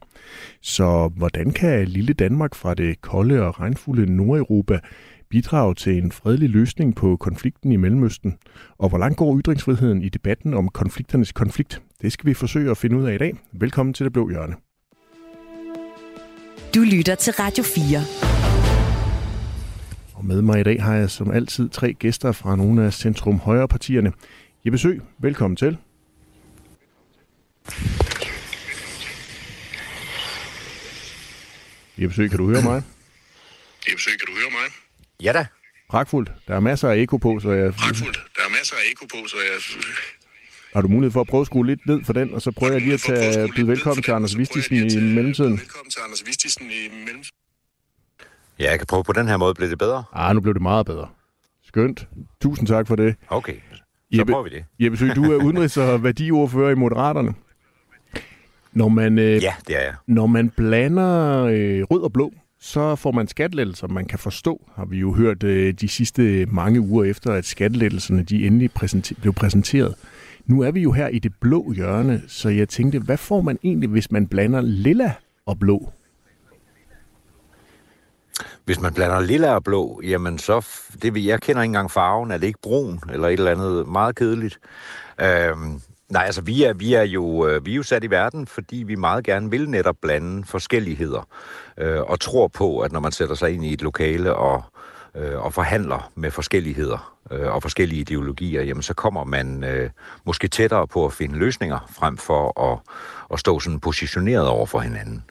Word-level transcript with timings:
Så 0.62 1.12
hvordan 1.16 1.52
kan 1.52 1.88
lille 1.88 2.14
Danmark 2.14 2.56
fra 2.56 2.74
det 2.74 3.02
kolde 3.02 3.42
og 3.42 3.60
regnfulde 3.60 4.16
Nordeuropa 4.16 4.80
bidrage 5.30 5.76
til 5.76 5.98
en 5.98 6.12
fredelig 6.12 6.50
løsning 6.50 6.96
på 6.96 7.18
konflikten 7.18 7.72
i 7.72 7.76
Mellemøsten? 7.76 8.38
Og 8.78 8.90
hvor 8.90 8.98
langt 8.98 9.18
går 9.18 9.40
ytringsfriheden 9.40 10.02
i 10.02 10.10
debatten 10.10 10.54
om 10.54 10.68
konflikternes 10.70 11.32
konflikt? 11.32 11.82
Det 12.02 12.12
skal 12.12 12.30
vi 12.30 12.34
forsøge 12.34 12.72
at 12.72 12.78
finde 12.78 12.98
ud 12.98 13.06
af 13.06 13.16
i 13.16 13.18
dag. 13.18 13.34
Velkommen 13.52 13.94
til 13.94 14.04
Det 14.04 14.14
Blå 14.14 14.30
Hjørne. 14.30 14.56
Du 16.76 16.80
lytter 16.80 17.16
til 17.16 17.34
Radio 17.34 17.64
4. 17.64 18.33
Og 20.24 20.28
med 20.28 20.42
mig 20.42 20.60
i 20.60 20.64
dag 20.64 20.84
har 20.84 20.96
jeg 20.96 21.10
som 21.10 21.32
altid 21.32 21.70
tre 21.70 21.94
gæster 21.94 22.32
fra 22.32 22.56
nogle 22.56 22.86
af 22.86 22.94
Centrum 22.94 23.40
Højre 23.40 23.68
partierne. 23.68 24.14
Jeppe 24.66 24.78
Sø, 24.78 24.98
velkommen 25.20 25.56
til. 25.56 25.78
Jeppe 31.98 32.16
Sø, 32.16 32.28
kan 32.28 32.38
du 32.38 32.48
høre 32.48 32.62
mig? 32.62 32.84
Jeppe 33.90 34.02
Sø, 34.02 34.10
kan 34.12 34.28
du 34.28 34.34
høre 34.34 34.52
mig? 34.52 34.72
Ja 35.24 35.34
da. 35.34 35.46
Pragtfuldt. 35.90 36.32
Der 36.48 36.56
er 36.56 36.60
masser 36.60 36.90
af 36.90 36.98
eko 36.98 37.18
på, 37.18 37.40
så 37.40 37.52
jeg... 37.52 37.74
Pragtfuldt. 37.74 38.20
Der 38.36 38.42
er 38.46 38.50
masser 38.50 38.76
af 38.76 38.92
eko 38.92 39.06
på, 39.06 39.28
så 39.28 39.36
jeg... 39.38 39.62
Har 40.74 40.82
du 40.82 40.88
mulighed 40.88 41.12
for 41.12 41.22
at 41.22 41.28
prøve 41.28 41.42
at 41.42 41.48
skrue 41.48 41.66
lidt 41.66 41.86
ned 41.86 42.04
for 42.06 42.14
den, 42.14 42.34
og 42.34 42.42
så 42.42 42.52
prøver 42.52 42.74
jeg 42.74 42.82
lige 42.82 42.94
at 42.94 43.00
tage, 43.00 43.50
byde 43.56 43.68
velkommen 43.68 44.04
til 44.04 44.12
Anders 44.12 44.38
Vistisen 44.38 44.76
i 44.76 45.14
mellemtiden? 45.16 45.60
Velkommen 45.60 45.92
til 45.92 46.00
Anders 46.06 46.24
Vistisen 46.26 46.66
i 46.66 46.90
mellemtiden. 47.06 47.43
Ja, 48.60 48.70
jeg 48.70 48.80
kan 48.80 48.88
prøve 48.88 49.04
på 49.04 49.14
den 49.14 49.28
her 49.28 49.38
måde. 49.38 49.54
Bliver 49.54 49.70
det 49.70 49.78
bedre? 49.80 50.04
Ah, 50.14 50.36
nu 50.36 50.42
blev 50.42 50.54
det 50.54 50.62
meget 50.62 50.86
bedre. 50.86 51.08
Skønt. 51.64 52.08
Tusind 52.42 52.68
tak 52.68 52.88
for 52.88 52.96
det. 52.96 53.16
Okay, 53.30 53.54
så 53.54 54.18
Jeppe, 54.18 54.32
prøver 54.32 54.44
vi 54.44 54.50
det. 54.50 54.66
Jeppe 54.80 54.98
Sø, 54.98 55.08
du 55.16 55.24
er 55.24 55.38
udenrigs- 55.44 55.78
og 55.82 56.04
værdiordfører 56.04 56.72
i 56.72 56.76
Moderaterne. 56.76 57.34
Når 58.74 58.88
man, 58.88 59.20
øh, 59.20 59.44
Ja, 59.44 59.54
det 59.68 59.76
er 59.76 59.82
jeg. 59.84 59.94
når 60.08 60.26
man 60.28 60.50
blander 60.50 61.44
øh, 61.44 61.82
rød 61.84 62.02
og 62.02 62.14
blå, 62.14 62.34
så 62.60 62.96
får 62.96 63.12
man 63.12 63.28
skattelettelser, 63.28 63.88
man 63.88 64.06
kan 64.06 64.20
forstå, 64.20 64.70
har 64.76 64.86
vi 64.86 64.98
jo 64.98 65.14
hørt 65.14 65.44
øh, 65.44 65.74
de 65.74 65.88
sidste 65.88 66.46
mange 66.46 66.82
uger 66.82 67.04
efter, 67.04 67.34
at 67.34 67.46
skattelettelserne 67.46 68.24
de 68.24 68.46
endelig 68.48 68.70
præsenter- 68.80 69.22
blev 69.22 69.34
præsenteret. 69.34 69.96
Nu 70.46 70.62
er 70.62 70.72
vi 70.72 70.82
jo 70.82 70.92
her 70.92 71.08
i 71.08 71.20
det 71.20 71.34
blå 71.42 71.72
hjørne, 71.72 72.22
så 72.28 72.50
jeg 72.50 72.70
tænkte, 72.70 73.00
hvad 73.00 73.18
får 73.18 73.42
man 73.42 73.58
egentlig, 73.64 73.90
hvis 73.90 74.12
man 74.12 74.28
blander 74.28 74.62
lilla 74.62 75.14
og 75.46 75.60
blå? 75.60 75.92
Hvis 78.66 78.80
man 78.82 78.94
blander 78.94 79.20
lilla 79.20 79.56
og 79.56 79.64
blå, 79.64 80.02
jamen 80.04 80.38
så... 80.40 80.66
Det, 81.02 81.14
vil- 81.14 81.24
jeg 81.24 81.42
kender 81.42 81.62
ikke 81.62 81.70
engang 81.70 81.92
farven. 81.92 82.32
Er 82.32 82.38
det 82.38 82.48
ikke 82.48 82.60
brun 82.64 83.00
eller 83.14 83.28
et 83.28 83.34
eller 83.34 83.52
andet 83.52 83.88
meget 83.88 84.16
kedeligt? 84.16 84.60
Øhm, 85.22 85.82
nej, 86.10 86.24
altså 86.26 86.42
vi 86.42 86.64
er, 86.64 86.74
vi, 86.74 86.94
er 86.94 87.04
jo, 87.04 87.48
øh, 87.48 87.66
vi 87.66 87.72
er 87.72 87.76
jo 87.76 87.84
sat 87.84 88.04
i 88.04 88.10
verden, 88.10 88.48
fordi 88.48 88.78
vi 88.78 88.96
meget 88.96 89.24
gerne 89.26 89.50
vil 89.50 89.70
netop 89.70 89.96
blande 90.02 90.44
forskelligheder. 90.46 91.28
Øh, 91.78 92.02
og 92.02 92.20
tror 92.20 92.48
på, 92.48 92.80
at 92.80 92.92
når 92.92 93.00
man 93.00 93.12
sætter 93.12 93.36
sig 93.36 93.52
ind 93.54 93.66
i 93.66 93.74
et 93.74 93.82
lokale 93.82 94.36
og, 94.36 94.64
øh, 95.16 95.46
og 95.46 95.54
forhandler 95.54 96.12
med 96.16 96.32
forskelligheder 96.32 97.16
øh, 97.32 97.54
og 97.54 97.62
forskellige 97.62 98.02
ideologier, 98.02 98.64
jamen 98.64 98.84
så 98.84 98.94
kommer 98.94 99.24
man 99.24 99.64
øh, 99.64 99.90
måske 100.26 100.48
tættere 100.48 100.88
på 100.88 101.06
at 101.06 101.14
finde 101.14 101.36
løsninger, 101.38 101.80
frem 102.00 102.18
for 102.18 102.72
at, 102.72 102.80
at 103.34 103.40
stå 103.40 103.60
sådan 103.60 103.80
positioneret 103.80 104.48
over 104.48 104.66
for 104.66 104.80
hinanden. 104.80 105.24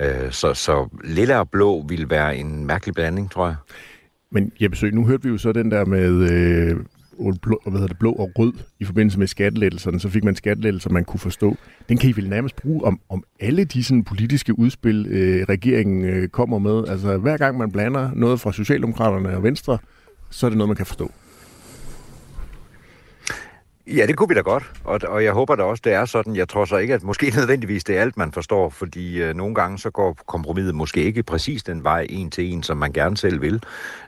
Øh, 0.00 0.32
så, 0.32 0.54
så 0.54 0.88
lilla 1.04 1.38
og 1.38 1.50
blå 1.50 1.84
vil 1.88 2.10
være 2.10 2.36
en 2.36 2.66
mærkelig 2.66 2.94
blanding, 2.94 3.30
tror 3.30 3.46
jeg. 3.46 3.56
Men 4.30 4.52
Jeppe 4.60 4.76
Sø, 4.76 4.90
nu 4.90 5.06
hørte 5.06 5.22
vi 5.22 5.28
jo 5.28 5.38
så 5.38 5.52
den 5.52 5.70
der 5.70 5.84
med 5.84 6.30
øh, 6.30 6.76
blå, 7.42 7.60
hvad 7.62 7.72
hedder 7.72 7.86
det, 7.86 7.98
blå 7.98 8.12
og 8.12 8.30
rød 8.38 8.52
i 8.80 8.84
forbindelse 8.84 9.18
med 9.18 9.26
skattelettelserne. 9.26 10.00
Så 10.00 10.08
fik 10.08 10.24
man 10.24 10.36
skattelettelser, 10.36 10.90
man 10.90 11.04
kunne 11.04 11.20
forstå. 11.20 11.56
Den 11.88 11.98
kan 11.98 12.10
I 12.10 12.12
vel 12.16 12.28
nærmest 12.28 12.56
bruge 12.56 12.84
om, 12.84 13.00
om 13.08 13.24
alle 13.40 13.64
de 13.64 13.84
sådan, 13.84 14.04
politiske 14.04 14.58
udspil, 14.58 15.06
øh, 15.10 15.46
regeringen 15.48 16.04
øh, 16.04 16.28
kommer 16.28 16.58
med. 16.58 16.88
Altså 16.88 17.16
hver 17.16 17.36
gang 17.36 17.58
man 17.58 17.72
blander 17.72 18.10
noget 18.14 18.40
fra 18.40 18.52
Socialdemokraterne 18.52 19.36
og 19.36 19.42
Venstre, 19.42 19.78
så 20.30 20.46
er 20.46 20.50
det 20.50 20.58
noget, 20.58 20.68
man 20.68 20.76
kan 20.76 20.86
forstå. 20.86 21.10
Ja, 23.96 24.06
det 24.06 24.16
kunne 24.16 24.28
vi 24.28 24.34
da 24.34 24.40
godt, 24.40 24.72
og, 24.84 25.00
og 25.08 25.24
jeg 25.24 25.32
håber 25.32 25.56
da 25.56 25.62
også, 25.62 25.80
det 25.84 25.92
er 25.92 26.04
sådan. 26.04 26.36
Jeg 26.36 26.48
tror 26.48 26.64
så 26.64 26.76
ikke, 26.76 26.94
at 26.94 27.02
måske 27.02 27.32
nødvendigvis 27.36 27.84
det 27.84 27.96
er 27.96 28.00
alt, 28.00 28.16
man 28.16 28.32
forstår, 28.32 28.68
fordi 28.68 29.22
øh, 29.22 29.34
nogle 29.34 29.54
gange 29.54 29.78
så 29.78 29.90
går 29.90 30.16
kompromiset 30.26 30.74
måske 30.74 31.02
ikke 31.02 31.22
præcis 31.22 31.62
den 31.62 31.84
vej 31.84 32.06
en 32.10 32.30
til 32.30 32.52
en, 32.52 32.62
som 32.62 32.76
man 32.76 32.92
gerne 32.92 33.16
selv 33.16 33.40
vil. 33.40 33.62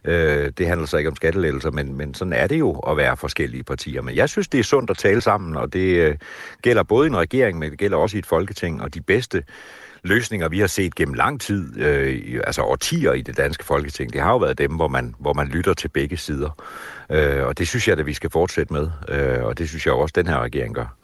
Øh, 0.04 0.52
det 0.58 0.66
handler 0.66 0.86
så 0.86 0.96
ikke 0.96 1.10
om 1.10 1.16
skattelettelser, 1.16 1.70
men, 1.70 1.96
men 1.96 2.14
sådan 2.14 2.32
er 2.32 2.46
det 2.46 2.58
jo 2.58 2.72
at 2.72 2.96
være 2.96 3.16
forskellige 3.16 3.64
partier. 3.64 4.02
Men 4.02 4.16
jeg 4.16 4.28
synes, 4.28 4.48
det 4.48 4.60
er 4.60 4.64
sundt 4.64 4.90
at 4.90 4.96
tale 4.96 5.20
sammen, 5.20 5.56
og 5.56 5.72
det 5.72 5.96
øh, 5.96 6.16
gælder 6.62 6.82
både 6.82 7.06
i 7.06 7.10
en 7.10 7.16
regering, 7.16 7.58
men 7.58 7.70
det 7.70 7.78
gælder 7.78 7.96
også 7.96 8.16
i 8.16 8.18
et 8.18 8.26
folketing, 8.26 8.82
og 8.82 8.94
de 8.94 9.00
bedste 9.00 9.42
løsninger, 10.04 10.48
vi 10.48 10.58
har 10.58 10.66
set 10.66 10.94
gennem 10.94 11.14
lang 11.14 11.40
tid, 11.40 11.80
øh, 11.80 12.08
i- 12.12 12.36
altså 12.44 12.62
årtier 12.62 13.12
i 13.12 13.20
det 13.22 13.36
danske 13.36 13.64
folketing, 13.64 14.12
det 14.12 14.20
har 14.20 14.30
jo 14.30 14.36
været 14.38 14.58
dem, 14.58 14.72
hvor 14.72 14.88
man, 14.88 15.14
hvor 15.18 15.32
man 15.32 15.48
lytter 15.48 15.74
til 15.74 15.88
begge 15.88 16.16
sider. 16.16 16.62
Øh, 17.10 17.46
og 17.46 17.58
det 17.58 17.68
synes 17.68 17.88
jeg, 17.88 17.98
at 17.98 18.06
vi 18.06 18.12
skal 18.12 18.30
fortsætte 18.30 18.72
med, 18.72 18.88
øh, 19.08 19.44
og 19.44 19.58
det 19.58 19.68
synes 19.68 19.86
jeg 19.86 19.94
også, 19.94 20.12
den 20.16 20.26
her 20.26 20.40
regering 20.42 20.74
gør. 20.74 20.96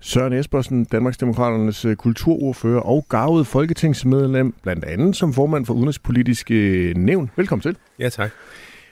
Søren 0.00 0.32
Espersen, 0.32 0.84
Danmarksdemokraternes 0.84 1.84
øh, 1.84 1.96
kulturordfører 1.96 2.80
og 2.80 3.06
gavet 3.10 3.46
folketingsmedlem, 3.46 4.54
blandt 4.62 4.84
andet 4.84 5.16
som 5.16 5.32
formand 5.34 5.66
for 5.66 5.74
Udenrigspolitiske 5.74 6.92
Nævn. 6.96 7.30
Velkommen 7.36 7.62
til. 7.62 7.76
Ja, 7.98 8.08
tak. 8.08 8.30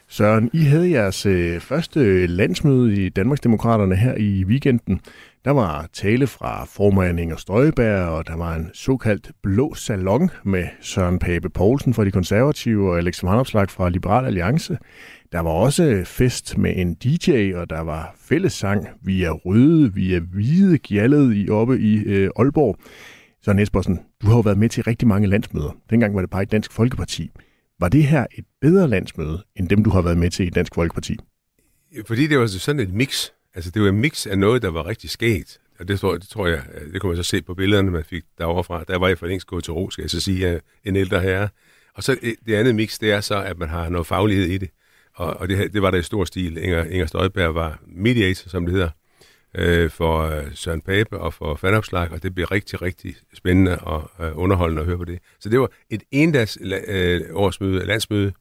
Søren, 0.08 0.50
I 0.52 0.62
havde 0.64 0.90
jeres 0.90 1.26
øh, 1.26 1.60
første 1.60 2.26
landsmøde 2.26 3.06
i 3.06 3.08
Danmarksdemokraterne 3.08 3.96
her 3.96 4.14
i 4.14 4.44
weekenden. 4.44 5.00
Der 5.44 5.50
var 5.50 5.88
tale 5.92 6.26
fra 6.26 6.64
formand 6.64 7.20
Inger 7.20 7.36
Støjberg, 7.36 8.08
og 8.08 8.26
der 8.26 8.36
var 8.36 8.54
en 8.54 8.70
såkaldt 8.74 9.30
blå 9.42 9.74
salon 9.74 10.30
med 10.44 10.64
Søren 10.80 11.18
Pape 11.18 11.50
Poulsen 11.50 11.94
fra 11.94 12.04
De 12.04 12.10
Konservative 12.10 12.90
og 12.90 12.98
Alex 12.98 13.22
Vanopslag 13.24 13.70
fra 13.70 13.88
Liberal 13.88 14.26
Alliance. 14.26 14.78
Der 15.32 15.40
var 15.40 15.50
også 15.50 16.02
fest 16.06 16.58
med 16.58 16.72
en 16.76 16.94
DJ, 16.94 17.54
og 17.54 17.70
der 17.70 17.80
var 17.80 18.14
fællessang. 18.18 18.88
via 19.02 19.30
røde, 19.30 19.94
via 19.94 20.18
hvide, 20.18 20.78
gjaldet 20.78 21.36
i 21.36 21.50
oppe 21.50 21.80
i 21.80 21.96
øh, 21.96 22.30
Aalborg. 22.36 22.76
Søren 23.44 23.58
Espersen, 23.58 24.00
du 24.22 24.26
har 24.26 24.34
jo 24.34 24.40
været 24.40 24.58
med 24.58 24.68
til 24.68 24.82
rigtig 24.82 25.08
mange 25.08 25.28
landsmøder. 25.28 25.76
Dengang 25.90 26.14
var 26.14 26.20
det 26.20 26.30
bare 26.30 26.42
et 26.42 26.52
Dansk 26.52 26.72
Folkeparti. 26.72 27.30
Var 27.80 27.88
det 27.88 28.04
her 28.04 28.26
et 28.38 28.44
bedre 28.60 28.88
landsmøde, 28.88 29.44
end 29.56 29.68
dem, 29.68 29.84
du 29.84 29.90
har 29.90 30.02
været 30.02 30.18
med 30.18 30.30
til 30.30 30.46
i 30.46 30.50
Dansk 30.50 30.74
Folkeparti? 30.74 31.16
Fordi 32.06 32.26
det 32.26 32.38
var 32.38 32.46
sådan 32.46 32.80
et 32.80 32.92
mix. 32.92 33.30
Altså, 33.54 33.70
det 33.70 33.82
var 33.82 33.88
en 33.88 34.00
mix 34.00 34.26
af 34.26 34.38
noget, 34.38 34.62
der 34.62 34.70
var 34.70 34.86
rigtig 34.86 35.10
skægt. 35.10 35.60
Og 35.78 35.88
det 35.88 36.00
tror, 36.00 36.16
det 36.16 36.28
tror 36.28 36.46
jeg, 36.46 36.62
øh, 36.74 36.92
det 36.92 37.00
kunne 37.00 37.10
man 37.10 37.24
så 37.24 37.30
se 37.30 37.42
på 37.42 37.54
billederne, 37.54 37.90
man 37.90 38.04
fik 38.04 38.24
derovre 38.38 38.64
fra. 38.64 38.84
Der 38.88 38.98
var 38.98 39.08
jeg 39.08 39.18
for 39.18 39.26
længst 39.26 39.46
gået 39.46 39.64
til 39.64 39.72
ro, 39.72 39.90
skal 39.90 40.02
jeg 40.02 40.10
så 40.10 40.20
sige, 40.20 40.60
en 40.84 40.96
ældre 40.96 41.20
herre. 41.20 41.48
Og 41.94 42.02
så 42.02 42.16
øh, 42.22 42.34
det 42.46 42.54
andet 42.54 42.74
mix, 42.74 42.98
det 42.98 43.12
er 43.12 43.20
så, 43.20 43.42
at 43.42 43.58
man 43.58 43.68
har 43.68 43.88
noget 43.88 44.06
faglighed 44.06 44.46
i 44.46 44.58
det. 44.58 44.70
Og, 45.14 45.36
og 45.36 45.48
det, 45.48 45.72
det 45.72 45.82
var 45.82 45.90
der 45.90 45.98
i 45.98 46.02
stor 46.02 46.24
stil. 46.24 46.56
Inger, 46.56 46.84
Inger 46.84 47.06
Støjberg 47.06 47.54
var 47.54 47.78
mediator, 47.86 48.48
som 48.48 48.66
det 48.66 48.72
hedder, 48.72 48.90
øh, 49.54 49.90
for 49.90 50.20
øh, 50.20 50.44
Søren 50.54 50.80
Pape 50.80 51.18
og 51.18 51.34
for 51.34 51.54
Fandopslag, 51.54 52.10
og 52.10 52.22
det 52.22 52.34
blev 52.34 52.46
rigtig, 52.46 52.82
rigtig 52.82 53.16
spændende 53.34 53.78
og 53.78 54.10
øh, 54.20 54.38
underholdende 54.38 54.82
at 54.82 54.86
høre 54.86 54.98
på 54.98 55.04
det. 55.04 55.18
Så 55.40 55.48
det 55.48 55.60
var 55.60 55.70
et 55.90 56.02
endags 56.10 56.58
øh, 56.88 57.20
årsmøde, 57.32 57.86
landsmøde, 57.86 58.32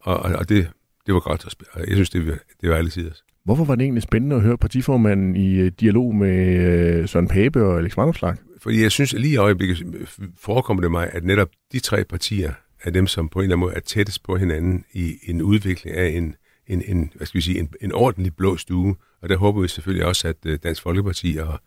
og, 0.00 0.16
og, 0.16 0.32
og 0.32 0.48
det, 0.48 0.70
det 1.06 1.14
var 1.14 1.20
godt, 1.20 1.46
at 1.46 1.54
og 1.72 1.80
jeg 1.80 1.94
synes, 1.94 2.10
det 2.10 2.38
det 2.60 2.70
var 2.70 2.76
alle 2.76 2.90
sider. 2.90 3.12
Hvorfor 3.46 3.64
var 3.64 3.74
det 3.74 3.82
egentlig 3.82 4.02
spændende 4.02 4.36
at 4.36 4.42
høre 4.42 4.58
partiformanden 4.58 5.36
i 5.36 5.54
øh, 5.54 5.72
dialog 5.80 6.14
med 6.14 6.56
øh, 6.56 7.08
Søren 7.08 7.28
Pape 7.28 7.64
og 7.64 7.78
Alex 7.78 7.96
Vanopslag? 7.96 8.34
Fordi 8.62 8.82
jeg 8.82 8.92
synes 8.92 9.12
lige 9.12 9.32
i 9.32 9.36
øjeblikket 9.36 9.82
øh, 9.94 10.06
forekommer 10.38 10.80
det 10.80 10.90
mig, 10.90 11.10
at 11.12 11.24
netop 11.24 11.48
de 11.72 11.78
tre 11.78 12.04
partier 12.04 12.52
er 12.82 12.90
dem, 12.90 13.06
som 13.06 13.28
på 13.28 13.38
en 13.38 13.42
eller 13.42 13.56
anden 13.56 13.60
måde 13.60 13.74
er 13.74 13.80
tættest 13.80 14.22
på 14.22 14.36
hinanden 14.36 14.84
i 14.92 15.16
en 15.22 15.42
udvikling 15.42 15.96
af 15.96 16.08
en, 16.08 16.34
en, 16.66 16.82
en, 16.86 17.12
hvad 17.14 17.26
skal 17.26 17.38
vi 17.38 17.42
sige, 17.42 17.58
en, 17.58 17.68
en 17.80 17.92
ordentlig 17.92 18.36
blå 18.36 18.56
stue. 18.56 18.96
Og 19.22 19.28
der 19.28 19.36
håber 19.36 19.60
vi 19.62 19.68
selvfølgelig 19.68 20.06
også, 20.06 20.28
at 20.28 20.62
Dansk 20.62 20.82
Folkeparti 20.82 21.38
og, 21.40 21.60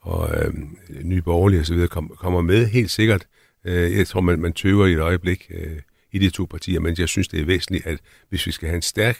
og 0.00 0.30
øh, 0.36 0.54
Nye 1.02 1.22
Borgerlige 1.22 1.60
osv. 1.60 1.86
Kom, 1.86 2.12
kommer 2.18 2.40
med 2.40 2.66
helt 2.66 2.90
sikkert. 2.90 3.26
Øh, 3.64 3.96
jeg 3.96 4.06
tror, 4.06 4.20
man, 4.20 4.40
man 4.40 4.52
tøver 4.52 4.86
i 4.86 4.92
et 4.92 5.00
øjeblik 5.00 5.50
øh, 5.54 5.78
i 6.12 6.18
de 6.18 6.30
to 6.30 6.44
partier, 6.44 6.80
men 6.80 6.96
jeg 6.98 7.08
synes, 7.08 7.28
det 7.28 7.40
er 7.40 7.44
væsentligt, 7.44 7.86
at 7.86 7.98
hvis 8.28 8.46
vi 8.46 8.52
skal 8.52 8.68
have 8.68 8.76
en 8.76 8.82
stærk 8.82 9.18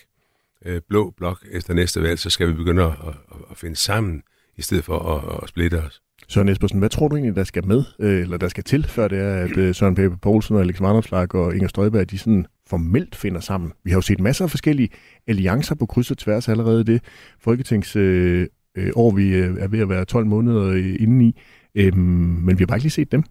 øh, 0.64 0.80
blå 0.88 1.14
blok 1.16 1.38
efter 1.50 1.74
næste 1.74 2.02
valg, 2.02 2.18
så 2.18 2.30
skal 2.30 2.48
vi 2.48 2.52
begynde 2.52 2.82
at, 2.82 2.90
at, 2.90 3.14
at 3.50 3.56
finde 3.56 3.76
sammen, 3.76 4.22
i 4.56 4.62
stedet 4.62 4.84
for 4.84 4.98
at, 4.98 5.42
at 5.42 5.48
splitte 5.48 5.82
os. 5.82 6.00
Søren 6.28 6.48
Espersen, 6.48 6.78
hvad 6.78 6.88
tror 6.88 7.08
du 7.08 7.16
egentlig, 7.16 7.36
der 7.36 7.44
skal 7.44 7.66
med, 7.66 7.84
øh, 7.98 8.20
eller 8.20 8.36
der 8.36 8.48
skal 8.48 8.64
til, 8.64 8.84
før 8.84 9.08
det 9.08 9.18
er, 9.18 9.34
at 9.34 9.56
øh, 9.56 9.74
Søren 9.74 9.94
Pape 9.94 10.16
Poulsen 10.16 10.56
og 10.56 10.62
Alex 10.62 10.80
Vanderslag 10.80 11.34
og 11.34 11.54
Inger 11.54 11.68
Støjberg, 11.68 12.10
de 12.10 12.18
sådan 12.18 12.46
formelt 12.66 13.16
finder 13.16 13.40
sammen? 13.40 13.72
Vi 13.84 13.90
har 13.90 13.96
jo 13.96 14.02
set 14.02 14.20
masser 14.20 14.44
af 14.44 14.50
forskellige 14.50 14.88
alliancer 15.26 15.74
på 15.74 15.86
kryds 15.86 16.10
og 16.10 16.18
tværs 16.18 16.48
allerede 16.48 16.84
det 16.84 17.00
folketings 17.40 17.96
øh, 17.96 18.46
øh 18.76 18.90
år, 18.94 19.10
vi 19.10 19.34
øh, 19.34 19.56
er 19.58 19.68
ved 19.68 19.80
at 19.80 19.88
være 19.88 20.04
12 20.04 20.26
måneder 20.26 20.72
inde 21.00 21.24
i, 21.24 21.34
øh, 21.74 21.86
øhm, 21.86 21.96
men 22.44 22.58
vi 22.58 22.62
har 22.62 22.66
bare 22.66 22.76
ikke 22.76 22.84
lige 22.84 22.90
set 22.90 23.12
dem. 23.12 23.22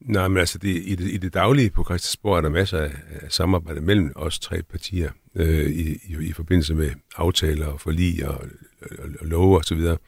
Nej, 0.00 0.28
men 0.28 0.38
altså 0.38 0.58
det, 0.58 0.68
i, 0.68 0.94
det, 0.94 1.10
i 1.10 1.16
det 1.16 1.34
daglige 1.34 1.70
på 1.70 1.84
Christiansborg 1.84 2.36
er 2.36 2.40
der 2.40 2.48
masser 2.48 2.78
af, 2.78 2.92
af 3.10 3.32
samarbejde 3.32 3.80
mellem 3.80 4.12
os 4.16 4.38
tre 4.38 4.62
partier 4.62 5.10
øh, 5.34 5.70
i, 5.70 5.90
i, 5.92 6.16
i 6.20 6.32
forbindelse 6.32 6.74
med 6.74 6.90
aftaler 7.16 7.66
og 7.66 7.80
forlig 7.80 8.28
og, 8.28 8.44
og, 8.82 9.08
og 9.20 9.26
love 9.26 9.58
osv. 9.58 9.78
Og, 9.78 10.00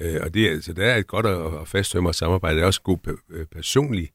øh, 0.00 0.20
og 0.22 0.34
det, 0.34 0.48
altså, 0.48 0.72
der 0.72 0.86
er 0.86 0.96
et 0.96 1.06
godt 1.06 1.26
og, 1.26 1.58
og 1.58 1.68
fasttømret 1.68 2.14
samarbejde. 2.14 2.56
Der 2.56 2.62
er 2.62 2.66
også 2.66 2.82
godt 2.82 3.00
øh, 3.30 3.46
personligt 3.46 4.12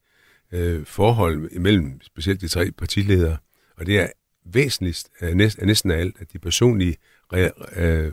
øh, 0.52 0.86
forhold 0.86 1.60
mellem 1.60 2.02
specielt 2.02 2.42
de 2.42 2.48
tre 2.48 2.72
partiledere. 2.72 3.38
Og 3.78 3.86
det 3.86 4.00
er 4.00 4.08
væsentligst 4.46 5.10
af, 5.20 5.38
næst, 5.38 5.60
af 5.60 5.68
næsten 5.68 5.92
alt, 5.92 6.16
at 6.20 6.34
de 6.34 6.40
personlige, 6.40 6.96
øh, 7.34 8.12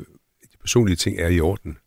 de 0.52 0.56
personlige 0.60 0.96
ting 0.96 1.20
er 1.20 1.28
i 1.28 1.40
orden 1.40 1.78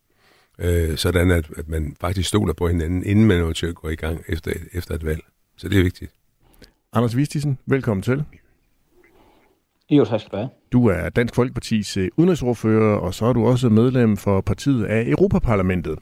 øh, 0.59 0.97
sådan 0.97 1.31
at, 1.31 1.45
at 1.57 1.69
man 1.69 1.95
faktisk 2.01 2.29
stoler 2.29 2.53
på 2.53 2.67
hinanden, 2.67 3.03
inden 3.05 3.25
man 3.25 3.37
eventuelt 3.37 3.75
går 3.75 3.89
i 3.89 3.95
gang 3.95 4.21
efter, 4.27 4.51
efter 4.73 4.95
et 4.95 5.05
valg. 5.05 5.21
Så 5.57 5.69
det 5.69 5.79
er 5.79 5.83
vigtigt. 5.83 6.11
Anders 6.93 7.17
Vistisen, 7.17 7.57
velkommen 7.65 8.01
til. 8.01 8.23
Jo, 9.89 10.05
tak 10.05 10.19
skal 10.19 10.31
du 10.31 10.37
have. 10.37 10.49
Du 10.71 10.87
er 10.87 11.09
Dansk 11.09 11.35
Folkepartis 11.35 11.97
øh, 11.97 12.09
udenrigsordfører, 12.17 12.97
og 12.97 13.13
så 13.13 13.25
er 13.25 13.33
du 13.33 13.45
også 13.45 13.69
medlem 13.69 14.17
for 14.17 14.41
partiet 14.41 14.85
af 14.85 15.03
Europaparlamentet. 15.07 15.99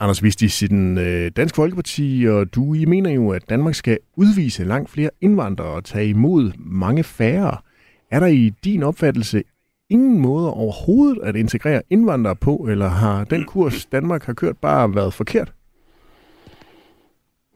Anders 0.00 0.22
Vistisen, 0.22 0.98
øh, 0.98 1.30
Dansk 1.36 1.56
Folkeparti 1.56 2.26
og 2.28 2.54
du, 2.54 2.74
I 2.74 2.84
mener 2.84 3.10
jo, 3.10 3.30
at 3.30 3.48
Danmark 3.48 3.74
skal 3.74 3.98
udvise 4.16 4.64
langt 4.64 4.90
flere 4.90 5.10
indvandrere 5.20 5.68
og 5.68 5.84
tage 5.84 6.08
imod 6.08 6.52
mange 6.58 7.04
færre. 7.04 7.56
Er 8.10 8.20
der 8.20 8.26
i 8.26 8.52
din 8.64 8.82
opfattelse 8.82 9.42
ingen 9.90 10.20
måde 10.20 10.52
overhovedet 10.52 11.22
at 11.22 11.36
integrere 11.36 11.82
indvandrere 11.90 12.36
på, 12.36 12.66
eller 12.70 12.88
har 12.88 13.24
den 13.24 13.44
kurs, 13.44 13.86
Danmark 13.86 14.24
har 14.24 14.32
kørt, 14.32 14.56
bare 14.56 14.94
været 14.94 15.14
forkert? 15.14 15.52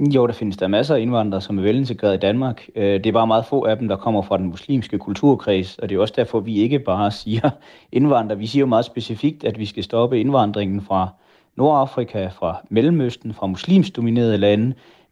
Jo, 0.01 0.27
der 0.27 0.33
findes 0.33 0.57
der 0.57 0.69
masser 0.69 0.95
af 0.95 1.01
indvandrere, 1.01 1.41
som 1.41 1.59
er 1.59 1.63
velintegreret 1.63 2.15
i 2.15 2.19
Danmark. 2.19 2.67
Øh, 2.77 2.85
det 2.85 3.07
er 3.07 3.13
bare 3.13 3.27
meget 3.27 3.47
få 3.47 3.65
af 3.65 3.77
dem, 3.77 3.89
der 3.89 3.97
kommer 3.97 4.23
fra 4.23 4.39
den 4.39 4.47
muslimske 4.47 4.99
kulturkreds, 4.99 5.79
og 5.79 5.89
det 5.89 5.97
er 5.97 6.01
også 6.01 6.15
derfor, 6.17 6.41
vi 6.41 6.55
ikke 6.55 6.79
bare 6.79 7.11
siger 7.23 7.51
indvandrere. 7.93 8.39
Vi 8.39 8.47
siger 8.47 8.61
jo 8.61 8.67
meget 8.67 8.85
specifikt, 8.85 9.45
at 9.45 9.59
vi 9.59 9.67
skal 9.67 9.85
stoppe 9.85 10.21
indvandringen 10.21 10.81
fra 10.81 11.09
Nordafrika, 11.57 12.27
fra 12.27 12.57
Mellemøsten, 12.69 13.35
fra 13.35 13.47
muslimsdominerede 13.47 14.39
lande. 14.39 14.67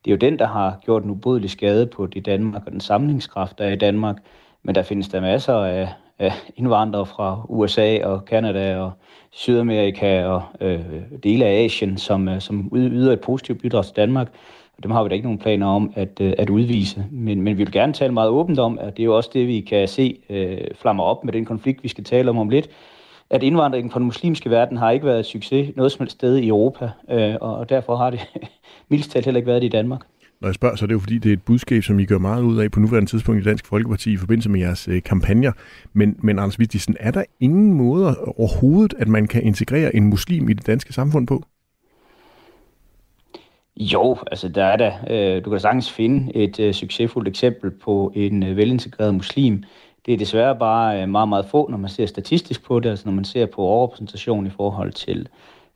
Det 0.05 0.11
er 0.11 0.14
jo 0.14 0.17
den, 0.17 0.38
der 0.38 0.47
har 0.47 0.79
gjort 0.85 1.05
en 1.05 1.11
ubodelig 1.11 1.50
skade 1.50 1.87
på 1.87 2.06
det 2.06 2.26
Danmark 2.26 2.62
og 2.67 2.73
den 2.73 2.81
samlingskraft, 2.81 3.59
der 3.59 3.64
er 3.64 3.73
i 3.73 3.76
Danmark. 3.76 4.17
Men 4.62 4.75
der 4.75 4.82
findes 4.82 5.09
der 5.09 5.21
masser 5.21 5.55
af, 5.55 5.88
af 6.19 6.32
indvandrere 6.56 7.06
fra 7.06 7.47
USA 7.49 8.05
og 8.05 8.25
Kanada 8.25 8.76
og 8.76 8.93
Sydamerika 9.31 10.25
og 10.25 10.43
øh, 10.61 10.81
dele 11.23 11.44
af 11.44 11.65
Asien, 11.65 11.99
som, 11.99 12.29
øh, 12.29 12.41
som 12.41 12.70
yder 12.75 13.12
et 13.12 13.20
positivt 13.20 13.61
bidrag 13.62 13.85
til 13.85 13.97
Danmark. 13.97 14.29
Og 14.76 14.82
dem 14.82 14.91
har 14.91 15.03
vi 15.03 15.09
da 15.09 15.15
ikke 15.15 15.26
nogen 15.26 15.38
planer 15.38 15.67
om 15.67 15.93
at, 15.97 16.20
øh, 16.20 16.32
at 16.38 16.50
udvise. 16.50 17.05
Men, 17.11 17.43
men 17.43 17.59
vi 17.59 17.62
vil 17.62 17.73
gerne 17.73 17.93
tale 17.93 18.12
meget 18.12 18.31
åbent 18.31 18.59
om, 18.59 18.79
at 18.79 18.97
det 18.97 19.03
er 19.03 19.05
jo 19.05 19.17
også 19.17 19.31
det, 19.32 19.49
vi 19.49 19.61
kan 19.61 19.88
se 19.88 20.19
øh, 20.31 20.59
flammer 20.75 21.05
op 21.05 21.25
med 21.25 21.32
den 21.32 21.44
konflikt, 21.44 21.82
vi 21.82 21.88
skal 21.88 22.05
tale 22.05 22.31
om 22.31 22.38
om 22.38 22.49
lidt 22.49 22.69
at 23.31 23.43
indvandringen 23.43 23.91
fra 23.91 23.99
den 23.99 24.06
muslimske 24.06 24.50
verden 24.50 24.76
har 24.76 24.91
ikke 24.91 25.06
været 25.06 25.21
et 25.21 25.26
succes 25.26 25.76
noget 25.76 25.93
som 25.93 26.00
helst 26.03 26.17
sted 26.17 26.37
i 26.37 26.49
Europa, 26.49 26.91
øh, 27.11 27.35
og 27.41 27.69
derfor 27.69 27.97
har 27.97 28.11
det 28.11 28.21
mildst 28.88 29.11
talt 29.11 29.25
heller 29.25 29.38
ikke 29.38 29.47
været 29.47 29.62
det 29.62 29.67
i 29.67 29.71
Danmark. 29.71 30.00
Når 30.40 30.49
jeg 30.49 30.55
spørger, 30.55 30.76
så 30.76 30.85
er 30.85 30.87
det 30.87 30.94
jo 30.94 30.99
fordi, 30.99 31.19
det 31.19 31.29
er 31.29 31.32
et 31.32 31.43
budskab, 31.43 31.82
som 31.82 31.99
I 31.99 32.05
gør 32.05 32.19
meget 32.19 32.43
ud 32.43 32.58
af 32.58 32.70
på 32.70 32.81
nuværende 32.81 33.11
tidspunkt 33.11 33.40
i 33.40 33.44
Dansk 33.44 33.67
Folkeparti 33.67 34.12
i 34.12 34.17
forbindelse 34.17 34.50
med 34.50 34.61
jeres 34.61 34.88
øh, 34.88 35.02
kampagner. 35.02 35.52
Men, 35.93 36.17
men 36.19 36.38
Anders 36.38 36.58
Vistisen, 36.58 36.96
er 37.00 37.11
der 37.11 37.25
ingen 37.40 37.73
måde 37.73 38.17
overhovedet, 38.19 38.94
at 38.99 39.08
man 39.08 39.26
kan 39.26 39.43
integrere 39.43 39.96
en 39.96 40.05
muslim 40.05 40.49
i 40.49 40.52
det 40.52 40.67
danske 40.67 40.93
samfund 40.93 41.26
på? 41.26 41.43
Jo, 43.76 44.17
altså 44.31 44.49
der 44.49 44.64
er 44.64 44.76
der. 44.76 44.93
Øh, 45.11 45.44
du 45.44 45.50
kan 45.50 45.61
sagtens 45.61 45.93
finde 45.93 46.37
et 46.37 46.61
øh, 46.61 46.75
succesfuldt 46.75 47.29
eksempel 47.29 47.70
på 47.70 48.12
en 48.14 48.43
øh, 48.43 48.56
velintegreret 48.56 49.14
muslim. 49.14 49.62
Det 50.06 50.14
er 50.14 50.19
desværre 50.19 50.56
bare 50.58 51.02
øh, 51.02 51.08
meget, 51.08 51.29
meget 51.29 51.46
få, 51.46 51.69
når 51.70 51.79
man 51.79 51.90
ser 51.90 52.06
statistisk 52.06 52.64
på 52.64 52.81
det, 52.81 52.90
altså 52.90 53.08
når 53.08 53.12
man 53.12 53.25
ser 53.25 53.46
på 53.46 53.62
overrepræsentation 53.62 54.46
i 54.46 54.50
forhold 54.50 54.93
til 54.93 55.29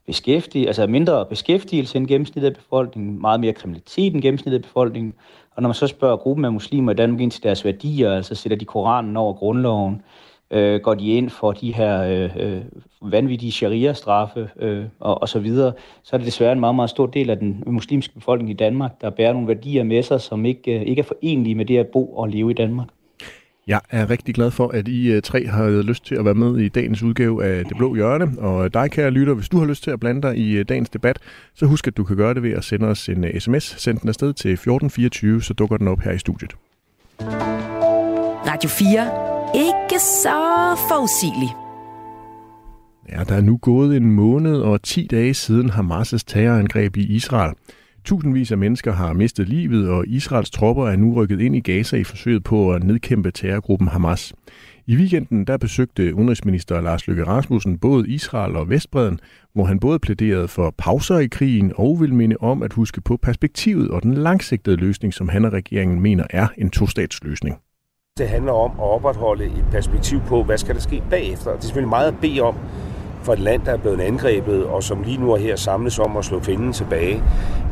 beskæftige, 0.06 0.66
altså 0.66 0.86
mindre 0.86 1.26
beskæftigelse 1.26 1.98
end 1.98 2.06
gennemsnittet 2.06 2.50
af 2.50 2.56
befolkningen, 2.56 3.20
meget 3.20 3.40
mere 3.40 3.52
kriminalitet 3.52 4.14
end 4.14 4.22
gennemsnittet 4.22 4.58
af 4.58 4.62
befolkningen. 4.62 5.14
Og 5.56 5.62
når 5.62 5.68
man 5.68 5.74
så 5.74 5.86
spørger 5.86 6.16
gruppen 6.16 6.44
af 6.44 6.52
muslimer 6.52 6.92
i 6.92 6.94
Danmark 6.94 7.20
ind 7.20 7.30
til 7.30 7.42
deres 7.42 7.64
værdier, 7.64 8.12
altså 8.12 8.34
sætter 8.34 8.58
de 8.58 8.64
Koranen 8.64 9.16
over 9.16 9.32
grundloven, 9.32 10.02
øh, 10.50 10.80
går 10.80 10.94
de 10.94 11.08
ind 11.08 11.30
for 11.30 11.52
de 11.52 11.74
her 11.74 12.02
øh, 12.02 12.36
øh 12.36 12.62
vanvittige 13.04 13.52
sharia-straffe 13.52 14.50
øh, 14.56 14.84
og, 15.00 15.22
og 15.22 15.28
så 15.28 15.38
videre, 15.38 15.72
så 16.02 16.16
er 16.16 16.18
det 16.18 16.26
desværre 16.26 16.52
en 16.52 16.60
meget, 16.60 16.74
meget 16.74 16.90
stor 16.90 17.06
del 17.06 17.30
af 17.30 17.38
den 17.38 17.62
muslimske 17.66 18.14
befolkning 18.14 18.50
i 18.50 18.54
Danmark, 18.54 19.00
der 19.00 19.10
bærer 19.10 19.32
nogle 19.32 19.48
værdier 19.48 19.84
med 19.84 20.02
sig, 20.02 20.20
som 20.20 20.44
ikke, 20.44 20.80
øh, 20.80 20.82
ikke 20.82 21.00
er 21.00 21.04
forenlige 21.04 21.54
med 21.54 21.64
det 21.64 21.78
at 21.78 21.86
bo 21.86 22.16
og 22.16 22.28
leve 22.28 22.50
i 22.50 22.54
Danmark. 22.54 22.88
Jeg 23.66 23.80
er 23.90 24.10
rigtig 24.10 24.34
glad 24.34 24.50
for, 24.50 24.68
at 24.68 24.88
I 24.88 25.12
øh, 25.12 25.22
tre 25.22 25.46
har 25.46 25.82
lyst 25.82 26.06
til 26.06 26.14
at 26.14 26.24
være 26.24 26.34
med 26.34 26.58
i 26.58 26.68
dagens 26.68 27.02
udgave 27.02 27.44
af 27.44 27.64
Det 27.64 27.76
Blå 27.76 27.94
Hjørne. 27.94 28.38
Og 28.38 28.74
dig, 28.74 28.90
kære 28.90 29.10
lytter, 29.10 29.34
hvis 29.34 29.48
du 29.48 29.58
har 29.58 29.66
lyst 29.66 29.82
til 29.82 29.90
at 29.90 30.00
blande 30.00 30.22
dig 30.22 30.38
i 30.38 30.52
øh, 30.52 30.64
dagens 30.68 30.90
debat, 30.90 31.18
så 31.54 31.66
husk, 31.66 31.86
at 31.86 31.96
du 31.96 32.04
kan 32.04 32.16
gøre 32.16 32.34
det 32.34 32.42
ved 32.42 32.52
at 32.52 32.64
sende 32.64 32.86
os 32.86 33.08
en 33.08 33.40
sms. 33.40 33.72
Øh, 33.74 33.78
Send 33.78 33.98
den 33.98 34.08
afsted 34.08 34.32
til 34.32 34.52
1424, 34.52 35.42
så 35.42 35.54
dukker 35.54 35.76
den 35.76 35.88
op 35.88 36.00
her 36.00 36.12
i 36.12 36.18
studiet. 36.18 36.54
Radio 38.46 38.68
4. 38.68 39.10
Ikke 39.54 39.98
så 40.04 40.38
forudsigeligt. 40.88 41.52
Ja, 43.08 43.24
der 43.24 43.34
er 43.34 43.40
nu 43.40 43.56
gået 43.56 43.96
en 43.96 44.12
måned 44.12 44.56
og 44.56 44.82
10 44.82 45.06
dage 45.10 45.34
siden 45.34 45.70
Hamas' 45.70 46.18
terrorangreb 46.26 46.96
i 46.96 47.06
Israel. 47.14 47.54
Tusindvis 48.04 48.52
af 48.52 48.58
mennesker 48.58 48.92
har 48.92 49.12
mistet 49.12 49.48
livet, 49.48 49.88
og 49.88 50.04
Israels 50.06 50.50
tropper 50.50 50.88
er 50.88 50.96
nu 50.96 51.14
rykket 51.14 51.40
ind 51.40 51.56
i 51.56 51.60
Gaza 51.60 51.96
i 51.96 52.04
forsøget 52.04 52.44
på 52.44 52.72
at 52.72 52.84
nedkæmpe 52.84 53.30
terrorgruppen 53.30 53.88
Hamas. 53.88 54.34
I 54.86 54.96
weekenden 54.96 55.44
der 55.44 55.56
besøgte 55.56 56.14
udenrigsminister 56.14 56.80
Lars 56.80 57.06
Løkke 57.06 57.24
Rasmussen 57.24 57.78
både 57.78 58.08
Israel 58.08 58.56
og 58.56 58.68
Vestbreden, 58.68 59.20
hvor 59.54 59.64
han 59.64 59.80
både 59.80 59.98
plæderede 59.98 60.48
for 60.48 60.74
pauser 60.78 61.18
i 61.18 61.26
krigen 61.26 61.72
og 61.76 62.00
vil 62.00 62.14
minde 62.14 62.36
om 62.40 62.62
at 62.62 62.72
huske 62.72 63.00
på 63.00 63.16
perspektivet 63.16 63.90
og 63.90 64.02
den 64.02 64.14
langsigtede 64.14 64.76
løsning, 64.76 65.14
som 65.14 65.28
han 65.28 65.44
og 65.44 65.52
regeringen 65.52 66.00
mener 66.00 66.24
er 66.30 66.46
en 66.58 66.70
tostatsløsning. 66.70 67.56
Det 68.18 68.28
handler 68.28 68.52
om 68.52 68.70
at 68.70 68.84
opretholde 68.84 69.44
et 69.44 69.64
perspektiv 69.70 70.20
på, 70.20 70.42
hvad 70.42 70.58
skal 70.58 70.74
der 70.74 70.80
ske 70.80 71.02
bagefter. 71.10 71.50
Det 71.50 71.58
er 71.58 71.62
selvfølgelig 71.62 71.88
meget 71.88 72.08
at 72.08 72.18
bede 72.20 72.40
om, 72.40 72.56
for 73.22 73.32
et 73.32 73.38
land, 73.38 73.62
der 73.64 73.72
er 73.72 73.76
blevet 73.76 74.00
angrebet, 74.00 74.64
og 74.64 74.82
som 74.82 75.02
lige 75.02 75.16
nu 75.16 75.32
er 75.32 75.36
her 75.36 75.56
samles 75.56 75.98
om 75.98 76.16
at 76.16 76.24
slå 76.24 76.40
fjenden 76.40 76.72
tilbage. 76.72 77.22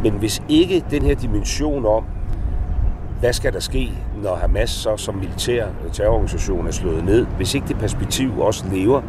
Men 0.02 0.12
hvis 0.12 0.42
ikke 0.48 0.84
den 0.90 1.02
her 1.02 1.14
dimension 1.14 1.86
om, 1.86 2.04
hvad 3.20 3.32
skal 3.32 3.52
der 3.52 3.60
ske, 3.60 3.92
når 4.22 4.34
Hamas 4.34 4.70
så 4.70 4.96
som 4.96 5.14
militær 5.14 5.66
terrororganisation 5.92 6.66
er 6.66 6.70
slået 6.70 7.04
ned, 7.04 7.26
hvis 7.36 7.54
ikke 7.54 7.68
det 7.68 7.78
perspektiv 7.78 8.40
også 8.40 8.64
lever, 8.72 9.02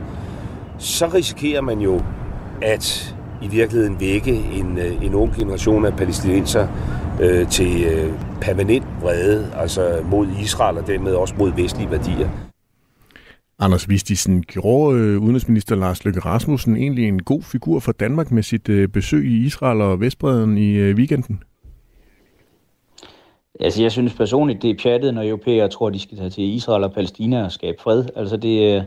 så 0.78 1.08
risikerer 1.08 1.62
man 1.62 1.80
jo 1.80 2.02
at 2.62 3.16
i 3.42 3.48
virkeligheden 3.48 4.00
vække 4.00 4.34
en, 4.34 4.78
øh, 4.78 5.06
en 5.06 5.14
ung 5.14 5.36
generation 5.36 5.86
af 5.86 5.96
palæstinenser 5.96 6.68
øh, 7.22 7.48
til 7.48 7.84
øh, 7.84 8.14
permanent 8.42 8.86
vrede, 9.02 9.48
altså 9.58 10.02
mod 10.06 10.28
Israel 10.42 10.78
og 10.78 10.88
dermed 10.88 11.14
også 11.14 11.34
mod 11.38 11.52
vestlige 11.56 11.92
værdier. 11.92 12.30
Anders 13.64 13.90
Vistisen, 13.90 14.42
gjorde 14.42 14.98
øh, 15.00 15.22
udenrigsminister 15.22 15.76
Lars 15.76 16.06
Løkke 16.06 16.20
Rasmussen 16.20 16.76
egentlig 16.76 17.08
en 17.08 17.24
god 17.24 17.42
figur 17.42 17.80
for 17.80 17.92
Danmark 17.92 18.32
med 18.32 18.44
sit 18.44 18.70
øh, 18.70 18.88
besøg 18.88 19.26
i 19.26 19.46
Israel 19.46 19.82
og 19.82 20.00
Vestbreden 20.00 20.58
i 20.58 20.74
øh, 20.74 20.96
weekenden? 20.96 21.44
Altså, 23.60 23.82
jeg 23.82 23.92
synes 23.92 24.14
personligt, 24.14 24.62
det 24.62 24.70
er 24.70 24.76
pjattet, 24.84 25.14
når 25.14 25.24
europæere 25.24 25.68
tror, 25.68 25.90
de 25.90 26.00
skal 26.00 26.18
tage 26.18 26.30
til 26.30 26.44
Israel 26.44 26.84
og 26.84 26.94
Palæstina 26.94 27.44
og 27.44 27.52
skabe 27.52 27.78
fred. 27.82 28.06
Altså, 28.16 28.38
det, 28.38 28.76
øh, 28.76 28.84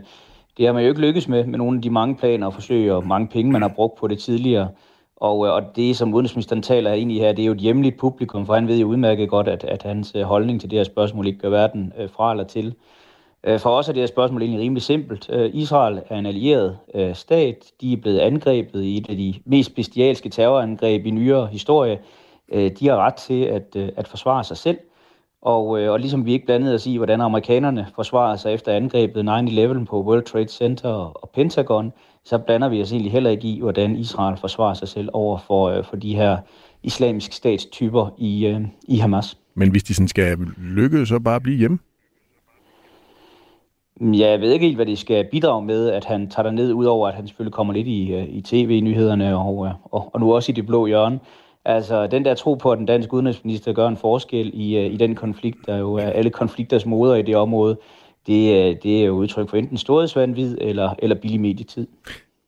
det 0.57 0.65
har 0.65 0.73
man 0.73 0.83
jo 0.83 0.89
ikke 0.89 1.01
lykkes 1.01 1.27
med, 1.27 1.45
med 1.45 1.57
nogle 1.57 1.77
af 1.77 1.81
de 1.81 1.89
mange 1.89 2.15
planer 2.15 2.47
og 2.47 2.53
forsøg 2.53 2.91
og 2.91 3.07
mange 3.07 3.27
penge, 3.27 3.51
man 3.51 3.61
har 3.61 3.73
brugt 3.75 3.99
på 3.99 4.07
det 4.07 4.19
tidligere. 4.19 4.69
Og, 5.15 5.45
øh, 5.45 5.53
og 5.53 5.61
det, 5.75 5.97
som 5.97 6.13
udenrigsministeren 6.13 6.61
taler 6.61 6.93
ind 6.93 7.11
i 7.11 7.19
her, 7.19 7.31
det 7.31 7.41
er 7.41 7.47
jo 7.47 7.53
et 7.53 7.59
hjemligt 7.59 7.97
publikum, 7.97 8.45
for 8.45 8.53
han 8.53 8.67
ved 8.67 8.77
jo 8.77 8.87
udmærket 8.87 9.29
godt, 9.29 9.47
at, 9.47 9.63
at 9.63 9.83
hans 9.83 10.13
øh, 10.15 10.21
holdning 10.21 10.61
til 10.61 10.69
det 10.69 10.79
her 10.79 10.83
spørgsmål 10.83 11.27
ikke 11.27 11.39
gør 11.39 11.49
verden 11.49 11.93
fra 12.15 12.31
eller 12.31 12.43
til. 12.43 12.75
Øh, 13.45 13.59
for 13.59 13.69
os 13.69 13.89
er 13.89 13.93
det 13.93 14.01
her 14.01 14.07
spørgsmål 14.07 14.41
egentlig 14.41 14.61
rimelig 14.61 14.83
simpelt. 14.83 15.29
Øh, 15.29 15.49
Israel 15.53 16.01
er 16.09 16.17
en 16.17 16.25
allieret 16.25 16.77
øh, 16.95 17.15
stat. 17.15 17.71
De 17.81 17.93
er 17.93 17.97
blevet 17.97 18.19
angrebet 18.19 18.81
i 18.83 18.97
et 18.97 19.09
af 19.09 19.15
de 19.15 19.33
mest 19.45 19.75
bestialske 19.75 20.29
terrorangreb 20.29 21.05
i 21.05 21.11
nyere 21.11 21.47
historie. 21.47 21.99
De 22.79 22.87
har 22.87 22.95
ret 22.95 23.15
til 23.15 23.43
at, 23.43 23.75
at 23.75 24.07
forsvare 24.07 24.43
sig 24.43 24.57
selv. 24.57 24.77
Og, 25.41 25.67
og 25.67 25.99
ligesom 25.99 26.25
vi 26.25 26.33
ikke 26.33 26.45
blandede 26.45 26.75
os 26.75 26.87
i, 26.87 26.97
hvordan 26.97 27.21
amerikanerne 27.21 27.87
forsvarer 27.95 28.35
sig 28.35 28.53
efter 28.53 28.71
angrebet 28.71 29.21
9-11 29.21 29.85
på 29.85 30.03
World 30.03 30.23
Trade 30.23 30.47
Center 30.47 30.89
og 30.89 31.29
Pentagon, 31.29 31.93
så 32.25 32.37
blander 32.37 32.69
vi 32.69 32.81
os 32.81 32.91
egentlig 32.91 33.11
heller 33.11 33.29
ikke 33.29 33.47
i, 33.47 33.59
hvordan 33.59 33.95
Israel 33.95 34.37
forsvarer 34.37 34.73
sig 34.73 34.87
selv 34.87 35.09
over 35.13 35.37
for, 35.37 35.81
for 35.81 35.95
de 35.95 36.15
her 36.15 36.37
islamiske 36.83 37.35
statstyper 37.35 38.09
i, 38.17 38.57
i 38.87 38.97
Hamas. 38.97 39.37
Men 39.55 39.71
hvis 39.71 39.83
de 39.83 39.93
sådan 39.93 40.07
skal 40.07 40.37
lykkes, 40.57 41.09
så 41.09 41.19
bare 41.19 41.41
blive 41.41 41.57
hjemme? 41.57 41.79
Ja, 44.01 44.29
jeg 44.29 44.41
ved 44.41 44.51
ikke 44.51 44.65
helt, 44.65 44.77
hvad 44.77 44.85
det 44.85 44.97
skal 44.97 45.27
bidrage 45.31 45.65
med, 45.65 45.89
at 45.89 46.05
han 46.05 46.29
tager 46.29 46.51
ned 46.51 46.73
udover 46.73 47.07
at 47.07 47.13
han 47.13 47.27
selvfølgelig 47.27 47.53
kommer 47.53 47.73
lidt 47.73 47.87
i, 47.87 48.13
øh, 48.13 48.27
i 48.29 48.41
tv-nyhederne 48.41 49.37
og, 49.37 49.65
øh, 49.65 49.71
og, 49.83 50.09
og 50.13 50.19
nu 50.19 50.33
også 50.33 50.51
i 50.51 50.55
det 50.55 50.65
blå 50.65 50.85
hjørne. 50.85 51.19
Altså, 51.65 52.07
den 52.07 52.25
der 52.25 52.33
tro 52.33 52.53
på, 52.53 52.71
at 52.71 52.77
den 52.77 52.85
danske 52.85 53.13
udenrigsminister 53.13 53.73
gør 53.73 53.87
en 53.87 53.97
forskel 53.97 54.51
i, 54.53 54.77
øh, 54.77 54.93
i 54.93 54.97
den 54.97 55.15
konflikt, 55.15 55.57
der 55.65 55.77
jo 55.77 55.93
er 55.93 56.07
alle 56.07 56.29
konflikters 56.29 56.85
moder 56.85 57.15
i 57.15 57.21
det 57.21 57.35
område, 57.35 57.77
det, 58.27 58.83
det 58.83 59.01
er 59.01 59.05
jo 59.05 59.13
udtryk 59.13 59.49
for 59.49 59.57
enten 59.57 59.77
storhedsvandvid 59.77 60.57
eller, 60.61 60.95
eller 60.99 61.15
billig 61.15 61.41
medietid. 61.41 61.87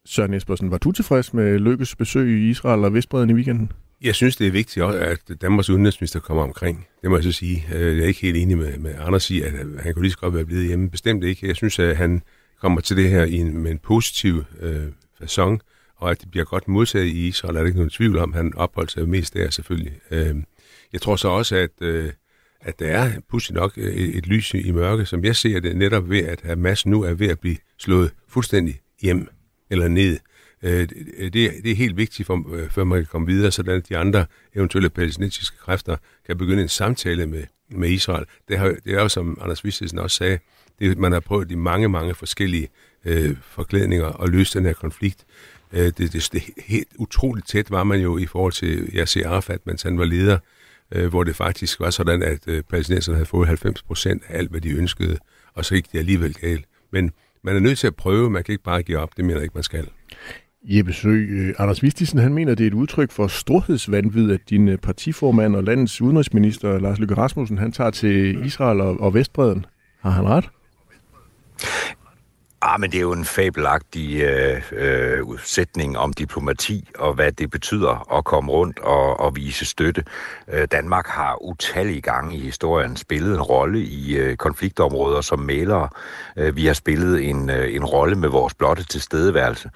Søren 0.06 0.34
Espersen, 0.34 0.72
var 0.72 0.78
du 0.78 0.92
tilfreds 0.92 1.34
med 1.34 1.60
Lykkes 1.60 1.96
besøg 1.96 2.30
i 2.30 2.50
Israel 2.50 2.84
og 2.84 2.94
Vestbreden 2.94 3.30
i 3.30 3.34
weekenden? 3.34 3.72
Jeg 4.02 4.16
synes, 4.16 4.36
det 4.36 4.48
er 4.48 4.52
vigtigt 4.52 4.84
også, 4.86 5.00
at 5.00 5.42
Danmarks 5.42 5.70
udenrigsminister 5.70 6.20
kommer 6.20 6.44
omkring. 6.44 6.88
Det 7.02 7.10
må 7.10 7.18
jeg 7.18 7.24
så 7.24 7.32
sige. 7.32 7.66
Øh, 7.74 7.98
jeg 7.98 8.04
er 8.04 8.08
ikke 8.08 8.22
helt 8.22 8.38
enig 8.38 8.58
med, 8.58 8.78
med 8.78 8.96
Anders 9.00 9.30
i, 9.30 9.42
at 9.42 9.52
han 9.52 9.94
kunne 9.94 10.02
lige 10.02 10.12
så 10.12 10.18
godt 10.18 10.34
være 10.34 10.46
blevet 10.46 10.68
hjemme. 10.68 10.90
Bestemt 10.90 11.24
ikke. 11.24 11.48
Jeg 11.48 11.56
synes, 11.56 11.80
at 11.80 11.98
han 11.98 12.22
kommer 12.62 12.82
til 12.82 12.98
det 12.98 13.10
her 13.10 13.24
i 13.24 13.34
en, 13.34 13.58
med 13.58 13.72
en 13.72 13.80
positiv 13.80 14.44
øh, 14.60 14.88
façon, 15.24 15.58
og 15.96 16.12
at 16.12 16.22
det 16.22 16.32
bliver 16.32 16.46
godt 16.46 16.68
modtaget 16.68 17.06
i 17.06 17.28
Israel, 17.28 17.56
er 17.56 17.60
der 17.60 17.66
ikke 17.66 17.78
nogen 17.78 17.90
tvivl 17.90 18.18
om. 18.18 18.34
Han 18.34 18.54
opholdt 18.56 18.92
sig 18.92 19.10
mest 19.10 19.34
der 19.34 19.50
selvfølgelig. 19.50 20.00
Øh, 20.12 20.36
jeg 20.94 21.02
tror 21.02 21.16
så 21.16 21.28
også, 21.28 21.56
at, 21.56 21.72
øh, 21.82 22.12
at 22.62 22.80
der 22.80 22.88
er 22.88 23.12
pludselig 23.30 23.56
nok 23.56 23.74
øh, 23.78 23.94
et, 23.94 24.18
et 24.18 24.28
lys 24.28 24.54
i 24.54 24.72
mørke, 24.72 25.06
som 25.06 25.24
jeg 25.24 25.36
ser 25.36 25.60
det 25.60 25.76
netop 25.76 26.10
ved, 26.10 26.24
at 26.24 26.42
Hamas 26.42 26.86
nu 26.86 27.04
er 27.04 27.14
ved 27.14 27.28
at 27.28 27.40
blive 27.40 27.58
slået 27.78 28.12
fuldstændig 28.28 28.80
hjem 29.02 29.28
eller 29.70 29.88
ned. 29.88 30.18
Øh, 30.64 30.90
det, 30.90 31.34
det 31.34 31.72
er 31.72 31.76
helt 31.76 31.98
vigtigt, 31.98 32.28
for, 32.28 32.56
øh, 32.56 32.70
før 32.70 32.84
man 32.84 33.00
kan 33.00 33.06
komme 33.06 33.28
videre, 33.28 33.52
så 33.52 33.64
at 33.68 33.90
de 33.90 33.98
andre 33.98 34.26
eventuelle 34.56 34.90
palæstinensiske 34.90 35.58
kræfter 35.58 35.98
kan 36.28 36.38
begynde 36.38 36.62
en 36.62 36.70
samtale 36.70 37.28
med, 37.28 37.44
med 37.70 37.90
Israel. 37.90 38.26
Det, 38.48 38.58
har, 38.58 38.76
det 38.86 38.94
er 38.94 39.02
jo, 39.02 39.10
som 39.10 39.38
Anders 39.42 39.64
Vistesen 39.64 40.00
også 40.00 40.18
sagde, 40.18 40.40
det, 40.80 40.98
man 40.98 41.12
har 41.12 41.20
prøvet 41.20 41.52
i 41.52 41.56
mange, 41.56 41.90
mange 41.90 42.16
forskellige 42.16 42.70
øh, 43.06 43.36
forklædninger 43.42 44.24
at 44.24 44.30
løse 44.30 44.58
den 44.60 44.66
her 44.66 44.74
konflikt. 44.74 45.26
Øh, 45.74 45.86
det, 45.86 46.14
det, 46.14 46.30
det 46.34 46.44
helt 46.66 46.88
utroligt 46.98 47.48
tæt 47.48 47.72
var 47.72 47.84
man 47.84 48.00
jo 48.00 48.18
i 48.18 48.26
forhold 48.26 48.54
til 48.54 48.90
Yasser 48.94 49.30
Arafat, 49.30 49.60
mens 49.66 49.82
han 49.82 50.00
var 50.00 50.06
leder, 50.06 50.38
øh, 50.92 51.08
hvor 51.08 51.24
det 51.24 51.36
faktisk 51.36 51.80
var 51.80 51.90
sådan, 51.90 52.24
at 52.24 52.48
øh, 52.48 52.64
palæstinenserne 52.64 53.16
havde 53.16 53.26
fået 53.26 53.48
90 53.48 53.84
procent 53.84 54.24
af 54.28 54.38
alt, 54.38 54.52
hvad 54.52 54.62
de 54.62 54.70
ønskede, 54.70 55.18
og 55.54 55.66
så 55.66 55.76
gik 55.76 55.92
det 55.92 56.00
alligevel 56.00 56.34
galt. 56.34 56.66
Men 56.92 57.12
man 57.44 57.56
er 57.56 57.60
nødt 57.60 57.80
til 57.80 57.88
at 57.88 57.96
prøve, 57.96 58.30
man 58.30 58.44
kan 58.44 58.52
ikke 58.52 58.64
bare 58.64 58.84
give 58.84 58.98
op, 58.98 59.18
det 59.18 59.26
mener 59.26 59.36
jeg 59.36 59.44
ikke, 59.44 59.56
man 59.56 59.64
skal. 59.64 59.88
Jeppe 60.70 60.94
Sø, 60.94 61.10
øh, 61.10 61.54
Anders 61.58 61.84
Vistisen, 61.84 62.20
han 62.20 62.34
mener, 62.34 62.56
det 62.56 62.64
er 62.64 62.68
et 62.68 62.74
udtryk 62.74 63.12
for 63.12 63.28
storhedsvandvid, 63.28 64.32
at 64.32 64.40
din 64.50 64.68
øh, 64.68 64.78
partiformand 64.78 65.56
og 65.56 65.64
landets 65.64 66.02
udenrigsminister, 66.02 66.80
Lars 66.80 67.00
Løkke 67.00 67.18
Rasmussen, 67.18 67.58
han 67.58 67.72
tager 67.72 67.92
til 67.92 68.46
Israel 68.46 68.82
og, 68.82 69.00
og 69.00 69.14
Vestbreden. 69.14 69.66
Har 70.02 70.10
han 70.10 70.26
ret? 70.26 70.50
Ah, 72.62 72.80
men 72.82 72.92
det 72.92 72.98
er 72.98 73.02
jo 73.02 73.14
en 73.14 73.26
fabelagtig 73.26 74.22
øh, 74.22 74.62
øh, 74.72 75.26
sætning 75.44 75.98
om 75.98 76.14
diplomati 76.14 76.90
og 76.98 77.14
hvad 77.14 77.32
det 77.32 77.52
betyder 77.52 78.18
at 78.18 78.26
komme 78.26 78.52
rundt 78.52 78.80
og, 78.80 79.20
og 79.20 79.36
vise 79.36 79.66
støtte. 79.66 80.04
Øh, 80.54 80.68
Danmark 80.72 81.08
har 81.08 81.44
utallige 81.44 82.02
gange 82.02 82.36
i 82.36 82.40
historien 82.40 82.96
spillet 82.96 83.34
en 83.34 83.42
rolle 83.42 83.80
i 83.80 84.18
øh, 84.18 84.36
konfliktområder 84.36 85.22
som 85.22 85.40
malere. 85.40 85.90
Øh, 86.38 86.56
vi 86.56 86.66
har 86.66 86.74
spillet 86.74 87.30
en, 87.30 87.50
øh, 87.50 87.76
en 87.76 87.86
rolle 87.86 88.16
med 88.16 88.30
vores 88.30 88.54
blotte 88.54 88.84
tilstedeværelse. 88.84 89.70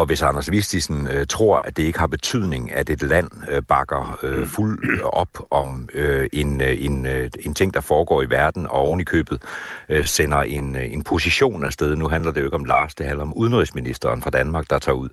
Og 0.00 0.06
hvis 0.06 0.22
Anders 0.22 0.50
Vistisen 0.50 1.06
øh, 1.06 1.26
tror, 1.26 1.58
at 1.58 1.76
det 1.76 1.82
ikke 1.82 1.98
har 1.98 2.06
betydning, 2.06 2.72
at 2.72 2.90
et 2.90 3.02
land 3.02 3.30
øh, 3.50 3.62
bakker 3.62 4.18
øh, 4.22 4.46
fuld 4.46 5.00
op 5.02 5.28
om 5.50 5.88
øh, 5.94 6.28
en, 6.32 6.60
øh, 6.60 6.84
en, 6.84 7.06
øh, 7.06 7.30
en 7.40 7.54
ting, 7.54 7.74
der 7.74 7.80
foregår 7.80 8.22
i 8.22 8.30
verden, 8.30 8.66
og 8.66 8.72
oven 8.72 9.00
i 9.00 9.04
købet 9.04 9.42
øh, 9.88 10.04
sender 10.04 10.42
en, 10.42 10.76
øh, 10.76 10.92
en 10.92 11.02
position 11.02 11.64
afsted, 11.64 11.96
nu 11.96 12.08
handler 12.08 12.32
det 12.32 12.40
jo 12.40 12.46
ikke 12.46 12.56
om 12.56 12.64
Lars, 12.64 12.94
det 12.94 13.06
handler 13.06 13.22
om 13.22 13.34
udenrigsministeren 13.34 14.22
fra 14.22 14.30
Danmark, 14.30 14.70
der 14.70 14.78
tager 14.78 14.96
ud, 14.96 15.08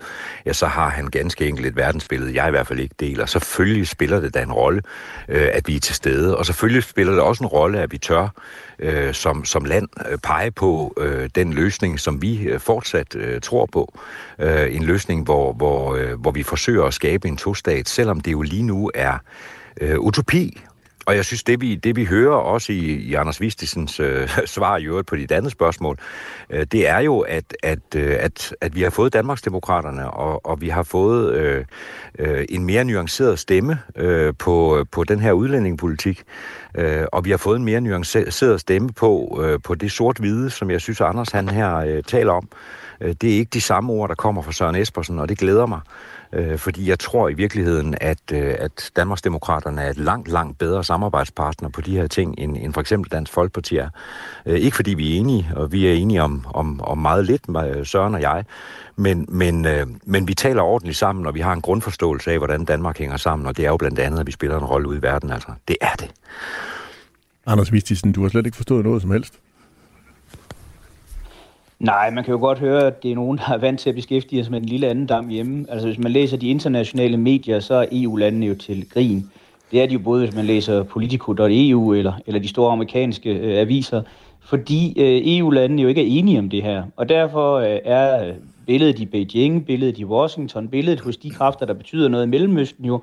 ja, 0.45 0.53
så 0.53 0.67
har 0.67 0.89
han 0.89 1.07
ganske 1.07 1.47
enkelt 1.47 1.67
et 1.67 1.75
verdensbillede, 1.75 2.35
jeg 2.35 2.47
i 2.47 2.51
hvert 2.51 2.67
fald 2.67 2.79
ikke 2.79 2.95
deler. 2.99 3.25
Selvfølgelig 3.25 3.87
spiller 3.87 4.19
det 4.19 4.33
da 4.33 4.41
en 4.41 4.51
rolle, 4.51 4.81
øh, 5.27 5.49
at 5.53 5.67
vi 5.67 5.75
er 5.75 5.79
til 5.79 5.95
stede, 5.95 6.37
og 6.37 6.45
selvfølgelig 6.45 6.83
spiller 6.83 7.13
det 7.13 7.21
også 7.21 7.43
en 7.43 7.47
rolle, 7.47 7.81
at 7.81 7.91
vi 7.91 7.97
tør 7.97 8.29
øh, 8.79 9.13
som, 9.13 9.45
som 9.45 9.65
land 9.65 9.87
øh, 10.11 10.17
pege 10.17 10.51
på 10.51 10.93
øh, 10.97 11.29
den 11.35 11.53
løsning, 11.53 11.99
som 11.99 12.21
vi 12.21 12.43
øh, 12.43 12.59
fortsat 12.59 13.15
øh, 13.15 13.41
tror 13.41 13.65
på. 13.65 13.93
Øh, 14.39 14.75
en 14.77 14.83
løsning, 14.83 15.23
hvor, 15.23 15.53
hvor, 15.53 15.95
øh, 15.95 16.19
hvor 16.19 16.31
vi 16.31 16.43
forsøger 16.43 16.83
at 16.83 16.93
skabe 16.93 17.27
en 17.27 17.37
tostat, 17.37 17.89
selvom 17.89 18.19
det 18.19 18.31
jo 18.31 18.41
lige 18.41 18.63
nu 18.63 18.91
er 18.93 19.17
øh, 19.81 19.99
utopi. 19.99 20.57
Og 21.07 21.15
jeg 21.15 21.25
synes, 21.25 21.43
det 21.43 21.61
vi, 21.61 21.75
det 21.75 21.95
vi 21.95 22.05
hører 22.05 22.35
også 22.35 22.73
i, 22.73 22.79
i 22.79 23.13
Anders 23.13 23.41
Vistisens 23.41 23.99
øh, 23.99 24.29
svar 24.55 24.77
i 24.77 24.85
øvrigt 24.85 25.07
på 25.07 25.15
dit 25.15 25.31
andet 25.31 25.51
spørgsmål, 25.51 25.97
øh, 26.49 26.65
det 26.71 26.87
er 26.87 26.99
jo, 26.99 27.19
at, 27.19 27.57
at, 27.63 27.79
øh, 27.95 28.15
at, 28.19 28.55
at 28.61 28.75
vi 28.75 28.81
har 28.81 28.89
fået 28.89 29.13
Danmarksdemokraterne, 29.13 30.11
og, 30.11 30.45
og 30.45 30.61
vi 30.61 30.69
har 30.69 30.83
fået 30.83 31.33
øh, 31.33 31.65
øh, 32.19 32.45
en 32.49 32.65
mere 32.65 32.83
nuanceret 32.83 33.39
stemme 33.39 33.79
øh, 33.95 34.33
på, 34.39 34.85
på 34.91 35.03
den 35.03 35.19
her 35.19 35.31
udlændingepolitik. 35.31 36.23
Øh, 36.75 37.05
og 37.11 37.25
vi 37.25 37.29
har 37.29 37.37
fået 37.37 37.57
en 37.57 37.65
mere 37.65 37.81
nuanceret 37.81 38.61
stemme 38.61 38.89
på, 38.93 39.41
øh, 39.43 39.59
på 39.63 39.75
det 39.75 39.91
sort-hvide, 39.91 40.49
som 40.49 40.71
jeg 40.71 40.81
synes, 40.81 41.01
Anders 41.01 41.29
han 41.29 41.49
her 41.49 41.75
øh, 41.75 42.03
taler 42.03 42.31
om. 42.31 42.49
Øh, 43.01 43.15
det 43.21 43.33
er 43.33 43.37
ikke 43.37 43.49
de 43.53 43.61
samme 43.61 43.93
ord, 43.93 44.09
der 44.09 44.15
kommer 44.15 44.41
fra 44.41 44.51
Søren 44.51 44.75
Espersen, 44.75 45.19
og 45.19 45.29
det 45.29 45.37
glæder 45.37 45.65
mig. 45.65 45.79
Øh, 46.33 46.57
fordi 46.57 46.89
jeg 46.89 46.99
tror 46.99 47.29
i 47.29 47.33
virkeligheden, 47.33 47.95
at, 48.01 48.19
øh, 48.33 48.55
at 48.59 48.91
Danmarksdemokraterne 48.95 49.81
er 49.81 49.89
et 49.89 49.97
langt, 49.97 50.27
langt 50.27 50.57
bedre 50.57 50.83
samarbejdspartner 50.83 51.69
på 51.69 51.81
de 51.81 51.91
her 51.91 52.07
ting, 52.07 52.35
end, 52.37 52.57
end 52.57 52.73
for 52.73 52.81
eksempel 52.81 53.11
Dansk 53.11 53.31
Folkeparti 53.31 53.77
er. 53.77 53.89
Ikke 54.45 54.75
fordi 54.75 54.93
vi 54.93 55.15
er 55.15 55.19
enige, 55.19 55.51
og 55.55 55.71
vi 55.71 55.87
er 55.87 55.93
enige 55.93 56.23
om, 56.23 56.45
om, 56.53 56.81
om 56.81 56.97
meget 56.97 57.25
lidt, 57.25 57.41
Søren 57.87 58.15
og 58.15 58.21
jeg, 58.21 58.43
men, 58.95 59.25
men, 59.29 59.67
men 60.05 60.27
vi 60.27 60.33
taler 60.33 60.61
ordentligt 60.61 60.97
sammen, 60.97 61.25
og 61.25 61.35
vi 61.35 61.39
har 61.39 61.53
en 61.53 61.61
grundforståelse 61.61 62.31
af, 62.31 62.37
hvordan 62.37 62.65
Danmark 62.65 62.97
hænger 62.97 63.17
sammen, 63.17 63.47
og 63.47 63.57
det 63.57 63.65
er 63.65 63.69
jo 63.69 63.77
blandt 63.77 63.99
andet, 63.99 64.19
at 64.19 64.27
vi 64.27 64.31
spiller 64.31 64.57
en 64.57 64.65
rolle 64.65 64.87
ude 64.89 64.97
i 64.97 65.01
verden. 65.01 65.31
Altså, 65.31 65.51
det 65.67 65.77
er 65.81 65.93
det. 65.99 66.11
Anders 67.45 67.71
Vistisen, 67.71 68.11
du 68.11 68.21
har 68.21 68.29
slet 68.29 68.45
ikke 68.45 68.55
forstået 68.57 68.85
noget 68.85 69.01
som 69.01 69.11
helst. 69.11 69.33
Nej, 71.79 72.09
man 72.09 72.23
kan 72.23 72.31
jo 72.31 72.39
godt 72.39 72.59
høre, 72.59 72.87
at 72.87 73.03
det 73.03 73.11
er 73.11 73.15
nogen, 73.15 73.37
der 73.37 73.53
er 73.53 73.57
vant 73.57 73.79
til 73.79 73.89
at 73.89 73.95
beskæftige 73.95 74.43
sig 74.43 74.51
med 74.51 74.59
den 74.61 74.69
lille 74.69 74.87
anden 74.87 75.05
dam 75.05 75.27
hjemme. 75.27 75.65
Altså 75.69 75.87
hvis 75.87 75.99
man 75.99 76.11
læser 76.11 76.37
de 76.37 76.49
internationale 76.49 77.17
medier, 77.17 77.59
så 77.59 77.73
er 77.73 77.85
EU-landene 77.91 78.45
jo 78.45 78.55
til 78.55 78.89
grin. 78.89 79.31
Det 79.71 79.81
er 79.81 79.85
de 79.85 79.93
jo 79.93 79.99
både, 79.99 80.25
hvis 80.25 80.35
man 80.35 80.45
læser 80.45 80.83
Politico.eu 80.83 81.93
eller, 81.93 82.13
eller 82.27 82.39
de 82.41 82.47
store 82.47 82.71
amerikanske 82.71 83.29
øh, 83.33 83.59
aviser, 83.59 84.01
fordi 84.39 84.93
øh, 85.01 85.37
EU-landene 85.37 85.81
jo 85.81 85.87
ikke 85.87 86.01
er 86.01 86.19
enige 86.19 86.39
om 86.39 86.49
det 86.49 86.63
her. 86.63 86.83
Og 86.95 87.09
derfor 87.09 87.55
øh, 87.55 87.79
er 87.85 88.27
øh, 88.27 88.33
billedet 88.67 88.99
i 88.99 89.05
Beijing, 89.05 89.65
billedet 89.65 89.97
i 89.97 90.05
Washington, 90.05 90.67
billedet 90.67 90.99
hos 90.99 91.17
de 91.17 91.29
kræfter, 91.29 91.65
der 91.65 91.73
betyder 91.73 92.07
noget 92.07 92.25
i 92.25 92.29
Mellemøsten 92.29 92.85
jo, 92.85 93.01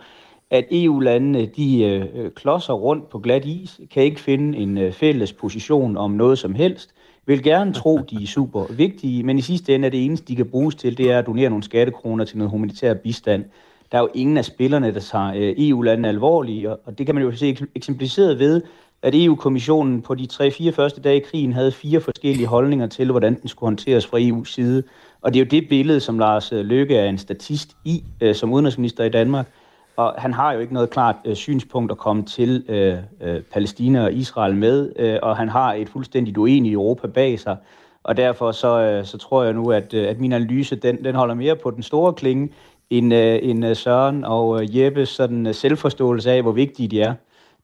at 0.50 0.64
EU-landene 0.70 1.46
de 1.46 1.84
øh, 1.84 2.06
øh, 2.14 2.30
klodser 2.30 2.74
rundt 2.74 3.08
på 3.08 3.18
glat 3.18 3.44
is, 3.44 3.80
kan 3.90 4.02
ikke 4.02 4.20
finde 4.20 4.58
en 4.58 4.78
øh, 4.78 4.92
fælles 4.92 5.32
position 5.32 5.96
om 5.96 6.10
noget 6.10 6.38
som 6.38 6.54
helst, 6.54 6.94
vil 7.26 7.42
gerne 7.42 7.72
tro, 7.72 7.98
de 8.10 8.22
er 8.22 8.26
super 8.26 8.72
vigtige, 8.72 9.22
men 9.22 9.38
i 9.38 9.40
sidste 9.40 9.74
ende 9.74 9.86
er 9.86 9.90
det 9.90 10.04
eneste, 10.04 10.26
de 10.26 10.36
kan 10.36 10.46
bruges 10.46 10.74
til, 10.74 10.98
det 10.98 11.10
er 11.10 11.18
at 11.18 11.26
donere 11.26 11.48
nogle 11.48 11.64
skattekroner 11.64 12.24
til 12.24 12.38
noget 12.38 12.50
humanitær 12.50 12.94
bistand. 12.94 13.44
Der 13.92 13.98
er 13.98 14.02
jo 14.02 14.08
ingen 14.14 14.36
af 14.36 14.44
spillerne, 14.44 14.94
der 14.94 15.00
tager 15.00 15.32
øh, 15.36 15.54
EU-landene 15.58 16.08
alvorligt, 16.08 16.66
og 16.66 16.98
det 16.98 17.06
kan 17.06 17.14
man 17.14 17.24
jo 17.24 17.32
se 17.36 17.56
eksemplificeret 17.74 18.38
ved, 18.38 18.62
at 19.02 19.14
EU-kommissionen 19.14 20.02
på 20.02 20.14
de 20.14 20.28
3-4 20.32 20.70
første 20.70 21.00
dage 21.00 21.16
i 21.16 21.20
krigen 21.20 21.52
havde 21.52 21.72
fire 21.72 22.00
forskellige 22.00 22.46
holdninger 22.46 22.86
til, 22.86 23.10
hvordan 23.10 23.40
den 23.40 23.48
skulle 23.48 23.66
håndteres 23.66 24.06
fra 24.06 24.18
EU's 24.18 24.52
side. 24.52 24.82
Og 25.20 25.34
det 25.34 25.40
er 25.40 25.44
jo 25.44 25.48
det 25.50 25.68
billede, 25.68 26.00
som 26.00 26.18
Lars 26.18 26.52
Løkke 26.52 26.96
er 26.96 27.08
en 27.08 27.18
statist 27.18 27.76
i, 27.84 28.04
øh, 28.20 28.34
som 28.34 28.52
udenrigsminister 28.52 29.04
i 29.04 29.08
Danmark. 29.08 29.48
Og 29.96 30.14
han 30.18 30.32
har 30.32 30.52
jo 30.52 30.60
ikke 30.60 30.74
noget 30.74 30.90
klart 30.90 31.16
øh, 31.24 31.34
synspunkt 31.36 31.92
at 31.92 31.98
komme 31.98 32.22
til 32.22 32.64
øh, 32.68 32.96
øh, 33.20 33.42
Palæstina 33.42 34.04
og 34.04 34.12
Israel 34.12 34.56
med, 34.56 34.92
øh, 34.96 35.18
og 35.22 35.36
han 35.36 35.48
har 35.48 35.74
et 35.74 35.88
fuldstændigt 35.88 36.36
uenigt 36.36 36.72
Europa 36.72 37.06
bag 37.06 37.40
sig. 37.40 37.56
Og 38.02 38.16
derfor 38.16 38.52
så, 38.52 38.80
øh, 38.80 39.04
så 39.04 39.18
tror 39.18 39.42
jeg 39.44 39.52
nu, 39.52 39.70
at, 39.70 39.94
øh, 39.94 40.08
at 40.08 40.20
min 40.20 40.32
analyse 40.32 40.76
den, 40.76 41.04
den 41.04 41.14
holder 41.14 41.34
mere 41.34 41.56
på 41.56 41.70
den 41.70 41.82
store 41.82 42.12
klinge, 42.12 42.50
end, 42.90 43.14
øh, 43.14 43.38
end 43.42 43.66
øh, 43.66 43.76
Søren 43.76 44.24
og 44.24 44.62
øh, 44.62 44.78
Jeppes 44.78 45.08
sådan, 45.08 45.46
øh, 45.46 45.54
selvforståelse 45.54 46.30
af, 46.30 46.42
hvor 46.42 46.52
vigtige 46.52 46.88
de 46.88 47.00
er. 47.00 47.14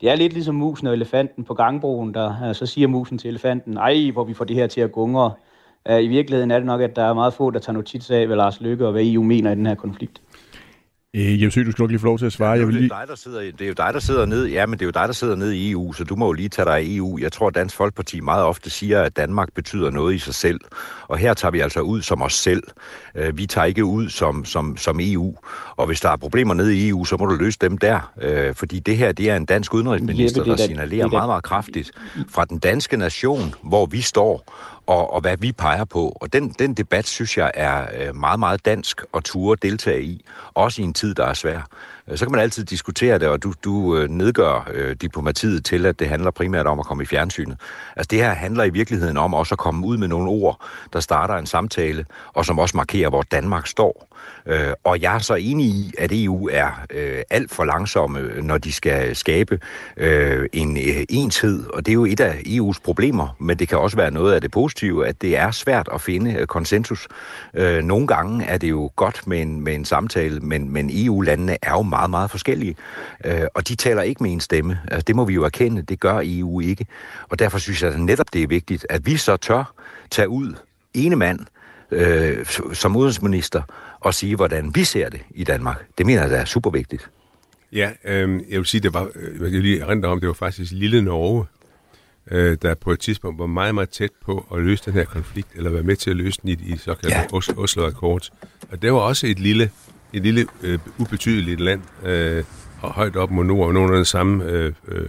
Det 0.00 0.10
er 0.10 0.16
lidt 0.16 0.32
ligesom 0.32 0.54
musen 0.54 0.86
og 0.86 0.92
elefanten 0.92 1.44
på 1.44 1.54
gangbroen, 1.54 2.14
der 2.14 2.48
øh, 2.48 2.54
så 2.54 2.66
siger 2.66 2.88
musen 2.88 3.18
til 3.18 3.28
elefanten, 3.28 3.76
ej, 3.76 4.10
hvor 4.12 4.24
vi 4.24 4.34
får 4.34 4.44
det 4.44 4.56
her 4.56 4.66
til 4.66 4.80
at 4.80 4.92
gungre. 4.92 5.32
Øh, 5.88 6.02
I 6.02 6.08
virkeligheden 6.08 6.50
er 6.50 6.56
det 6.56 6.66
nok, 6.66 6.80
at 6.80 6.96
der 6.96 7.02
er 7.02 7.14
meget 7.14 7.34
få, 7.34 7.50
der 7.50 7.58
tager 7.58 7.74
notits 7.74 8.10
af, 8.10 8.26
hvad 8.26 8.36
Lars 8.36 8.60
Lykke 8.60 8.86
og 8.86 8.92
hvad 8.92 9.02
EU 9.04 9.22
mener 9.22 9.52
i 9.52 9.54
den 9.54 9.66
her 9.66 9.74
konflikt. 9.74 10.22
Øh, 11.16 11.42
Jeppe 11.42 11.50
Søg, 11.52 11.66
du 11.66 11.70
skal 11.72 11.82
nok 11.82 11.90
lige 11.90 12.00
få 12.00 12.06
lov 12.06 12.18
til 12.18 12.26
at 12.26 12.32
svare. 12.32 12.50
Ja, 12.50 12.58
jeg 12.58 12.66
vil 12.66 12.74
det, 12.74 12.78
er 12.78 12.80
lige... 12.82 12.90
dig, 13.00 13.04
der 13.08 13.14
sidder, 13.14 13.40
det 13.40 13.60
er 13.60 13.66
jo 13.68 13.74
dig, 13.76 13.90
der 13.94 14.00
sidder 14.00 14.26
ned. 14.26 14.46
Ja, 14.46 14.66
men 14.66 14.78
det 14.78 14.82
er 14.82 14.86
jo 14.86 14.90
dig, 14.90 15.08
der 15.08 15.12
sidder 15.12 15.36
ned 15.36 15.52
i 15.52 15.70
EU, 15.70 15.92
så 15.92 16.04
du 16.04 16.16
må 16.16 16.26
jo 16.26 16.32
lige 16.32 16.48
tage 16.48 16.66
dig 16.66 16.76
af 16.76 16.82
EU. 16.84 17.18
Jeg 17.18 17.32
tror, 17.32 17.48
at 17.48 17.54
Dansk 17.54 17.76
Folkeparti 17.76 18.20
meget 18.20 18.44
ofte 18.44 18.70
siger, 18.70 19.02
at 19.02 19.16
Danmark 19.16 19.48
betyder 19.54 19.90
noget 19.90 20.14
i 20.14 20.18
sig 20.18 20.34
selv. 20.34 20.60
Og 21.08 21.18
her 21.18 21.34
tager 21.34 21.52
vi 21.52 21.60
altså 21.60 21.80
ud 21.80 22.02
som 22.02 22.22
os 22.22 22.34
selv. 22.34 22.62
Øh, 23.14 23.38
Vi 23.38 23.46
tager 23.46 23.64
ikke 23.64 23.84
ud 23.84 24.08
som, 24.08 24.44
som, 24.44 24.76
som 24.76 24.98
EU. 25.02 25.34
Og 25.76 25.86
hvis 25.86 26.00
der 26.00 26.10
er 26.10 26.16
problemer 26.16 26.54
nede 26.54 26.76
i 26.78 26.88
EU, 26.88 27.04
så 27.04 27.16
må 27.16 27.26
du 27.26 27.34
løse 27.34 27.58
dem 27.60 27.78
der. 27.78 28.12
Øh, 28.22 28.54
Fordi 28.54 28.78
det 28.78 28.96
her, 28.96 29.12
det 29.12 29.30
er 29.30 29.36
en 29.36 29.44
dansk 29.44 29.74
udenrigsminister, 29.74 30.40
Jeppe, 30.40 30.48
der 30.50 30.52
er 30.54 30.56
da- 30.56 30.66
signalerer 30.66 30.88
det 30.90 31.00
er 31.00 31.08
da- 31.08 31.16
meget, 31.16 31.28
meget 31.28 31.44
kraftigt 31.44 31.90
fra 32.28 32.44
den 32.44 32.58
danske 32.58 32.96
nation, 32.96 33.54
hvor 33.64 33.86
vi 33.86 34.00
står, 34.00 34.44
og, 34.90 35.12
og 35.12 35.20
hvad 35.20 35.36
vi 35.36 35.52
peger 35.52 35.84
på. 35.84 36.16
Og 36.20 36.32
den, 36.32 36.48
den 36.58 36.74
debat, 36.74 37.06
synes 37.06 37.38
jeg, 37.38 37.50
er 37.54 37.86
øh, 37.98 38.16
meget, 38.16 38.38
meget 38.38 38.64
dansk 38.64 39.02
at 39.14 39.24
ture 39.24 39.56
deltage 39.62 40.02
i. 40.02 40.24
Også 40.54 40.82
i 40.82 40.84
en 40.84 40.94
tid, 40.94 41.14
der 41.14 41.26
er 41.26 41.34
svær. 41.34 41.60
Øh, 42.10 42.18
så 42.18 42.24
kan 42.24 42.32
man 42.32 42.40
altid 42.40 42.64
diskutere 42.64 43.18
det, 43.18 43.28
og 43.28 43.42
du, 43.42 43.52
du 43.64 43.96
øh, 43.96 44.08
nedgør 44.08 44.68
øh, 44.74 44.96
diplomatiet 45.00 45.64
til, 45.64 45.86
at 45.86 45.98
det 45.98 46.08
handler 46.08 46.30
primært 46.30 46.66
om 46.66 46.78
at 46.78 46.86
komme 46.86 47.02
i 47.02 47.06
fjernsynet. 47.06 47.56
Altså 47.96 48.08
det 48.10 48.18
her 48.18 48.32
handler 48.32 48.64
i 48.64 48.70
virkeligheden 48.70 49.16
om 49.16 49.34
også 49.34 49.54
at 49.54 49.58
komme 49.58 49.86
ud 49.86 49.96
med 49.96 50.08
nogle 50.08 50.30
ord, 50.30 50.60
der 50.92 51.00
starter 51.00 51.34
en 51.34 51.46
samtale, 51.46 52.06
og 52.32 52.46
som 52.46 52.58
også 52.58 52.76
markerer, 52.76 53.08
hvor 53.08 53.22
Danmark 53.22 53.66
står. 53.66 54.10
Øh, 54.46 54.72
og 54.84 55.00
jeg 55.00 55.14
er 55.14 55.18
så 55.18 55.34
enig 55.34 55.66
i, 55.66 55.94
at 55.98 56.10
EU 56.12 56.48
er 56.52 56.86
øh, 56.90 57.22
alt 57.30 57.50
for 57.50 57.64
langsomme, 57.64 58.42
når 58.42 58.58
de 58.58 58.72
skal 58.72 59.16
skabe 59.16 59.60
øh, 59.96 60.48
en 60.52 60.76
øh, 60.76 61.04
enhed, 61.08 61.66
og 61.66 61.86
det 61.86 61.92
er 61.92 61.94
jo 61.94 62.04
et 62.04 62.20
af 62.20 62.32
EU's 62.32 62.80
problemer, 62.84 63.36
men 63.38 63.58
det 63.58 63.68
kan 63.68 63.78
også 63.78 63.96
være 63.96 64.10
noget 64.10 64.34
af 64.34 64.40
det 64.40 64.50
positive, 64.50 65.06
at 65.06 65.22
det 65.22 65.36
er 65.36 65.50
svært 65.50 65.88
at 65.94 66.00
finde 66.00 66.34
øh, 66.34 66.46
konsensus. 66.46 67.08
Øh, 67.54 67.82
nogle 67.84 68.06
gange 68.06 68.44
er 68.44 68.58
det 68.58 68.70
jo 68.70 68.90
godt 68.96 69.26
med 69.26 69.42
en, 69.42 69.60
med 69.60 69.74
en 69.74 69.84
samtale, 69.84 70.40
men, 70.40 70.72
men 70.72 70.90
EU-landene 70.92 71.56
er 71.62 71.72
jo 71.72 71.82
meget, 71.82 71.99
meget 72.08 72.30
forskellige, 72.30 72.76
øh, 73.24 73.40
og 73.54 73.68
de 73.68 73.74
taler 73.74 74.02
ikke 74.02 74.22
med 74.22 74.32
en 74.32 74.40
stemme. 74.40 74.80
Altså, 74.88 75.04
det 75.06 75.16
må 75.16 75.24
vi 75.24 75.34
jo 75.34 75.44
erkende, 75.44 75.82
det 75.82 76.00
gør 76.00 76.20
EU 76.24 76.60
ikke. 76.60 76.86
Og 77.28 77.38
derfor 77.38 77.58
synes 77.58 77.82
jeg 77.82 77.92
at 77.92 78.00
netop, 78.00 78.26
det 78.32 78.42
er 78.42 78.46
vigtigt, 78.46 78.86
at 78.90 79.06
vi 79.06 79.16
så 79.16 79.36
tør 79.36 79.74
tage 80.10 80.28
ud 80.28 80.54
ene 80.94 81.16
mand, 81.16 81.40
øh, 81.90 82.46
som 82.72 82.96
udenrigsminister 82.96 83.62
og 84.00 84.14
sige, 84.14 84.36
hvordan 84.36 84.74
vi 84.74 84.84
ser 84.84 85.08
det 85.08 85.20
i 85.30 85.44
Danmark. 85.44 85.84
Det 85.98 86.06
mener 86.06 86.20
jeg, 86.20 86.30
det 86.30 86.38
er 86.38 86.44
super 86.44 86.70
vigtigt. 86.70 87.10
Ja, 87.72 87.90
øh, 88.04 88.40
jeg 88.50 88.58
vil 88.58 88.66
sige, 88.66 88.80
det 88.80 88.94
var, 88.94 89.08
øh, 89.14 89.42
jeg 89.42 89.50
kan 89.50 89.60
lige 89.62 89.86
om, 89.86 90.20
det 90.20 90.26
var 90.26 90.32
faktisk 90.34 90.72
lille 90.72 91.02
Norge, 91.02 91.44
øh, 92.30 92.58
der 92.62 92.74
på 92.74 92.92
et 92.92 93.00
tidspunkt 93.00 93.38
var 93.38 93.46
meget, 93.46 93.74
meget 93.74 93.90
tæt 93.90 94.10
på 94.24 94.46
at 94.54 94.62
løse 94.62 94.82
den 94.84 94.92
her 94.92 95.04
konflikt, 95.04 95.48
eller 95.54 95.70
være 95.70 95.82
med 95.82 95.96
til 95.96 96.10
at 96.10 96.16
løse 96.16 96.38
den 96.42 96.48
i, 96.50 96.52
i 96.52 96.76
såkaldt 96.76 97.14
Ja. 97.14 97.20
ja. 97.20 97.26
Os- 97.36 97.48
Oslo 97.56 97.86
Accord. 97.86 98.30
Og 98.72 98.82
det 98.82 98.92
var 98.92 98.98
også 98.98 99.26
et 99.26 99.38
lille, 99.38 99.70
et 100.12 100.22
lille 100.22 100.46
øh, 100.62 100.78
ubetydeligt 100.98 101.60
land, 101.60 101.82
øh, 102.04 102.44
og 102.80 102.92
højt 102.92 103.16
op 103.16 103.30
mod 103.30 103.44
nord, 103.44 103.66
og 103.66 103.74
nogenlunde 103.74 103.98
det 103.98 104.06
samme 104.06 104.44
øh, 104.44 104.72
øh, 104.88 105.08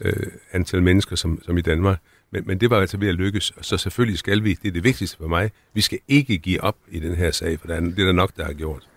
øh, 0.00 0.26
antal 0.52 0.82
mennesker 0.82 1.16
som, 1.16 1.42
som 1.42 1.58
i 1.58 1.60
Danmark. 1.60 1.98
Men, 2.30 2.42
men 2.46 2.60
det 2.60 2.70
var 2.70 2.80
altså 2.80 2.96
ved 2.96 3.08
at 3.08 3.14
lykkes, 3.14 3.52
så 3.60 3.76
selvfølgelig 3.76 4.18
skal 4.18 4.44
vi, 4.44 4.54
det 4.62 4.68
er 4.68 4.72
det 4.72 4.84
vigtigste 4.84 5.16
for 5.16 5.28
mig, 5.28 5.50
vi 5.74 5.80
skal 5.80 5.98
ikke 6.08 6.38
give 6.38 6.60
op 6.60 6.76
i 6.88 7.00
den 7.00 7.14
her 7.14 7.30
sag, 7.30 7.60
for 7.60 7.66
der 7.66 7.74
er, 7.74 7.80
det 7.80 7.98
er 7.98 8.04
der 8.04 8.12
nok, 8.12 8.36
der 8.36 8.44
har 8.44 8.52
gjort. 8.52 8.88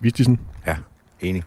Vistisen? 0.00 0.40
Ja, 0.66 0.76
enig. 1.20 1.44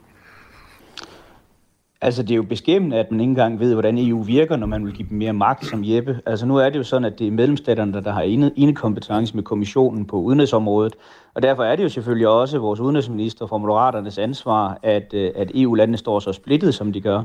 Altså, 2.01 2.24
det 2.24 2.32
er 2.32 2.36
jo 2.36 2.44
beskæmmende, 2.44 2.98
at 2.98 3.12
man 3.12 3.20
ikke 3.20 3.29
engang 3.29 3.60
ved, 3.60 3.74
hvordan 3.74 3.98
EU 3.98 4.22
virker, 4.22 4.56
når 4.56 4.68
man 4.68 4.86
vil 4.86 4.94
give 4.94 5.10
dem 5.10 5.18
mere 5.18 5.34
magt 5.34 5.65
som 5.65 5.82
Jeppe. 5.84 6.20
Altså, 6.25 6.46
nu 6.46 6.58
er 6.58 6.70
det 6.70 6.77
jo 6.77 6.84
sådan, 6.84 7.06
at 7.06 7.20
det 7.20 7.27
er 7.27 7.32
medlemsstaterne, 7.32 8.03
der 8.03 8.12
har 8.12 8.22
ene, 8.22 8.51
ene 8.56 8.75
kompetence 8.75 9.36
med 9.36 9.44
kommissionen 9.44 10.06
på 10.06 10.15
udenrigsområdet. 10.15 10.96
Og 11.34 11.41
derfor 11.41 11.63
er 11.63 11.75
det 11.75 11.84
jo 11.84 11.89
selvfølgelig 11.89 12.27
også 12.27 12.60
vores 12.60 12.79
udenrigsminister 12.79 13.48
fra 13.48 13.58
Moderaternes 13.58 14.18
ansvar, 14.18 14.79
at, 14.84 15.13
øh, 15.13 15.32
at 15.36 15.51
EU-landene 15.56 15.98
står 15.98 16.20
så 16.20 16.34
splittet, 16.34 16.74
som 16.74 16.94
de 16.94 17.01
gør. 17.01 17.24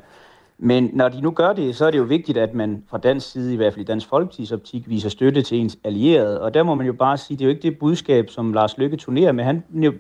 Men 0.59 0.90
når 0.93 1.09
de 1.09 1.21
nu 1.21 1.31
gør 1.31 1.52
det, 1.52 1.76
så 1.76 1.87
er 1.87 1.90
det 1.90 1.99
jo 1.99 2.02
vigtigt, 2.02 2.38
at 2.38 2.54
man 2.54 2.85
fra 2.90 2.99
dansk 2.99 3.31
side, 3.31 3.52
i 3.52 3.57
hvert 3.57 3.73
fald 3.73 3.85
i 3.85 3.87
Dansk 3.87 4.07
Folkeparti's 4.07 4.54
optik, 4.54 4.88
viser 4.88 5.09
støtte 5.09 5.43
til 5.43 5.59
ens 5.59 5.78
allierede. 5.85 6.40
Og 6.40 6.54
der 6.54 6.62
må 6.62 6.75
man 6.75 6.87
jo 6.87 6.93
bare 6.93 7.16
sige, 7.16 7.37
det 7.37 7.45
er 7.45 7.47
jo 7.47 7.50
ikke 7.50 7.62
det 7.62 7.78
budskab, 7.78 8.31
som 8.31 8.52
Lars 8.52 8.78
Løkke 8.78 8.97
turnerer 8.97 9.33
med. 9.33 9.45
Han 9.45 9.64
øh, 9.75 9.93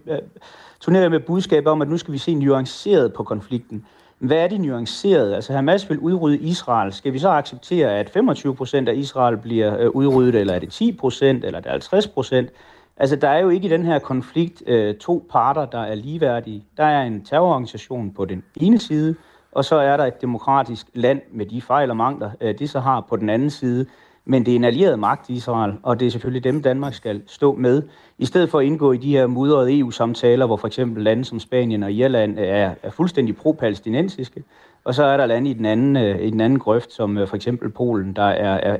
turnerer 0.80 1.08
med 1.08 1.20
budskab 1.20 1.66
om, 1.66 1.82
at 1.82 1.88
nu 1.88 1.96
skal 1.96 2.12
vi 2.12 2.18
se 2.18 2.34
nuanceret 2.34 3.12
på 3.12 3.22
konflikten. 3.22 3.84
Hvad 4.18 4.36
er 4.36 4.48
det 4.48 4.60
nuanceret? 4.60 5.34
Altså 5.34 5.52
Hamas 5.52 5.90
vil 5.90 5.98
udrydde 5.98 6.38
Israel. 6.38 6.92
Skal 6.92 7.12
vi 7.12 7.18
så 7.18 7.28
acceptere, 7.28 7.98
at 7.98 8.10
25 8.10 8.54
procent 8.54 8.88
af 8.88 8.94
Israel 8.94 9.36
bliver 9.36 9.80
øh, 9.80 9.90
udryddet, 9.90 10.34
eller 10.34 10.54
er 10.54 10.58
det 10.58 10.72
10 10.72 10.92
procent, 10.92 11.44
eller 11.44 11.58
er 11.58 11.62
det 11.62 11.70
50 11.70 12.08
procent? 12.08 12.50
Altså 12.96 13.16
der 13.16 13.28
er 13.28 13.38
jo 13.38 13.48
ikke 13.48 13.66
i 13.66 13.70
den 13.70 13.84
her 13.84 13.98
konflikt 13.98 14.62
øh, 14.66 14.94
to 14.94 15.26
parter, 15.30 15.66
der 15.66 15.78
er 15.78 15.94
ligeværdige. 15.94 16.64
Der 16.76 16.84
er 16.84 17.02
en 17.02 17.24
terrororganisation 17.24 18.10
på 18.10 18.24
den 18.24 18.42
ene 18.56 18.78
side, 18.78 19.14
og 19.52 19.64
så 19.64 19.76
er 19.76 19.96
der 19.96 20.04
et 20.04 20.20
demokratisk 20.20 20.86
land 20.94 21.20
med 21.32 21.46
de 21.46 21.62
fejl 21.62 21.90
og 21.90 21.96
mangler, 21.96 22.30
øh, 22.40 22.58
det 22.58 22.70
så 22.70 22.80
har 22.80 23.00
på 23.08 23.16
den 23.16 23.30
anden 23.30 23.50
side. 23.50 23.86
Men 24.26 24.46
det 24.46 24.52
er 24.52 24.56
en 24.56 24.64
allieret 24.64 24.98
magt, 24.98 25.30
Israel, 25.30 25.72
og 25.82 26.00
det 26.00 26.06
er 26.06 26.10
selvfølgelig 26.10 26.44
dem, 26.44 26.62
Danmark 26.62 26.94
skal 26.94 27.22
stå 27.26 27.54
med. 27.54 27.82
I 28.18 28.24
stedet 28.26 28.50
for 28.50 28.58
at 28.58 28.64
indgå 28.66 28.92
i 28.92 28.96
de 28.96 29.10
her 29.10 29.26
mudrede 29.26 29.78
EU-samtaler, 29.78 30.46
hvor 30.46 30.56
for 30.56 30.66
eksempel 30.66 31.02
lande 31.04 31.24
som 31.24 31.40
Spanien 31.40 31.82
og 31.82 31.92
Irland 31.92 32.38
er, 32.38 32.70
er 32.82 32.90
fuldstændig 32.90 33.36
pro-palæstinensiske, 33.36 34.42
og 34.84 34.94
så 34.94 35.04
er 35.04 35.16
der 35.16 35.26
lande 35.26 35.50
i 35.50 35.52
den 35.52 35.64
anden, 35.64 35.96
øh, 35.96 36.20
i 36.22 36.30
den 36.30 36.40
anden 36.40 36.58
grøft, 36.58 36.92
som 36.92 37.18
øh, 37.18 37.28
for 37.28 37.36
eksempel 37.36 37.68
Polen, 37.70 38.12
der 38.12 38.22
er, 38.22 38.54
er 38.72 38.76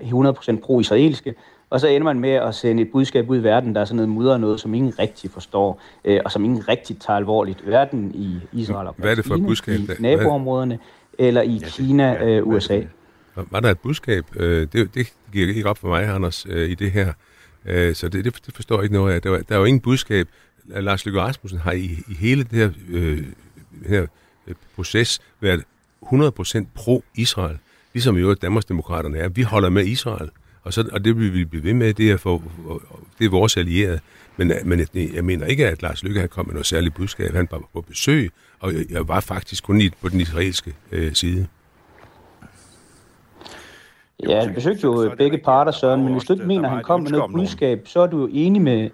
100% 0.57 0.61
pro-israelske, 0.61 1.35
og 1.70 1.80
så 1.80 1.88
ender 1.88 2.04
man 2.04 2.20
med 2.20 2.30
at 2.30 2.54
sende 2.54 2.83
et 2.83 2.90
budskab 2.92 3.30
ud 3.30 3.38
i 3.38 3.42
verden, 3.42 3.74
der 3.74 3.80
er 3.80 3.85
sådan 3.85 3.96
noget 3.96 4.09
mudder 4.09 4.37
noget, 4.38 4.61
som 4.61 4.74
ingen 4.74 4.98
rigtig 4.98 5.30
forstår, 5.30 5.80
øh, 6.04 6.20
og 6.24 6.33
som 6.33 6.44
ingen 6.44 6.68
rigtig 6.68 6.98
tager 6.98 7.16
alvorligt. 7.16 7.61
Hverken 7.61 8.11
i 8.14 8.37
Israel 8.52 8.88
og 8.88 8.94
Hvad 8.98 9.11
er 9.11 9.14
det 9.14 9.24
for 9.26 9.35
et 9.35 9.40
Palæstina, 9.42 9.76
budskab, 9.76 9.98
i 10.00 10.02
der- 10.02 10.16
naboområderne, 10.16 10.78
eller 11.18 11.42
i 11.42 11.61
Kina, 11.66 12.24
øh, 12.24 12.46
USA. 12.46 12.80
Var, 13.37 13.61
der 13.61 13.70
et 13.70 13.79
budskab? 13.79 14.25
Øh, 14.37 14.68
det, 14.73 14.94
det 14.94 15.12
giver 15.33 15.49
ikke 15.49 15.68
op 15.68 15.79
for 15.79 15.88
mig, 15.88 16.09
Anders, 16.09 16.47
øh, 16.49 16.70
i 16.70 16.75
det 16.75 16.92
her. 16.92 17.12
Øh, 17.64 17.94
så 17.94 18.09
det, 18.09 18.25
det, 18.25 18.51
forstår 18.55 18.77
jeg 18.77 18.85
ikke 18.85 18.94
noget 18.94 19.14
af. 19.14 19.23
Der, 19.23 19.31
var, 19.31 19.38
der 19.38 19.55
er 19.55 19.59
jo 19.59 19.64
ingen 19.64 19.81
budskab. 19.81 20.29
Lars 20.66 21.05
Løkke 21.05 21.20
Rasmussen 21.20 21.59
har 21.61 21.73
i, 21.73 21.99
i 22.09 22.14
hele 22.14 22.44
det 22.44 22.59
her, 22.59 22.70
øh, 22.88 23.25
her 23.87 24.07
øh, 24.47 24.55
proces 24.75 25.20
været 25.40 25.64
100% 26.03 26.64
pro-Israel. 26.75 27.59
Ligesom 27.92 28.16
i 28.16 28.20
øvrigt 28.20 28.42
Danmarksdemokraterne 28.42 29.18
er. 29.18 29.29
Vi 29.29 29.42
holder 29.42 29.68
med 29.68 29.87
Israel. 29.87 30.31
Og, 30.62 30.73
så, 30.73 30.88
og 30.92 31.05
det 31.05 31.18
vil 31.18 31.35
vi 31.35 31.44
blive 31.44 31.64
ved 31.64 31.75
med, 31.75 31.94
det 31.94 32.11
er, 32.11 32.16
for, 32.16 32.42
det 33.18 33.25
er 33.25 33.31
vores 33.31 33.57
allierede. 33.57 34.01
Men, 34.37 34.53
men 34.64 34.87
jeg, 34.94 35.25
mener 35.25 35.47
ikke, 35.47 35.68
at 35.68 35.83
Lars 35.83 36.03
Løkke 36.03 36.20
han 36.20 36.29
kom 36.29 36.47
med 36.47 36.55
noget 36.55 36.66
særligt 36.66 36.94
budskab. 36.94 37.35
Han 37.35 37.49
var 37.51 37.68
på 37.73 37.81
besøg, 37.81 38.31
og 38.61 38.75
jeg, 38.75 38.85
jeg 38.90 39.09
var 39.09 39.20
faktisk 39.20 39.64
kun 39.64 39.81
i, 39.81 39.90
på 39.90 40.09
den 40.09 40.20
israelske 40.20 40.75
øh, 40.92 41.14
side. 41.14 41.47
Ja, 44.29 44.41
han 44.45 44.55
besøgte 44.55 44.83
jo 44.85 45.11
begge 45.19 45.39
parter, 45.39 45.73
Søren, 45.73 46.05
men 46.05 46.13
hvis 46.13 46.25
du 46.25 46.33
ikke 46.33 46.47
mener, 46.47 46.65
at 46.69 46.75
han 46.75 46.85
kom 46.85 47.03
med 47.03 47.11
noget 47.11 47.33
budskab, 47.35 47.83
så 47.89 48.01
er 48.01 48.07
du 48.07 48.21
jo 48.21 48.29
enig 48.33 48.63
med, 48.63 48.91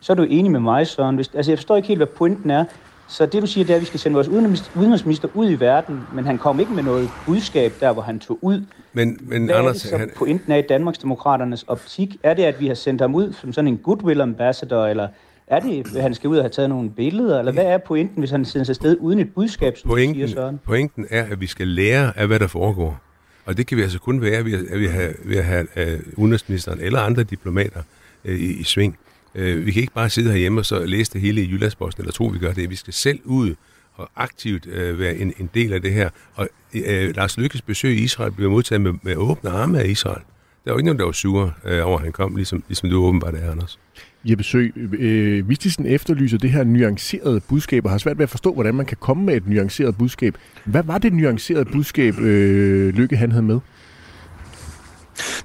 så 0.00 0.12
er 0.12 0.14
du 0.16 0.22
enig 0.22 0.52
med 0.52 0.60
mig, 0.60 0.86
Søren. 0.86 1.16
Hvis, 1.16 1.30
altså, 1.34 1.52
jeg 1.52 1.58
forstår 1.58 1.76
ikke 1.76 1.88
helt, 1.88 1.98
hvad 1.98 2.06
pointen 2.06 2.50
er. 2.50 2.64
Så 3.08 3.26
det, 3.26 3.42
du 3.42 3.46
siger, 3.46 3.64
det 3.64 3.72
er, 3.72 3.76
at 3.76 3.80
vi 3.80 3.86
skal 3.86 4.00
sende 4.00 4.14
vores 4.14 4.28
udenrigs- 4.28 4.78
udenrigsminister 4.80 5.28
ud 5.34 5.50
i 5.50 5.54
verden, 5.54 6.00
men 6.14 6.24
han 6.26 6.38
kom 6.38 6.60
ikke 6.60 6.72
med 6.72 6.82
noget 6.82 7.08
budskab 7.26 7.72
der, 7.80 7.92
hvor 7.92 8.02
han 8.02 8.18
tog 8.18 8.38
ud. 8.42 8.64
Men, 8.92 9.18
men 9.20 9.44
Hvad 9.44 9.54
er 9.54 9.58
Anders, 9.58 9.76
det 9.76 9.90
så 9.90 9.96
han, 9.96 10.10
pointen 10.16 10.52
af 10.52 10.58
i 10.58 10.62
Danmarksdemokraternes 10.68 11.62
optik? 11.62 12.16
Er 12.22 12.34
det, 12.34 12.42
at 12.42 12.60
vi 12.60 12.66
har 12.66 12.74
sendt 12.74 13.00
ham 13.00 13.14
ud 13.14 13.32
som 13.32 13.52
sådan 13.52 13.68
en 13.68 13.78
goodwill 13.78 14.20
ambassador, 14.20 14.86
eller 14.86 15.08
er 15.46 15.60
det, 15.60 15.96
at 15.96 16.02
han 16.02 16.14
skal 16.14 16.30
ud 16.30 16.36
og 16.36 16.42
have 16.42 16.50
taget 16.50 16.68
nogle 16.70 16.90
billeder, 16.90 17.38
eller 17.38 17.52
hvad 17.52 17.64
er 17.64 17.78
pointen, 17.78 18.18
hvis 18.18 18.30
han 18.30 18.44
sendes 18.44 18.68
afsted 18.68 18.96
uden 19.00 19.18
et 19.18 19.34
budskab, 19.34 19.76
som 19.76 19.90
du 19.90 19.96
siger, 19.96 20.06
pointen, 20.12 20.28
Søren? 20.28 20.60
pointen 20.66 21.06
er, 21.10 21.24
at 21.30 21.40
vi 21.40 21.46
skal 21.46 21.68
lære 21.68 22.18
af, 22.18 22.26
hvad 22.26 22.38
der 22.38 22.46
foregår. 22.46 23.00
Og 23.48 23.56
det 23.56 23.66
kan 23.66 23.76
vi 23.78 23.82
altså 23.82 23.98
kun 23.98 24.20
være 24.20 24.44
ved 24.44 24.52
at, 24.52 24.64
at 24.70 24.80
vi 24.80 24.86
har, 24.86 25.12
ved 25.24 25.36
at 25.36 25.44
have 25.44 25.66
uh, 25.76 26.18
udenrigsministeren 26.18 26.80
eller 26.80 27.00
andre 27.00 27.22
diplomater 27.22 27.82
uh, 28.24 28.30
i, 28.30 28.60
i 28.60 28.62
sving. 28.62 28.98
Uh, 29.34 29.66
vi 29.66 29.72
kan 29.72 29.80
ikke 29.80 29.92
bare 29.92 30.10
sidde 30.10 30.30
herhjemme 30.30 30.60
og 30.60 30.66
så 30.66 30.84
læse 30.86 31.12
det 31.12 31.20
hele 31.20 31.42
i 31.42 31.50
Jyllandsposten, 31.50 32.02
eller 32.02 32.12
tro, 32.12 32.24
vi 32.24 32.38
gør 32.38 32.52
det. 32.52 32.70
Vi 32.70 32.76
skal 32.76 32.92
selv 32.92 33.20
ud 33.24 33.54
og 33.94 34.10
aktivt 34.16 34.66
uh, 34.66 34.98
være 34.98 35.16
en, 35.16 35.32
en 35.38 35.50
del 35.54 35.72
af 35.72 35.82
det 35.82 35.92
her. 35.92 36.10
Og 36.34 36.48
uh, 36.74 36.80
Lars 37.16 37.38
Lykkes 37.38 37.62
besøg 37.62 37.96
i 37.98 38.02
Israel 38.02 38.32
blev 38.32 38.50
modtaget 38.50 38.80
med, 38.80 38.92
med 39.02 39.16
åbne 39.16 39.50
arme 39.50 39.80
af 39.80 39.88
Israel. 39.88 40.22
Der 40.64 40.70
var 40.70 40.78
ikke 40.78 40.86
nogen, 40.86 40.98
der 40.98 41.04
var 41.04 41.12
sure 41.12 41.52
uh, 41.64 41.86
over, 41.86 41.98
at 41.98 42.02
han 42.04 42.12
kom, 42.12 42.36
ligesom, 42.36 42.64
ligesom 42.68 42.90
du 42.90 43.04
åbenbart 43.04 43.34
er, 43.34 43.50
Anders. 43.50 43.78
Jeppe 44.24 44.44
Sø, 44.44 44.68
øh, 44.76 45.48
Vistisen 45.48 45.86
efterlyser 45.86 46.38
det 46.38 46.50
her 46.50 46.64
nuancerede 46.64 47.40
budskab, 47.40 47.84
og 47.84 47.90
har 47.90 47.98
svært 47.98 48.18
ved 48.18 48.22
at 48.22 48.30
forstå, 48.30 48.54
hvordan 48.54 48.74
man 48.74 48.86
kan 48.86 48.96
komme 49.00 49.24
med 49.24 49.36
et 49.36 49.48
nuanceret 49.48 49.98
budskab. 49.98 50.34
Hvad 50.64 50.82
var 50.82 50.98
det 50.98 51.12
nuancerede 51.12 51.64
budskab, 51.64 52.18
øh, 52.18 52.94
Lykke 52.94 53.16
han 53.16 53.32
havde 53.32 53.44
med? 53.44 53.60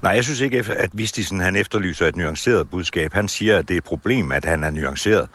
Nej, 0.02 0.12
jeg 0.12 0.24
synes 0.24 0.40
ikke, 0.40 0.64
at 0.76 0.90
Vistisen 0.92 1.40
han 1.40 1.56
efterlyser 1.56 2.06
et 2.06 2.16
nuanceret 2.16 2.70
budskab. 2.70 3.12
Han 3.12 3.28
siger, 3.28 3.58
at 3.58 3.68
det 3.68 3.74
er 3.74 3.78
et 3.78 3.84
problem, 3.84 4.32
at 4.32 4.44
han 4.44 4.64
er 4.64 4.70
nuanceret. 4.70 5.28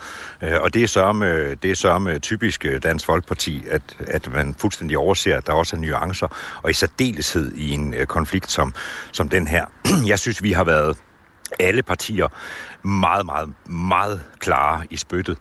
Øh, 0.43 0.61
og 0.61 0.73
det 0.73 0.83
er 0.83 0.87
sørme, 0.87 1.55
det 1.55 1.71
er 1.71 1.75
sørme 1.75 2.19
typisk 2.19 2.65
øh, 2.65 2.83
Dansk 2.83 3.05
Folkeparti, 3.05 3.63
at, 3.71 3.81
at 3.99 4.33
man 4.33 4.55
fuldstændig 4.57 4.97
overser, 4.97 5.37
at 5.37 5.47
der 5.47 5.53
også 5.53 5.75
er 5.75 5.79
nuancer, 5.79 6.59
og 6.63 6.69
i 6.69 6.73
særdeleshed 6.73 7.51
i 7.55 7.71
en 7.71 7.93
øh, 7.93 8.05
konflikt 8.05 8.51
som, 8.51 8.73
som 9.11 9.29
den 9.29 9.47
her. 9.47 9.65
Jeg 10.07 10.19
synes, 10.19 10.43
vi 10.43 10.51
har 10.51 10.63
været 10.63 10.97
alle 11.59 11.83
partier 11.83 12.27
meget, 12.83 13.25
meget, 13.25 13.53
meget 13.65 14.21
klare 14.39 14.87
i 14.89 14.97
spyttet 14.97 15.37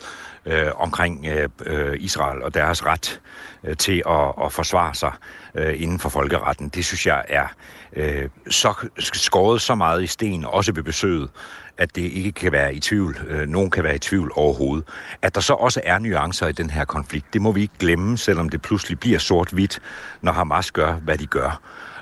øh, 0.47 0.67
omkring 0.77 1.27
øh, 1.27 1.49
øh, 1.67 1.97
Israel 2.01 2.43
og 2.43 2.55
deres 2.55 2.87
ret 2.87 3.21
øh, 3.65 3.77
til 3.77 4.03
at, 4.09 4.33
at 4.45 4.53
forsvare 4.53 4.95
sig 4.95 5.13
øh, 5.55 5.83
inden 5.83 5.99
for 5.99 6.09
folkeretten. 6.09 6.69
Det 6.69 6.85
synes 6.85 7.07
jeg 7.07 7.25
er 7.29 7.47
øh, 7.93 8.29
så 8.51 8.75
skåret 8.99 9.61
så 9.61 9.75
meget 9.75 10.03
i 10.03 10.07
sten, 10.07 10.45
også 10.45 10.73
ved 10.73 10.83
besøget, 10.83 11.31
at 11.79 11.97
det 11.97 12.03
ikke 12.03 12.33
kan 12.33 12.53
være 12.53 12.75
i 12.75 12.81
tvivl, 12.81 13.19
øh, 13.29 13.49
nogen 13.49 13.71
kan 13.71 13.85
være 13.85 13.95
i 13.95 13.99
tvivl 13.99 14.33
overhovedet. 14.35 14.89
At 15.23 15.35
der 15.35 15.41
så 15.41 15.55
også 15.55 15.81
er 15.85 15.99
nuancer 15.99 16.47
i 16.47 16.53
den 16.53 16.71
her 16.71 16.85
konflikt, 16.85 17.33
det 17.33 17.43
må 17.43 17.53
vi 17.53 17.61
ikke 17.63 17.75
glemme, 17.79 18.19
selvom 18.19 18.49
det 18.49 18.63
pludselig 18.63 19.01
bliver 19.01 19.19
sort-hvidt, 19.19 19.81
når 20.23 20.33
Hamas 20.33 20.71
gør, 20.71 20.93
hvad 20.93 21.19
de 21.19 21.27
gør. 21.27 21.61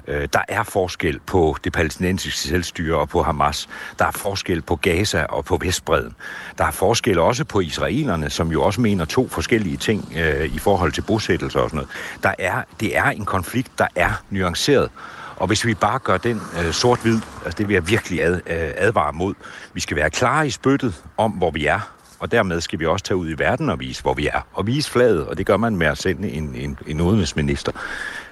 Øh, 0.08 0.28
der 0.32 0.42
er 0.48 0.62
forskel 0.62 1.20
på 1.26 1.56
det 1.64 1.72
palæstinensiske 1.72 2.40
selvstyre 2.40 2.98
og 2.98 3.08
på 3.08 3.22
Hamas. 3.22 3.68
Der 3.98 4.04
er 4.04 4.10
forskel 4.10 4.62
på 4.62 4.76
Gaza 4.76 5.22
og 5.22 5.44
på 5.44 5.58
Vestbreden. 5.62 6.14
Der 6.58 6.64
er 6.64 6.70
forskel 6.70 7.18
også 7.18 7.44
på 7.44 7.60
israelerne, 7.60 8.30
som 8.30 8.52
jo 8.52 8.62
også 8.62 8.80
mener 8.80 9.04
to 9.04 9.28
forskellige 9.28 9.76
ting 9.76 10.12
øh, 10.16 10.54
i 10.54 10.58
forhold 10.58 10.92
til 10.92 11.02
bosættelser 11.02 11.60
og 11.60 11.70
sådan 11.70 11.76
noget. 11.76 11.90
Der 12.22 12.34
er, 12.38 12.62
det 12.80 12.96
er 12.96 13.04
en 13.04 13.24
konflikt, 13.24 13.78
der 13.78 13.86
er 13.94 14.22
nuanceret. 14.30 14.90
Og 15.36 15.46
hvis 15.46 15.66
vi 15.66 15.74
bare 15.74 15.98
gør 15.98 16.16
den 16.16 16.40
øh, 16.58 16.72
sort-hvid, 16.72 17.20
altså 17.44 17.58
det 17.58 17.68
vil 17.68 17.74
jeg 17.74 17.88
virkelig 17.88 18.22
ad, 18.22 18.34
øh, 18.34 18.70
advare 18.76 19.12
mod. 19.12 19.34
Vi 19.72 19.80
skal 19.80 19.96
være 19.96 20.10
klare 20.10 20.46
i 20.46 20.50
spyttet 20.50 21.04
om, 21.16 21.30
hvor 21.30 21.50
vi 21.50 21.66
er, 21.66 21.80
og 22.18 22.32
dermed 22.32 22.60
skal 22.60 22.78
vi 22.78 22.86
også 22.86 23.04
tage 23.04 23.16
ud 23.16 23.30
i 23.30 23.38
verden 23.38 23.70
og 23.70 23.80
vise, 23.80 24.02
hvor 24.02 24.14
vi 24.14 24.26
er. 24.26 24.40
Og 24.52 24.66
vise 24.66 24.90
flaget, 24.90 25.26
og 25.26 25.38
det 25.38 25.46
gør 25.46 25.56
man 25.56 25.76
med 25.76 25.86
at 25.86 25.98
sende 25.98 26.30
en, 26.30 26.54
en, 26.54 26.78
en 26.86 27.00
udenrigsminister. 27.00 27.72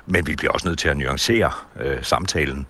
Men 0.07 0.27
vi 0.27 0.37
bliver 0.37 0.53
også 0.53 0.69
nødt 0.69 0.79
til 0.79 0.89
at 0.89 0.97
nuancere 0.97 1.51
øh, 1.81 1.97
samtalen, 2.03 2.67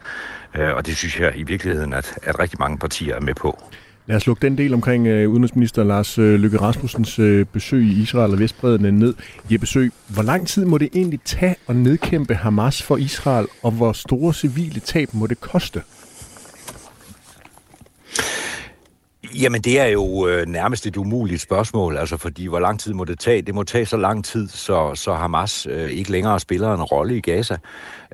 øh, 0.54 0.74
og 0.74 0.86
det 0.86 0.96
synes 0.96 1.20
jeg 1.20 1.32
i 1.36 1.42
virkeligheden, 1.42 1.92
at, 1.92 2.18
at 2.22 2.38
rigtig 2.38 2.58
mange 2.60 2.78
partier 2.78 3.14
er 3.16 3.20
med 3.20 3.34
på. 3.34 3.62
Lad 4.06 4.16
os 4.16 4.26
lukke 4.26 4.42
den 4.46 4.58
del 4.58 4.74
omkring 4.74 5.06
øh, 5.06 5.30
udenrigsminister 5.30 5.84
Lars 5.84 6.18
øh, 6.18 6.40
Løkke 6.40 6.60
Rasmussens 6.60 7.18
øh, 7.18 7.46
besøg 7.46 7.82
i 7.82 8.02
Israel 8.02 8.32
og 8.32 8.38
Vestbredden 8.38 8.94
ned. 8.94 9.14
Jeppe 9.50 9.60
besøg, 9.60 9.92
hvor 10.08 10.22
lang 10.22 10.48
tid 10.48 10.64
må 10.64 10.78
det 10.78 10.88
egentlig 10.94 11.20
tage 11.24 11.56
at 11.68 11.76
nedkæmpe 11.76 12.34
Hamas 12.34 12.82
for 12.82 12.96
Israel, 12.96 13.46
og 13.62 13.70
hvor 13.70 13.92
store 13.92 14.34
civile 14.34 14.80
tab 14.80 15.08
må 15.12 15.26
det 15.26 15.40
koste? 15.40 15.82
Jamen, 19.40 19.60
det 19.60 19.80
er 19.80 19.86
jo 19.86 20.28
øh, 20.28 20.46
nærmest 20.46 20.86
et 20.86 20.96
umuligt 20.96 21.40
spørgsmål, 21.40 21.96
altså 21.96 22.16
fordi 22.16 22.46
hvor 22.46 22.60
lang 22.60 22.80
tid 22.80 22.92
må 22.92 23.04
det 23.04 23.18
tage? 23.18 23.42
Det 23.42 23.54
må 23.54 23.62
tage 23.62 23.86
så 23.86 23.96
lang 23.96 24.24
tid, 24.24 24.48
så, 24.48 24.94
så 24.94 25.14
Hamas 25.14 25.66
øh, 25.70 25.90
ikke 25.90 26.10
længere 26.10 26.40
spiller 26.40 26.74
en 26.74 26.82
rolle 26.82 27.16
i 27.16 27.20
Gaza. 27.20 27.56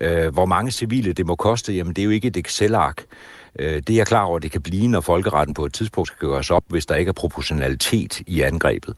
Øh, 0.00 0.32
hvor 0.32 0.46
mange 0.46 0.70
civile 0.70 1.12
det 1.12 1.26
må 1.26 1.36
koste, 1.36 1.72
jamen 1.72 1.92
det 1.92 2.02
er 2.02 2.04
jo 2.04 2.10
ikke 2.10 2.28
et 2.28 2.36
Excel-ark. 2.36 3.04
Øh, 3.58 3.74
det 3.74 3.90
er 3.90 3.96
jeg 3.96 4.06
klar 4.06 4.22
over, 4.22 4.38
det 4.38 4.52
kan 4.52 4.62
blive, 4.62 4.88
når 4.88 5.00
folkeretten 5.00 5.54
på 5.54 5.64
et 5.64 5.72
tidspunkt 5.72 6.06
skal 6.08 6.28
gøres 6.28 6.50
op, 6.50 6.64
hvis 6.68 6.86
der 6.86 6.94
ikke 6.94 7.08
er 7.08 7.12
proportionalitet 7.12 8.20
i 8.26 8.40
angrebet. 8.40 8.94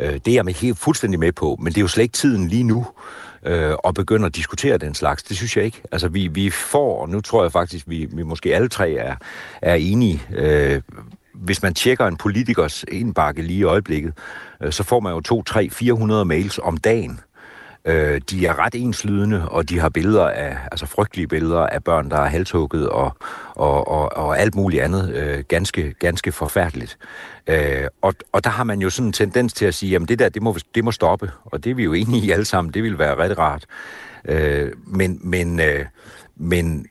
Øh, 0.00 0.14
det 0.14 0.28
er 0.28 0.34
jeg 0.34 0.44
med 0.44 0.54
helt 0.54 0.78
fuldstændig 0.78 1.20
med 1.20 1.32
på, 1.32 1.56
men 1.60 1.66
det 1.66 1.76
er 1.76 1.82
jo 1.82 1.88
slet 1.88 2.02
ikke 2.02 2.12
tiden 2.12 2.48
lige 2.48 2.64
nu 2.64 2.86
øh, 3.46 3.74
og 3.84 3.94
begynde 3.94 4.26
at 4.26 4.36
diskutere 4.36 4.78
den 4.78 4.94
slags. 4.94 5.22
Det 5.22 5.36
synes 5.36 5.56
jeg 5.56 5.64
ikke. 5.64 5.82
Altså, 5.92 6.08
vi, 6.08 6.28
vi 6.28 6.50
får, 6.50 7.02
og 7.02 7.08
nu 7.08 7.20
tror 7.20 7.42
jeg 7.42 7.52
faktisk, 7.52 7.84
vi, 7.88 8.08
vi 8.12 8.22
måske 8.22 8.54
alle 8.54 8.68
tre 8.68 8.92
er, 8.92 9.16
er 9.62 9.74
enige, 9.74 10.22
øh, 10.34 10.80
hvis 11.34 11.62
man 11.62 11.74
tjekker 11.74 12.06
en 12.06 12.16
politikers 12.16 12.84
indbakke 12.88 13.42
lige 13.42 13.58
i 13.58 13.64
øjeblikket, 13.64 14.12
øh, 14.62 14.72
så 14.72 14.82
får 14.82 15.00
man 15.00 15.12
jo 15.12 15.20
2, 15.20 15.42
3, 15.42 15.70
400 15.70 16.24
mails 16.24 16.60
om 16.62 16.76
dagen. 16.76 17.20
Øh, 17.84 18.20
de 18.30 18.46
er 18.46 18.58
ret 18.58 18.74
enslydende, 18.74 19.48
og 19.48 19.68
de 19.68 19.78
har 19.78 19.88
billeder 19.88 20.28
af, 20.28 20.56
altså 20.72 20.86
frygtelige 20.86 21.26
billeder 21.26 21.66
af 21.66 21.84
børn, 21.84 22.10
der 22.10 22.16
er 22.16 22.28
halshugget 22.28 22.88
og, 22.88 23.16
og, 23.50 23.88
og, 23.88 24.16
og 24.16 24.38
alt 24.38 24.54
muligt 24.54 24.82
andet. 24.82 25.14
Øh, 25.14 25.44
ganske, 25.48 25.94
ganske 25.98 26.32
forfærdeligt. 26.32 26.98
Øh, 27.46 27.84
og, 28.02 28.14
og 28.32 28.44
der 28.44 28.50
har 28.50 28.64
man 28.64 28.80
jo 28.80 28.90
sådan 28.90 29.06
en 29.06 29.12
tendens 29.12 29.52
til 29.52 29.64
at 29.64 29.74
sige, 29.74 29.90
jamen 29.90 30.08
det 30.08 30.18
der, 30.18 30.28
det 30.28 30.42
må, 30.42 30.56
det 30.74 30.84
må 30.84 30.92
stoppe. 30.92 31.30
Og 31.44 31.64
det 31.64 31.70
er 31.70 31.74
vi 31.74 31.84
jo 31.84 31.92
enige 31.92 32.26
i 32.26 32.30
alle 32.30 32.44
sammen. 32.44 32.74
Det 32.74 32.82
vil 32.82 32.98
være 32.98 33.14
ret 33.14 33.38
rart. 33.38 33.66
Øh, 34.24 34.72
men 34.86 35.20
men 35.22 35.60
øh, 35.60 35.84
men 36.36 36.86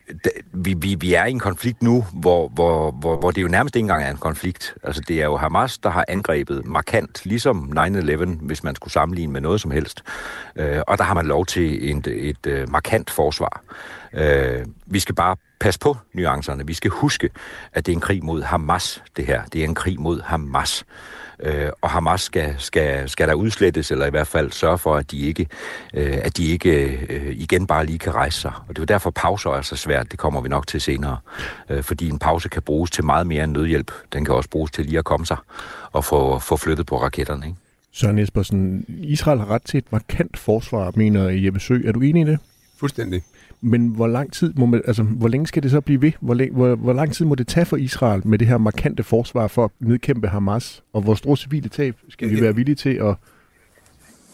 vi, 0.53 0.73
vi, 0.73 0.95
vi 0.95 1.13
er 1.13 1.25
i 1.25 1.31
en 1.31 1.39
konflikt 1.39 1.83
nu, 1.83 2.05
hvor, 2.13 2.47
hvor, 2.47 2.91
hvor, 2.91 3.17
hvor 3.17 3.31
det 3.31 3.41
jo 3.41 3.47
nærmest 3.47 3.75
ikke 3.75 3.83
engang 3.83 4.03
er 4.03 4.11
en 4.11 4.17
konflikt. 4.17 4.75
Altså 4.83 5.01
det 5.07 5.21
er 5.21 5.25
jo 5.25 5.37
Hamas, 5.37 5.77
der 5.77 5.89
har 5.89 6.05
angrebet 6.07 6.65
markant, 6.65 7.25
ligesom 7.25 7.73
9-11, 7.77 8.25
hvis 8.25 8.63
man 8.63 8.75
skulle 8.75 8.93
sammenligne 8.93 9.33
med 9.33 9.41
noget 9.41 9.61
som 9.61 9.71
helst. 9.71 10.03
Øh, 10.55 10.81
og 10.87 10.97
der 10.97 11.03
har 11.03 11.13
man 11.13 11.25
lov 11.25 11.45
til 11.45 11.91
et, 11.91 12.07
et, 12.07 12.47
et 12.47 12.69
markant 12.69 13.09
forsvar. 13.09 13.61
Øh, 14.13 14.65
vi 14.85 14.99
skal 14.99 15.15
bare 15.15 15.35
passe 15.59 15.79
på 15.79 15.97
nuancerne. 16.13 16.67
Vi 16.67 16.73
skal 16.73 16.91
huske, 16.91 17.29
at 17.73 17.85
det 17.85 17.91
er 17.91 17.95
en 17.95 18.01
krig 18.01 18.25
mod 18.25 18.41
Hamas, 18.41 19.03
det 19.17 19.25
her. 19.25 19.43
Det 19.53 19.61
er 19.61 19.65
en 19.65 19.75
krig 19.75 19.99
mod 19.99 20.21
Hamas 20.21 20.85
øh, 21.41 21.69
og 21.81 21.89
Hamas 21.89 22.21
skal, 22.21 22.55
skal, 22.57 23.09
skal 23.09 23.27
der 23.27 23.33
udslettes, 23.33 23.91
eller 23.91 24.05
i 24.05 24.09
hvert 24.09 24.27
fald 24.27 24.51
sørge 24.51 24.77
for, 24.77 24.95
at 24.95 25.11
de 25.11 25.19
ikke, 25.19 25.47
øh, 25.93 26.17
at 26.23 26.37
de 26.37 26.45
ikke 26.45 26.71
øh, 27.09 27.35
igen 27.35 27.67
bare 27.67 27.85
lige 27.85 27.99
kan 27.99 28.15
rejse 28.15 28.41
sig. 28.41 28.51
Og 28.67 28.75
det 28.75 28.81
er 28.81 28.85
derfor, 28.85 29.11
pauser 29.11 29.49
er 29.49 29.61
så 29.61 29.75
svært. 29.75 30.11
Det 30.11 30.19
kommer 30.19 30.41
vi 30.41 30.49
nok 30.49 30.67
til 30.67 30.81
senere. 30.81 31.17
Øh, 31.69 31.83
fordi 31.83 32.09
en 32.09 32.19
pause 32.19 32.49
kan 32.49 32.61
bruges 32.61 32.91
til 32.91 33.05
meget 33.05 33.27
mere 33.27 33.43
end 33.43 33.51
nødhjælp. 33.51 33.91
Den 34.13 34.25
kan 34.25 34.35
også 34.35 34.49
bruges 34.49 34.71
til 34.71 34.85
lige 34.85 34.97
at 34.97 35.05
komme 35.05 35.25
sig 35.25 35.37
og 35.91 36.05
få, 36.05 36.39
få 36.39 36.57
flyttet 36.57 36.85
på 36.85 37.01
raketterne. 37.01 37.45
Ikke? 37.45 37.57
Søren 37.91 38.19
Espersen, 38.19 38.85
Israel 38.87 39.39
har 39.39 39.49
ret 39.51 39.63
til 39.65 39.77
et 39.77 39.91
markant 39.91 40.37
forsvar, 40.37 40.91
mener 40.95 41.29
Jeppe 41.29 41.59
Sø. 41.59 41.79
Er 41.85 41.91
du 41.91 42.01
enig 42.01 42.21
i 42.21 42.25
det? 42.25 42.39
Fuldstændig. 42.79 43.23
Men 43.61 43.87
hvor 43.87 44.07
lang 44.07 44.33
tid 44.33 44.53
må 44.53 44.65
man, 44.65 44.81
altså, 44.87 45.03
hvor 45.03 45.27
længe 45.27 45.47
skal 45.47 45.63
det 45.63 45.71
så 45.71 45.81
blive 45.81 46.01
ved? 46.01 46.11
Hvor, 46.21 46.33
læ- 46.33 46.49
hvor, 46.49 46.75
hvor 46.75 46.93
lang 46.93 47.13
tid 47.13 47.25
må 47.25 47.35
det 47.35 47.47
tage 47.47 47.65
for 47.65 47.77
Israel 47.77 48.27
med 48.27 48.39
det 48.39 48.47
her 48.47 48.57
markante 48.57 49.03
forsvar 49.03 49.47
for 49.47 49.65
at 49.65 49.71
nedkæmpe 49.79 50.27
Hamas? 50.27 50.83
Og 50.93 51.01
hvor 51.01 51.15
store 51.15 51.37
civile 51.37 51.69
tab 51.69 51.95
skal 52.09 52.29
vi 52.29 52.41
være 52.41 52.55
villige 52.55 52.75
til 52.75 52.89
at... 52.89 53.15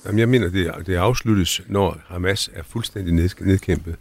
Jamen, 0.05 0.19
jeg 0.19 0.29
mener, 0.29 0.49
det, 0.49 0.71
det 0.87 0.95
afsluttes, 0.95 1.61
når 1.67 1.99
Hamas 2.05 2.49
er 2.53 2.63
fuldstændig 2.63 3.13
nedkæmpet. 3.41 3.95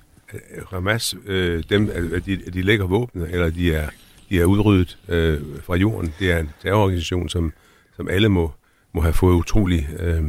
Hamas, 0.70 1.14
øh, 1.26 1.62
dem, 1.70 1.90
at 2.14 2.26
de, 2.26 2.40
at 2.46 2.54
de 2.54 2.62
lægger 2.62 2.86
våben, 2.86 3.22
eller 3.22 3.50
de 3.50 3.74
er, 3.74 3.88
de 4.30 4.40
er 4.40 4.44
udryddet 4.44 4.98
øh, 5.08 5.40
fra 5.62 5.76
jorden. 5.76 6.12
Det 6.18 6.32
er 6.32 6.38
en 6.38 6.50
terrororganisation, 6.62 7.28
som, 7.28 7.52
som 7.96 8.08
alle 8.08 8.28
må, 8.28 8.52
må 8.94 9.00
have 9.00 9.12
fået 9.12 9.34
utrolig 9.34 9.88
øh, 9.98 10.22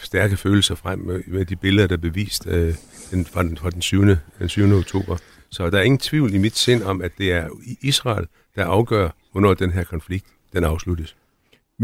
stærke 0.00 0.36
følelser 0.36 0.74
frem 0.74 0.98
med, 0.98 1.22
med 1.26 1.44
de 1.44 1.56
billeder, 1.56 1.86
der 1.86 1.94
er 1.94 2.00
bevist 2.00 2.46
øh, 2.46 2.74
den, 3.12 3.24
fra, 3.24 3.42
den, 3.42 3.56
fra 3.56 3.70
den, 3.70 3.82
7. 3.82 4.02
den 4.38 4.48
7. 4.48 4.62
oktober. 4.72 5.16
Så 5.50 5.70
der 5.70 5.78
er 5.78 5.82
ingen 5.82 5.98
tvivl 5.98 6.34
i 6.34 6.38
mit 6.38 6.56
sind 6.56 6.82
om, 6.82 7.02
at 7.02 7.12
det 7.18 7.32
er 7.32 7.48
Israel, 7.82 8.26
der 8.56 8.64
afgør, 8.64 9.08
hvornår 9.32 9.54
den 9.54 9.70
her 9.70 9.84
konflikt 9.84 10.26
den 10.52 10.64
afsluttes. 10.64 11.16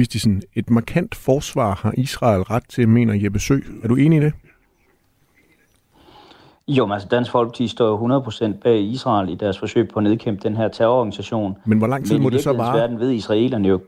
sådan 0.08 0.42
et 0.54 0.70
markant 0.70 1.14
forsvar 1.14 1.74
har 1.74 1.94
Israel 1.96 2.42
ret 2.42 2.64
til, 2.68 2.88
mener 2.88 3.14
Jeppe 3.14 3.38
Sø. 3.38 3.60
Er 3.82 3.88
du 3.88 3.94
enig 3.94 4.20
i 4.20 4.24
det? 4.24 4.32
Jo, 6.68 6.86
men 6.86 6.92
altså 6.92 7.08
Dansk 7.08 7.30
Folkeparti 7.30 7.68
står 7.68 8.20
100% 8.52 8.60
bag 8.62 8.80
Israel 8.80 9.28
i 9.28 9.34
deres 9.34 9.58
forsøg 9.58 9.88
på 9.88 9.98
at 9.98 10.02
nedkæmpe 10.02 10.48
den 10.48 10.56
her 10.56 10.68
terrororganisation. 10.68 11.56
Men 11.64 11.78
hvor 11.78 11.86
lang 11.86 12.06
tid 12.06 12.14
men 12.14 12.22
må 12.22 12.30
det 12.30 12.42
så 12.42 12.52
vare? 12.52 12.78
verden 12.78 12.98
ved 12.98 13.10
israelerne 13.10 13.68
jo 13.68 13.80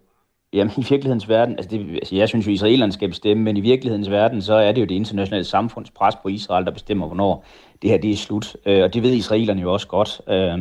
Jamen 0.53 0.73
i 0.77 0.81
virkelighedens 0.89 1.29
verden, 1.29 1.57
altså, 1.57 1.71
det, 1.71 1.91
altså 1.95 2.17
jeg 2.17 2.29
synes 2.29 2.47
jo, 2.47 2.53
israelerne 2.53 2.93
skal 2.93 3.09
bestemme, 3.09 3.43
men 3.43 3.57
i 3.57 3.61
virkelighedens 3.61 4.11
verden, 4.11 4.43
så 4.43 4.55
er 4.55 4.73
det 4.73 4.81
jo 4.81 4.87
det 4.87 4.95
internationale 4.95 5.45
samfunds 5.45 5.91
pres 5.91 6.17
på 6.17 6.29
Israel, 6.29 6.65
der 6.65 6.71
bestemmer, 6.71 7.07
hvornår 7.07 7.45
det 7.83 7.91
her 7.91 7.99
det 7.99 8.11
er 8.11 8.17
slut. 8.17 8.57
Øh, 8.67 8.83
og 8.83 8.95
det 8.95 9.03
ved 9.03 9.13
israelerne 9.13 9.61
jo 9.63 9.73
også 9.73 9.87
godt. 9.87 10.21
Øh, 10.29 10.59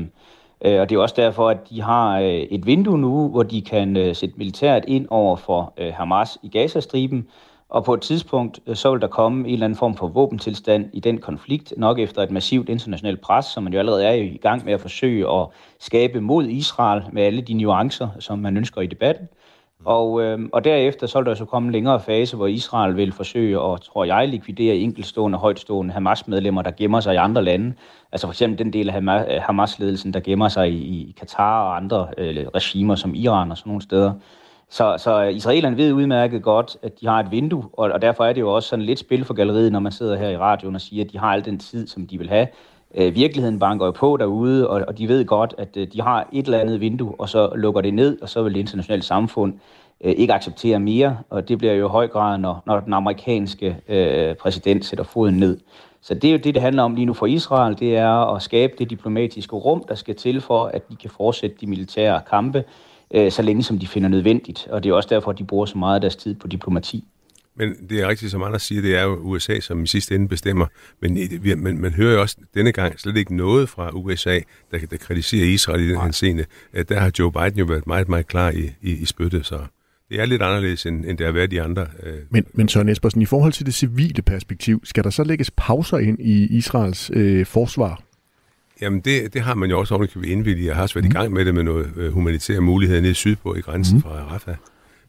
øh, 0.65 0.81
og 0.81 0.89
det 0.89 0.95
er 0.95 0.99
også 0.99 1.15
derfor, 1.17 1.49
at 1.49 1.69
de 1.69 1.81
har 1.81 2.19
øh, 2.19 2.27
et 2.27 2.65
vindue 2.65 2.97
nu, 2.97 3.29
hvor 3.29 3.43
de 3.43 3.61
kan 3.61 3.97
øh, 3.97 4.15
sætte 4.15 4.35
militæret 4.37 4.83
ind 4.87 5.07
over 5.09 5.35
for 5.35 5.73
øh, 5.77 5.93
Hamas 5.93 6.37
i 6.43 6.49
Gazastriben, 6.49 7.27
og 7.69 7.83
på 7.83 7.93
et 7.93 8.01
tidspunkt, 8.01 8.59
så 8.73 8.91
vil 8.91 9.01
der 9.01 9.07
komme 9.07 9.47
en 9.47 9.53
eller 9.53 9.65
anden 9.65 9.77
form 9.77 9.95
for 9.95 10.07
våbentilstand 10.07 10.89
i 10.93 10.99
den 10.99 11.17
konflikt, 11.17 11.73
nok 11.77 11.99
efter 11.99 12.21
et 12.21 12.31
massivt 12.31 12.69
internationalt 12.69 13.21
pres, 13.21 13.45
som 13.45 13.63
man 13.63 13.73
jo 13.73 13.79
allerede 13.79 14.05
er 14.05 14.13
i 14.13 14.39
gang 14.41 14.65
med 14.65 14.73
at 14.73 14.81
forsøge 14.81 15.33
at 15.33 15.47
skabe 15.79 16.21
mod 16.21 16.47
Israel 16.47 17.03
med 17.11 17.23
alle 17.23 17.41
de 17.41 17.53
nuancer, 17.53 18.07
som 18.19 18.39
man 18.39 18.57
ønsker 18.57 18.81
i 18.81 18.87
debatten. 18.87 19.27
Mm. 19.79 19.85
Og, 19.85 20.21
øh, 20.21 20.39
og 20.53 20.63
derefter 20.63 21.07
så 21.07 21.19
vil 21.19 21.25
der 21.25 21.35
så 21.35 21.45
komme 21.45 21.67
en 21.67 21.71
længere 21.71 21.99
fase, 21.99 22.35
hvor 22.35 22.47
Israel 22.47 22.97
vil 22.97 23.11
forsøge 23.11 23.59
at, 23.59 23.81
tror 23.81 24.03
jeg, 24.05 24.27
likvidere 24.27 24.75
enkeltstående, 24.75 25.37
højtstående 25.37 25.93
Hamas-medlemmer, 25.93 26.61
der 26.61 26.71
gemmer 26.71 26.99
sig 26.99 27.13
i 27.13 27.17
andre 27.17 27.43
lande. 27.43 27.73
Altså 28.11 28.27
for 28.27 28.31
eksempel 28.31 28.59
den 28.59 28.73
del 28.73 28.89
af 28.89 29.01
øh, 29.01 29.41
Hamas-ledelsen, 29.41 30.13
der 30.13 30.19
gemmer 30.19 30.47
sig 30.47 30.71
i, 30.71 30.77
i 30.77 31.15
Katar 31.19 31.63
og 31.63 31.75
andre 31.75 32.07
øh, 32.17 32.47
regimer 32.55 32.95
som 32.95 33.15
Iran 33.15 33.51
og 33.51 33.57
sådan 33.57 33.69
nogle 33.69 33.81
steder. 33.81 34.13
Så, 34.69 34.95
så 34.97 35.21
israelerne 35.21 35.77
ved 35.77 35.93
udmærket 35.93 36.43
godt, 36.43 36.77
at 36.83 36.99
de 37.01 37.07
har 37.07 37.19
et 37.19 37.31
vindue, 37.31 37.69
og, 37.73 37.91
og 37.91 38.01
derfor 38.01 38.25
er 38.25 38.33
det 38.33 38.41
jo 38.41 38.55
også 38.55 38.69
sådan 38.69 38.85
lidt 38.85 38.99
spil 38.99 39.25
for 39.25 39.33
galleriet, 39.33 39.71
når 39.71 39.79
man 39.79 39.91
sidder 39.91 40.15
her 40.17 40.29
i 40.29 40.37
radioen 40.37 40.75
og 40.75 40.81
siger, 40.81 41.05
at 41.05 41.11
de 41.11 41.19
har 41.19 41.33
al 41.33 41.45
den 41.45 41.59
tid, 41.59 41.87
som 41.87 42.07
de 42.07 42.17
vil 42.17 42.29
have. 42.29 42.47
Øh, 42.95 43.15
virkeligheden 43.15 43.59
banker 43.59 43.85
jo 43.85 43.91
på 43.91 44.17
derude, 44.17 44.69
og, 44.69 44.81
og 44.87 44.97
de 44.97 45.07
ved 45.07 45.25
godt, 45.25 45.55
at 45.57 45.77
øh, 45.77 45.87
de 45.93 46.01
har 46.01 46.27
et 46.33 46.45
eller 46.45 46.59
andet 46.59 46.81
vindue, 46.81 47.15
og 47.19 47.29
så 47.29 47.49
lukker 47.55 47.81
det 47.81 47.93
ned, 47.93 48.21
og 48.21 48.29
så 48.29 48.43
vil 48.43 48.53
det 48.53 48.59
internationale 48.59 49.03
samfund 49.03 49.53
øh, 50.03 50.13
ikke 50.17 50.33
acceptere 50.33 50.79
mere, 50.79 51.17
og 51.29 51.49
det 51.49 51.57
bliver 51.57 51.73
jo 51.73 51.87
i 51.87 51.89
høj 51.89 52.07
grad, 52.07 52.37
når, 52.37 52.63
når 52.65 52.79
den 52.79 52.93
amerikanske 52.93 53.77
øh, 53.87 54.35
præsident 54.35 54.85
sætter 54.85 55.03
foden 55.03 55.37
ned. 55.37 55.57
Så 56.01 56.13
det 56.13 56.27
er 56.27 56.31
jo 56.31 56.37
det, 56.37 56.53
det 56.53 56.61
handler 56.61 56.83
om 56.83 56.95
lige 56.95 57.05
nu 57.05 57.13
for 57.13 57.25
Israel, 57.25 57.79
det 57.79 57.97
er 57.97 58.35
at 58.35 58.41
skabe 58.41 58.73
det 58.77 58.89
diplomatiske 58.89 59.55
rum, 59.55 59.83
der 59.87 59.95
skal 59.95 60.15
til 60.15 60.41
for, 60.41 60.65
at 60.65 60.89
de 60.89 60.95
kan 60.95 61.09
fortsætte 61.09 61.55
de 61.61 61.67
militære 61.67 62.21
kampe, 62.29 62.63
øh, 63.11 63.31
så 63.31 63.41
længe 63.41 63.63
som 63.63 63.79
de 63.79 63.87
finder 63.87 64.09
nødvendigt. 64.09 64.67
Og 64.71 64.83
det 64.83 64.89
er 64.89 64.93
også 64.93 65.09
derfor, 65.09 65.31
at 65.31 65.37
de 65.37 65.43
bruger 65.43 65.65
så 65.65 65.77
meget 65.77 65.95
af 65.95 66.01
deres 66.01 66.15
tid 66.15 66.35
på 66.35 66.47
diplomati. 66.47 67.03
Men 67.59 67.75
det 67.89 68.01
er 68.01 68.07
rigtigt, 68.07 68.31
som 68.31 68.43
andre 68.43 68.59
siger, 68.59 68.81
det 68.81 68.95
er 68.95 69.03
jo 69.03 69.15
USA, 69.15 69.59
som 69.59 69.83
i 69.83 69.87
sidste 69.87 70.15
ende 70.15 70.27
bestemmer. 70.27 70.65
Men 71.01 71.17
man, 71.57 71.77
man 71.77 71.91
hører 71.91 72.13
jo 72.13 72.21
også 72.21 72.37
denne 72.53 72.71
gang 72.71 72.99
slet 72.99 73.17
ikke 73.17 73.35
noget 73.35 73.69
fra 73.69 73.89
USA, 73.93 74.39
der, 74.71 74.77
der 74.91 74.97
kritiserer 74.97 75.45
Israel 75.45 75.81
i 75.81 75.89
den 75.89 76.01
her 76.01 76.11
scene. 76.11 76.45
Der 76.89 76.99
har 76.99 77.11
Joe 77.19 77.31
Biden 77.31 77.59
jo 77.59 77.65
været 77.65 77.87
meget, 77.87 78.09
meget 78.09 78.27
klar 78.27 78.51
i, 78.51 78.71
i, 78.81 78.91
i 78.91 79.05
spyttet, 79.05 79.45
så 79.45 79.59
det 80.09 80.19
er 80.21 80.25
lidt 80.25 80.41
anderledes, 80.41 80.85
end, 80.85 81.05
end 81.05 81.17
det 81.17 81.25
har 81.25 81.33
været 81.33 81.51
de 81.51 81.61
andre. 81.61 81.87
Øh. 82.03 82.13
Men, 82.29 82.45
men 82.53 82.69
Søren 82.69 82.89
Espersen, 82.89 83.21
i 83.21 83.25
forhold 83.25 83.53
til 83.53 83.65
det 83.65 83.73
civile 83.73 84.21
perspektiv, 84.21 84.81
skal 84.83 85.03
der 85.03 85.09
så 85.09 85.23
lægges 85.23 85.51
pauser 85.51 85.97
ind 85.97 86.19
i 86.19 86.57
Israels 86.57 87.11
øh, 87.13 87.45
forsvar? 87.45 88.01
Jamen, 88.81 88.99
det, 88.99 89.33
det 89.33 89.41
har 89.41 89.55
man 89.55 89.69
jo 89.69 89.79
også 89.79 89.93
ordentligt 89.93 90.25
indvilligt. 90.25 90.67
Jeg 90.67 90.75
har 90.75 90.81
også 90.81 90.95
været 90.95 91.05
mm. 91.05 91.11
i 91.11 91.13
gang 91.13 91.33
med 91.33 91.45
det 91.45 91.53
med 91.53 91.63
noget 91.63 91.91
øh, 91.95 92.11
humanitære 92.11 92.61
muligheder 92.61 93.01
nede 93.01 93.13
sydpå 93.13 93.55
i 93.55 93.61
grænsen 93.61 93.95
mm. 93.95 94.01
fra 94.01 94.09
Rafah. 94.09 94.55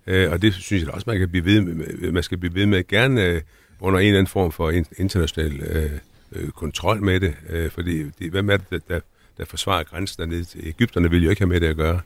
Øh, 0.06 0.32
og 0.32 0.42
det 0.42 0.54
synes 0.54 0.82
jeg 0.82 0.90
også, 0.90 1.04
man 1.06 1.18
kan 1.18 1.28
blive 1.28 1.44
ved 1.44 1.60
med. 1.60 2.12
Man 2.12 2.22
skal 2.22 2.38
blive 2.38 2.54
ved 2.54 2.66
med 2.66 2.86
gerne 2.88 3.24
øh, 3.24 3.40
under 3.80 4.00
en 4.00 4.06
eller 4.06 4.18
anden 4.18 4.30
form 4.30 4.52
for 4.52 4.70
international 4.98 5.60
øh, 5.60 5.90
øh, 6.32 6.48
kontrol 6.48 7.02
med 7.02 7.20
det. 7.20 7.34
Øh, 7.48 7.70
fordi 7.70 8.02
det, 8.18 8.30
hvem 8.30 8.50
er 8.50 8.56
det, 8.56 8.70
der, 8.70 8.78
der, 8.88 9.00
der 9.38 9.44
forsvarer 9.44 9.82
grænsen 9.82 10.22
dernede? 10.22 10.46
Ægypterne 10.62 11.10
vil 11.10 11.24
jo 11.24 11.30
ikke 11.30 11.40
have 11.40 11.48
med 11.48 11.60
det 11.60 11.66
at 11.66 11.76
gøre. 11.76 12.00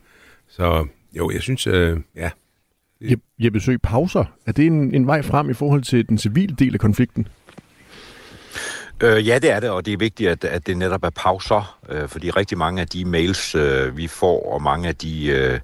Så 0.48 0.86
jo, 1.16 1.30
jeg 1.30 1.42
synes, 1.42 1.66
øh, 1.66 2.00
ja. 2.16 2.30
Jeg, 3.00 3.18
jeg 3.38 3.52
besøger 3.52 3.78
pauser. 3.82 4.24
Er 4.46 4.52
det 4.52 4.66
en, 4.66 4.94
en 4.94 5.06
vej 5.06 5.22
frem 5.22 5.50
i 5.50 5.54
forhold 5.54 5.82
til 5.82 6.08
den 6.08 6.18
civile 6.18 6.56
del 6.58 6.74
af 6.74 6.80
konflikten? 6.80 7.28
Øh, 9.00 9.28
ja, 9.28 9.38
det 9.38 9.50
er 9.50 9.60
det, 9.60 9.70
og 9.70 9.86
det 9.86 9.92
er 9.92 9.96
vigtigt, 9.96 10.30
at, 10.30 10.44
at 10.44 10.66
det 10.66 10.76
netop 10.76 11.04
er 11.04 11.10
pauser, 11.10 11.78
øh, 11.88 12.08
fordi 12.08 12.30
rigtig 12.30 12.58
mange 12.58 12.80
af 12.80 12.88
de 12.88 13.04
mails, 13.04 13.54
øh, 13.54 13.96
vi 13.96 14.06
får, 14.06 14.52
og 14.52 14.62
mange 14.62 14.88
af 14.88 14.96
de 14.96 15.26
øh, 15.26 15.60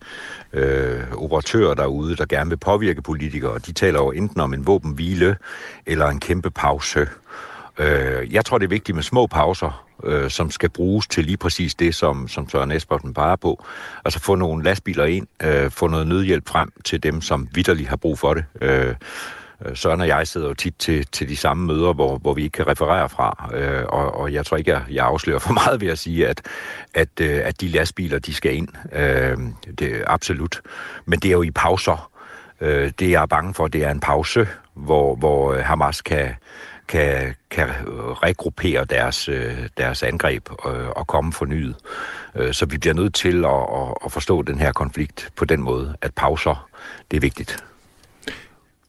øh, 0.53 1.13
operatører 1.17 1.75
derude, 1.75 2.17
der 2.17 2.27
gerne 2.27 2.51
vil 2.51 2.57
påvirke 2.57 3.03
politikere, 3.03 3.59
de 3.59 3.73
taler 3.73 4.01
jo 4.01 4.11
enten 4.11 4.41
om 4.41 4.55
en 4.55 4.67
våbenhvile 4.67 5.37
eller 5.87 6.07
en 6.07 6.21
kæmpe 6.21 6.51
pause. 6.51 7.09
Øh, 7.79 8.35
jeg 8.35 8.45
tror, 8.45 8.59
det 8.59 8.65
er 8.65 8.69
vigtigt 8.69 8.95
med 8.95 9.03
små 9.03 9.27
pauser, 9.27 9.87
øh, 10.05 10.31
som 10.31 10.51
skal 10.51 10.69
bruges 10.69 11.07
til 11.07 11.25
lige 11.25 11.37
præcis 11.37 11.75
det, 11.75 11.95
som, 11.95 12.29
som 12.29 12.49
Søren 12.49 12.73
Espersen 12.73 13.15
peger 13.15 13.37
på. 13.37 13.65
Altså 14.05 14.21
få 14.21 14.35
nogle 14.35 14.65
lastbiler 14.65 15.05
ind, 15.05 15.27
øh, 15.43 15.71
få 15.71 15.87
noget 15.87 16.07
nødhjælp 16.07 16.49
frem 16.49 16.73
til 16.85 17.03
dem, 17.03 17.21
som 17.21 17.49
vidderligt 17.55 17.89
har 17.89 17.97
brug 17.97 18.19
for 18.19 18.35
det. 18.35 18.45
Øh, 18.61 18.71
Øh, 18.81 18.95
Øh, 19.65 19.77
Søren 19.77 20.01
og 20.01 20.09
jeg 20.09 20.27
sidder 20.27 20.49
jo 20.49 20.55
tit 20.55 20.75
til, 20.79 21.07
til 21.07 21.29
de 21.29 21.37
samme 21.37 21.67
møder, 21.67 21.93
hvor, 21.93 22.19
hvor 22.19 22.35
vi 22.35 22.43
ikke 22.43 22.57
kan 22.57 22.67
referere 22.67 23.09
fra, 23.09 23.51
øh, 23.55 23.85
og, 23.89 24.15
og 24.15 24.33
jeg 24.33 24.47
tror 24.47 24.57
ikke, 24.57 24.71
jeg, 24.71 24.83
jeg 24.91 25.07
afslører 25.07 25.39
for 25.39 25.53
meget 25.67 25.81
ved 25.81 25.89
at 25.89 25.99
sige, 25.99 26.29
at, 26.29 26.43
at, 26.95 27.09
øh, 27.21 27.41
at 27.45 27.61
de 27.61 27.69
lastbiler, 27.69 28.19
de 28.19 28.35
skal 28.35 28.55
ind. 28.55 28.69
Øh, 28.93 29.39
det 29.79 29.97
er 29.97 30.05
absolut. 30.07 30.61
Men 31.07 31.19
det 31.19 31.29
er 31.29 31.33
jo 31.33 31.43
i 31.43 31.51
pauser. 31.51 32.11
Øh, 32.61 32.93
det 32.99 33.11
jeg 33.11 33.23
er 33.23 33.27
bange 33.27 33.55
for, 33.55 33.69
det 33.69 33.85
er 33.85 33.91
en 33.91 34.01
pause, 34.01 34.49
hvor, 34.75 35.15
hvor 35.15 35.53
øh, 35.53 35.65
Hamas 35.65 36.03
kan, 36.03 36.35
kan, 36.89 37.35
kan 37.51 37.69
regruppere 38.23 38.85
deres, 38.85 39.29
øh, 39.29 39.69
deres 39.77 40.03
angreb 40.03 40.49
øh, 40.67 40.89
og 40.89 41.07
komme 41.07 41.33
fornyet. 41.33 41.77
Øh, 42.35 42.55
så 42.55 42.67
vi 42.67 42.79
bliver 42.79 42.95
nødt 42.95 43.15
til 43.15 43.45
at, 43.45 43.95
at 44.05 44.13
forstå 44.13 44.43
den 44.43 44.59
her 44.59 44.73
konflikt 44.73 45.29
på 45.37 45.45
den 45.45 45.63
måde, 45.63 45.97
at 46.03 46.15
pauser, 46.15 46.69
det 47.11 47.17
er 47.17 47.21
vigtigt. 47.21 47.65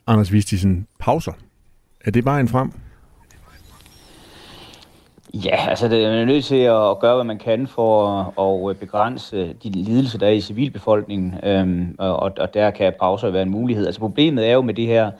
Anders 0.08 0.32
Vistisen, 0.32 0.88
pauser. 1.00 1.32
Er 2.06 2.12
det 2.12 2.26
bare 2.26 2.48
frem? 2.48 2.72
Ja, 5.34 5.70
altså 5.70 5.88
det 5.88 6.06
er 6.06 6.26
nødt 6.26 6.46
til 6.46 6.56
at 6.56 7.00
gøre, 7.00 7.16
hvad 7.16 7.24
man 7.24 7.38
kan 7.38 7.68
for 7.68 8.70
at 8.70 8.78
begrænse 8.78 9.54
de 9.64 9.70
lidelser, 9.70 10.18
der 10.18 10.28
er 10.28 10.32
i 10.32 10.42
civilbefolkningen, 10.42 11.36
øhm, 11.44 11.96
og, 12.00 12.34
og 12.38 12.54
der 12.54 12.72
kan 12.72 12.94
pauser 13.00 13.30
være 13.30 13.42
en 13.42 13.50
mulighed. 13.50 13.86
Altså 13.86 14.00
problemet 14.00 14.48
er 14.48 14.54
jo 14.54 14.62
med 14.62 14.74
det 14.74 14.88
her, 14.88 15.12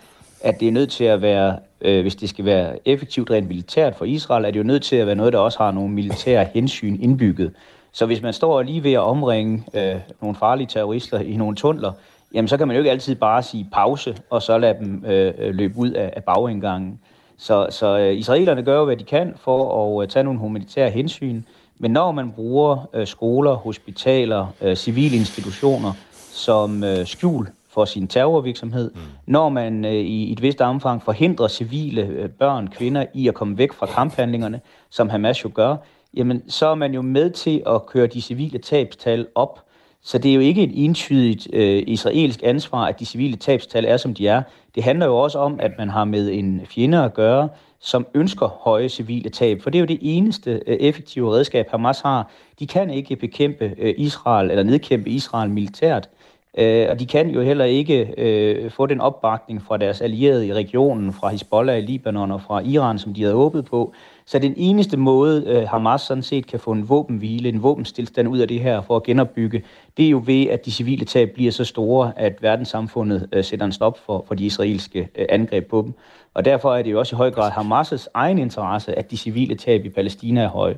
at 0.42 0.60
det 0.60 0.68
er 0.68 0.72
nødt 0.72 0.92
til 0.92 1.04
at 1.04 1.22
være, 1.22 1.60
øh, 1.82 2.02
hvis 2.02 2.16
det 2.16 2.30
skal 2.30 2.46
være 2.46 2.88
effektivt 2.88 3.32
rent 3.32 3.48
militært 3.48 3.96
for 3.96 4.06
Israel, 4.06 4.46
er 4.46 4.52
det 4.52 4.60
jo 4.60 4.64
nødt 4.64 4.84
til 4.84 4.96
at 4.96 5.08
være 5.08 5.16
noget, 5.16 5.34
der 5.34 5.40
også 5.40 5.58
har 5.58 5.72
nogle 5.72 5.94
militære 5.94 6.48
hensyn 6.54 6.98
indbygget. 7.02 7.54
Så 7.92 8.06
hvis 8.06 8.22
man 8.22 8.34
står 8.34 8.62
lige 8.62 8.84
ved 8.84 8.94
at 8.94 9.00
omringe 9.00 9.64
øh, 9.74 9.96
nogle 10.22 10.36
farlige 10.36 10.68
terrorister 10.68 11.20
i 11.20 11.36
nogle 11.36 11.56
tunneler, 11.56 11.92
jamen 12.34 12.48
så 12.48 12.58
kan 12.58 12.68
man 12.68 12.76
jo 12.76 12.80
ikke 12.80 12.92
altid 12.92 13.16
bare 13.16 13.44
sige 13.44 13.68
pause, 13.72 14.18
og 14.30 14.42
så 14.42 14.58
lade 14.58 14.80
dem 14.80 15.06
øh, 15.06 15.34
øh, 15.38 15.56
løbe 15.56 15.78
ud 15.78 15.92
af, 15.92 16.14
af 16.16 16.24
bagindgangen. 16.24 17.00
Så, 17.38 17.68
så 17.70 17.98
øh, 17.98 18.18
israelerne 18.18 18.64
gør 18.64 18.78
jo, 18.78 18.86
hvad 18.86 18.98
de 18.98 19.04
kan 19.04 19.34
for 19.38 19.92
at 20.00 20.04
øh, 20.04 20.10
tage 20.10 20.24
nogle 20.24 20.40
humanitære 20.40 20.90
hensyn, 20.90 21.44
men 21.80 21.92
når 21.92 22.12
man 22.12 22.32
bruger 22.32 22.90
øh, 22.94 23.08
skoler, 23.08 23.54
hospitaler, 23.54 24.48
øh, 24.62 24.76
civile 24.76 25.18
institutioner 25.18 25.94
som 26.32 26.84
øh, 26.84 27.06
skjul 27.06 27.48
for 27.70 27.86
sin 27.86 28.08
terrorvirksomhed, 28.08 28.92
mm. 28.94 29.02
når 29.26 29.50
man 29.50 29.86
øh, 29.86 29.92
i 29.94 30.32
et 30.32 30.42
vist 30.42 30.62
omfang 30.62 31.04
forhindrer 31.04 31.48
civile 31.48 32.02
øh, 32.02 32.30
børn, 32.30 32.68
kvinder 32.68 33.06
i 33.14 33.28
at 33.28 33.34
komme 33.34 33.58
væk 33.58 33.74
fra 33.74 33.86
kamphandlingerne, 33.86 34.62
som 34.90 35.10
Hamas 35.10 35.44
jo 35.44 35.52
gør, 35.54 35.76
jamen 36.14 36.50
så 36.50 36.68
er 36.68 36.76
man 36.76 36.94
jo 36.94 37.02
med 37.02 37.30
til 37.30 37.64
at 37.68 37.86
køre 37.86 38.08
de 38.08 38.22
civile 38.22 38.60
tabstal 38.60 39.28
op, 39.36 39.60
så 40.04 40.18
det 40.18 40.32
er 40.32 40.36
jo 40.36 40.42
ikke 40.42 40.64
et 40.64 40.86
entydigt 40.86 41.48
øh, 41.54 41.84
israelsk 41.88 42.40
ansvar, 42.44 42.86
at 42.86 43.00
de 43.00 43.06
civile 43.06 43.38
tabstal 43.38 43.86
er, 43.86 43.98
som 43.98 44.14
de 44.14 44.28
er. 44.28 44.42
Det 44.76 44.84
handler 44.84 45.06
jo 45.06 45.18
også 45.18 45.40
om, 45.40 45.60
at 45.60 45.72
man 45.78 45.90
har 45.90 46.06
med 46.06 46.32
en 46.32 46.62
fjende 46.66 47.04
at 47.04 47.14
gøre, 47.14 47.50
som 47.80 48.08
ønsker 48.14 48.48
høje 48.48 48.90
civile 48.90 49.30
tab. 49.30 49.62
For 49.62 49.70
det 49.70 49.78
er 49.78 49.82
jo 49.82 49.86
det 49.86 50.00
eneste 50.02 50.62
øh, 50.68 50.78
effektive 50.78 51.34
redskab, 51.34 51.70
Hamas 51.72 52.02
har. 52.02 52.32
De 52.60 52.68
kan 52.68 52.90
ikke 52.90 53.16
bekæmpe 53.16 53.74
øh, 53.78 53.94
Israel 53.98 54.50
eller 54.50 54.64
nedkæmpe 54.64 55.10
Israel 55.10 55.50
militært. 55.50 56.10
Øh, 56.58 56.88
og 56.90 57.00
de 57.00 57.06
kan 57.06 57.30
jo 57.30 57.42
heller 57.42 57.66
ikke 57.66 58.14
øh, 58.18 58.72
få 58.72 58.86
den 58.86 59.02
opbakning 59.02 59.62
fra 59.62 59.78
deres 59.78 60.02
allierede 60.02 60.48
i 60.48 60.54
regionen, 60.54 61.14
fra 61.14 61.30
Hezbollah 61.30 61.78
i 61.78 61.82
Libanon 61.82 62.32
og 62.32 62.42
fra 62.42 62.60
Iran, 62.60 63.00
som 63.00 63.14
de 63.14 63.22
havde 63.22 63.36
håbet 63.36 63.66
på. 63.66 63.94
Så 64.26 64.40
den 64.40 64.54
eneste 64.58 64.98
måde, 64.98 65.44
øh, 65.48 65.68
Hamas 65.68 66.02
sådan 66.02 66.24
set 66.24 66.48
kan 66.48 66.60
få 66.60 66.72
en 66.72 66.90
våbenhvile, 66.90 67.50
en 67.50 67.64
våbenstilstand 67.64 68.28
ud 68.28 68.40
af 68.40 68.48
det 68.48 68.60
her 68.60 68.82
for 68.82 68.96
at 68.96 69.04
genopbygge, 69.04 69.64
det 69.98 70.06
er 70.06 70.10
jo 70.10 70.24
ved, 70.26 70.48
at 70.48 70.66
de 70.66 70.72
civile 70.72 71.06
tab 71.06 71.32
bliver 71.34 71.52
så 71.52 71.66
store, 71.66 72.12
at 72.16 72.38
verdenssamfundet 72.42 73.30
øh, 73.34 73.44
sætter 73.44 73.66
en 73.66 73.72
stop 73.72 73.98
for, 74.06 74.26
for 74.28 74.36
de 74.36 74.46
israelske 74.46 75.10
øh, 75.16 75.26
angreb 75.30 75.70
på 75.70 75.82
dem. 75.82 75.94
Og 76.34 76.46
derfor 76.46 76.76
er 76.76 76.82
det 76.82 76.92
jo 76.92 77.00
også 77.00 77.16
i 77.16 77.18
høj 77.18 77.32
grad 77.32 77.52
Hamas' 77.52 78.08
egen 78.14 78.38
interesse, 78.38 79.00
at 79.00 79.12
de 79.12 79.18
civile 79.18 79.56
tab 79.56 79.86
i 79.86 79.90
Palæstina 79.90 80.42
er 80.42 80.50
høje. 80.50 80.76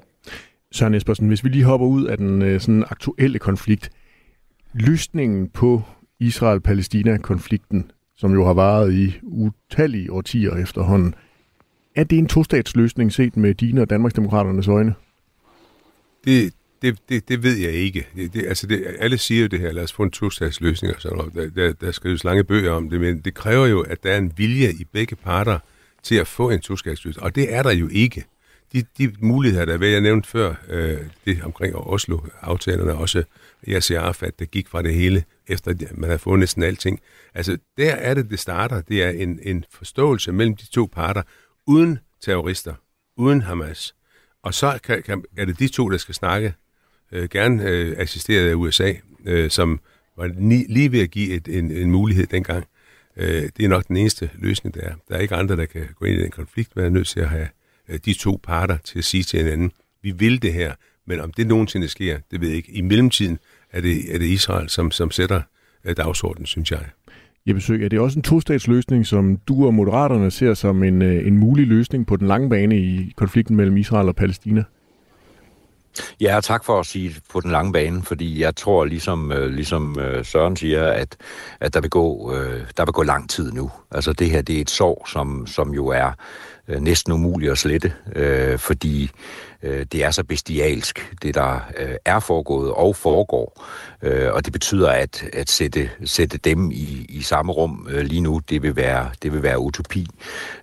Søren 0.72 0.94
Espersen, 0.94 1.28
hvis 1.28 1.44
vi 1.44 1.50
lige 1.50 1.64
hopper 1.64 1.88
ud 1.88 2.06
af 2.06 2.18
den 2.18 2.42
øh, 2.42 2.60
sådan 2.60 2.84
aktuelle 2.90 3.40
konflikt, 3.40 3.90
løsningen 4.74 5.50
på 5.50 5.82
Israel-Palæstina-konflikten, 6.20 7.92
som 8.16 8.34
jo 8.34 8.46
har 8.46 8.54
varet 8.54 8.94
i 8.94 9.20
utallige 9.24 10.12
årtier 10.12 10.56
efterhånden, 10.56 11.16
er 11.96 12.04
det 12.04 12.18
en 12.18 12.28
tostatsløsning 12.28 13.14
set 13.14 13.38
med 13.38 13.54
dine 13.56 13.82
og 13.82 13.90
Danmarksdemokraternes 13.90 14.68
øjne? 14.68 14.94
Det, 16.26 16.54
det, 16.82 16.98
det, 17.10 17.30
det 17.30 17.44
ved 17.44 17.58
jeg 17.58 17.72
ikke. 17.72 18.08
Det, 18.16 18.34
det, 18.34 18.46
altså 18.46 18.68
det, 18.68 18.96
alle 19.00 19.18
siger 19.18 19.42
jo 19.42 19.48
det 19.48 19.60
her, 19.60 19.72
lad 19.72 19.84
os 19.84 19.94
få 19.94 20.04
en 20.04 20.12
tostatsløsning 20.12 20.96
og 20.96 21.02
sådan 21.02 21.18
noget. 21.18 21.34
Der, 21.34 21.50
der, 21.50 21.74
der 21.74 21.92
skrives 21.92 22.24
lange 22.24 22.44
bøger 22.44 22.72
om 22.72 22.90
det, 22.90 23.02
men 23.02 23.20
det 23.20 23.34
kræver 23.34 23.68
jo, 23.68 23.82
at 23.82 24.04
der 24.04 24.12
er 24.12 24.18
en 24.18 24.34
vilje 24.38 24.72
i 24.72 24.86
begge 24.92 25.16
parter 25.16 25.60
til 26.04 26.16
at 26.16 26.28
få 26.28 26.50
en 26.50 26.60
tostatsløsning, 26.60 27.24
og 27.24 27.36
det 27.36 27.54
er 27.54 27.64
der 27.64 27.72
jo 27.72 27.90
ikke. 27.92 28.26
De, 28.74 28.84
de 28.98 29.14
muligheder, 29.20 29.66
der 29.66 29.74
er 29.74 29.78
hvad 29.78 29.88
jeg 29.88 30.02
nævnte 30.02 30.30
før, 30.30 30.56
øh, 30.70 30.98
det 31.26 31.44
omkring 31.44 31.76
Oslo-aftalerne, 31.76 32.94
også 32.94 33.24
Yasser 33.68 34.00
Arafat, 34.00 34.40
der 34.40 34.46
gik 34.46 34.68
fra 34.68 34.82
det 34.82 34.94
hele, 34.94 35.24
efter 35.48 35.72
at 35.72 35.98
man 35.98 36.10
har 36.10 36.18
fundet 36.18 36.40
næsten 36.40 36.64
alting. 36.64 37.00
Altså, 37.34 37.58
der 37.78 37.92
er 37.92 38.14
det, 38.14 38.30
det 38.30 38.40
starter. 38.40 38.82
Det 38.82 39.04
er 39.04 39.10
en, 39.10 39.40
en 39.44 39.66
forståelse 39.72 40.32
mellem 40.32 40.56
de 40.56 40.66
to 40.66 40.90
parter, 40.92 41.22
uden 41.68 42.00
terrorister, 42.22 42.74
uden 43.18 43.42
Hamas. 43.42 43.96
Og 44.44 44.54
så 44.54 44.80
kan, 44.84 45.04
kan, 45.04 45.24
er 45.38 45.46
det 45.46 45.60
de 45.60 45.68
to, 45.68 45.90
der 45.90 45.98
skal 45.98 46.16
snakke, 46.16 46.54
øh, 47.12 47.30
gerne 47.30 47.64
øh, 47.64 47.96
assisteret 47.98 48.50
af 48.50 48.54
USA, 48.54 48.94
øh, 49.26 49.50
som 49.50 49.80
var 50.18 50.32
ni, 50.36 50.66
lige 50.70 50.92
ved 50.92 51.02
at 51.02 51.12
give 51.12 51.34
et, 51.34 51.48
en, 51.48 51.72
en 51.72 51.92
mulighed 51.92 52.28
dengang. 52.28 52.66
Øh, 53.18 53.50
det 53.58 53.66
er 53.66 53.68
nok 53.68 53.88
den 53.88 53.98
eneste 53.98 54.30
løsning, 54.34 54.76
der 54.76 54.82
er. 54.82 54.96
Der 55.10 55.16
er 55.16 55.20
ikke 55.20 55.36
andre, 55.36 55.56
der 55.56 55.66
kan 55.66 55.88
gå 55.96 56.06
ind 56.06 56.20
i 56.20 56.22
den 56.22 56.32
konflikt, 56.32 56.76
men 56.76 56.86
er 56.86 56.90
nødt 56.90 57.08
til 57.08 57.20
at 57.20 57.30
have 57.30 57.48
øh, 57.90 58.00
de 58.06 58.14
to 58.14 58.40
parter 58.44 58.78
til 58.78 59.00
at 59.00 59.06
sige 59.06 59.24
til 59.24 59.40
hinanden, 59.40 59.72
vi 60.02 60.12
vil 60.12 60.42
det 60.42 60.54
her, 60.54 60.76
men 61.08 61.20
om 61.20 61.34
det 61.34 61.48
nogensinde 61.48 61.88
sker, 61.88 62.20
det 62.32 62.42
ved 62.42 62.48
jeg 62.48 62.58
ikke. 62.58 62.72
I 62.72 62.82
mellemtiden 62.82 63.40
er 63.74 63.82
det, 63.82 64.16
er 64.16 64.18
det 64.18 64.26
Israel, 64.26 64.70
som, 64.70 64.92
som 64.92 65.12
sætter 65.12 65.42
øh, 65.86 65.98
dagsordenen, 65.98 66.46
synes 66.46 66.72
jeg. 66.72 66.80
Jeg 67.46 67.56
besøger, 67.56 67.86
er 67.86 67.90
det 67.90 68.00
også 68.00 68.20
en 68.20 68.24
tostatsløsning, 68.24 69.06
som 69.06 69.38
du 69.48 69.66
og 69.66 69.74
Moderaterne 69.74 70.32
ser 70.32 70.54
som 70.54 70.84
en, 70.84 71.02
øh, 71.02 71.28
en 71.28 71.38
mulig 71.38 71.68
løsning 71.68 72.08
på 72.08 72.16
den 72.16 72.28
lange 72.28 72.50
bane 72.50 72.78
i 72.78 73.14
konflikten 73.16 73.56
mellem 73.56 73.78
Israel 73.78 74.08
og 74.08 74.16
Palæstina? 74.16 74.64
Ja, 76.22 76.40
tak 76.44 76.66
for 76.66 76.80
at 76.80 76.86
sige 76.86 77.16
på 77.32 77.40
den 77.40 77.52
lange 77.52 77.74
bane, 77.74 78.02
fordi 78.02 78.42
jeg 78.42 78.56
tror, 78.56 78.86
ligesom, 78.86 79.32
øh, 79.32 79.54
ligesom 79.54 79.98
Søren 80.24 80.56
siger, 80.56 80.88
at, 80.88 81.18
at 81.60 81.74
der, 81.74 81.82
vil 81.82 81.90
gå, 81.90 82.34
der 82.78 82.86
vil 82.86 82.94
gå 82.94 83.04
lang 83.04 83.30
tid 83.30 83.52
nu. 83.52 83.72
Altså 83.92 84.14
det 84.14 84.30
her, 84.30 84.42
det 84.42 84.58
er 84.58 84.62
et 84.62 84.70
sorg, 84.70 85.08
som, 85.10 85.48
som 85.48 85.74
jo 85.74 85.88
er 85.88 86.12
næsten 86.80 87.14
umuligt 87.14 87.52
at 87.52 87.58
slette, 87.58 87.94
øh, 88.16 88.60
fordi 88.60 89.12
øh, 89.64 89.86
det 89.92 90.04
er 90.04 90.12
så 90.12 90.24
bestialsk, 90.24 91.14
det 91.22 91.36
der 91.36 91.60
øh, 91.78 91.96
er 92.06 92.20
foregået 92.20 92.72
og 92.72 92.96
foregår. 92.96 93.66
Øh, 94.02 94.34
og 94.34 94.46
det 94.46 94.54
betyder, 94.54 94.90
at, 94.90 95.24
at 95.34 95.50
sætte, 95.50 95.90
sætte 96.06 96.38
dem 96.38 96.72
i, 96.72 97.06
i 97.10 97.22
samme 97.22 97.52
rum 97.52 97.88
øh, 97.90 98.02
lige 98.02 98.22
nu, 98.22 98.42
det 98.50 98.64
vil 98.64 98.76
være, 98.76 99.10
det 99.24 99.34
vil 99.34 99.44
være 99.44 99.60
utopi. 99.60 100.08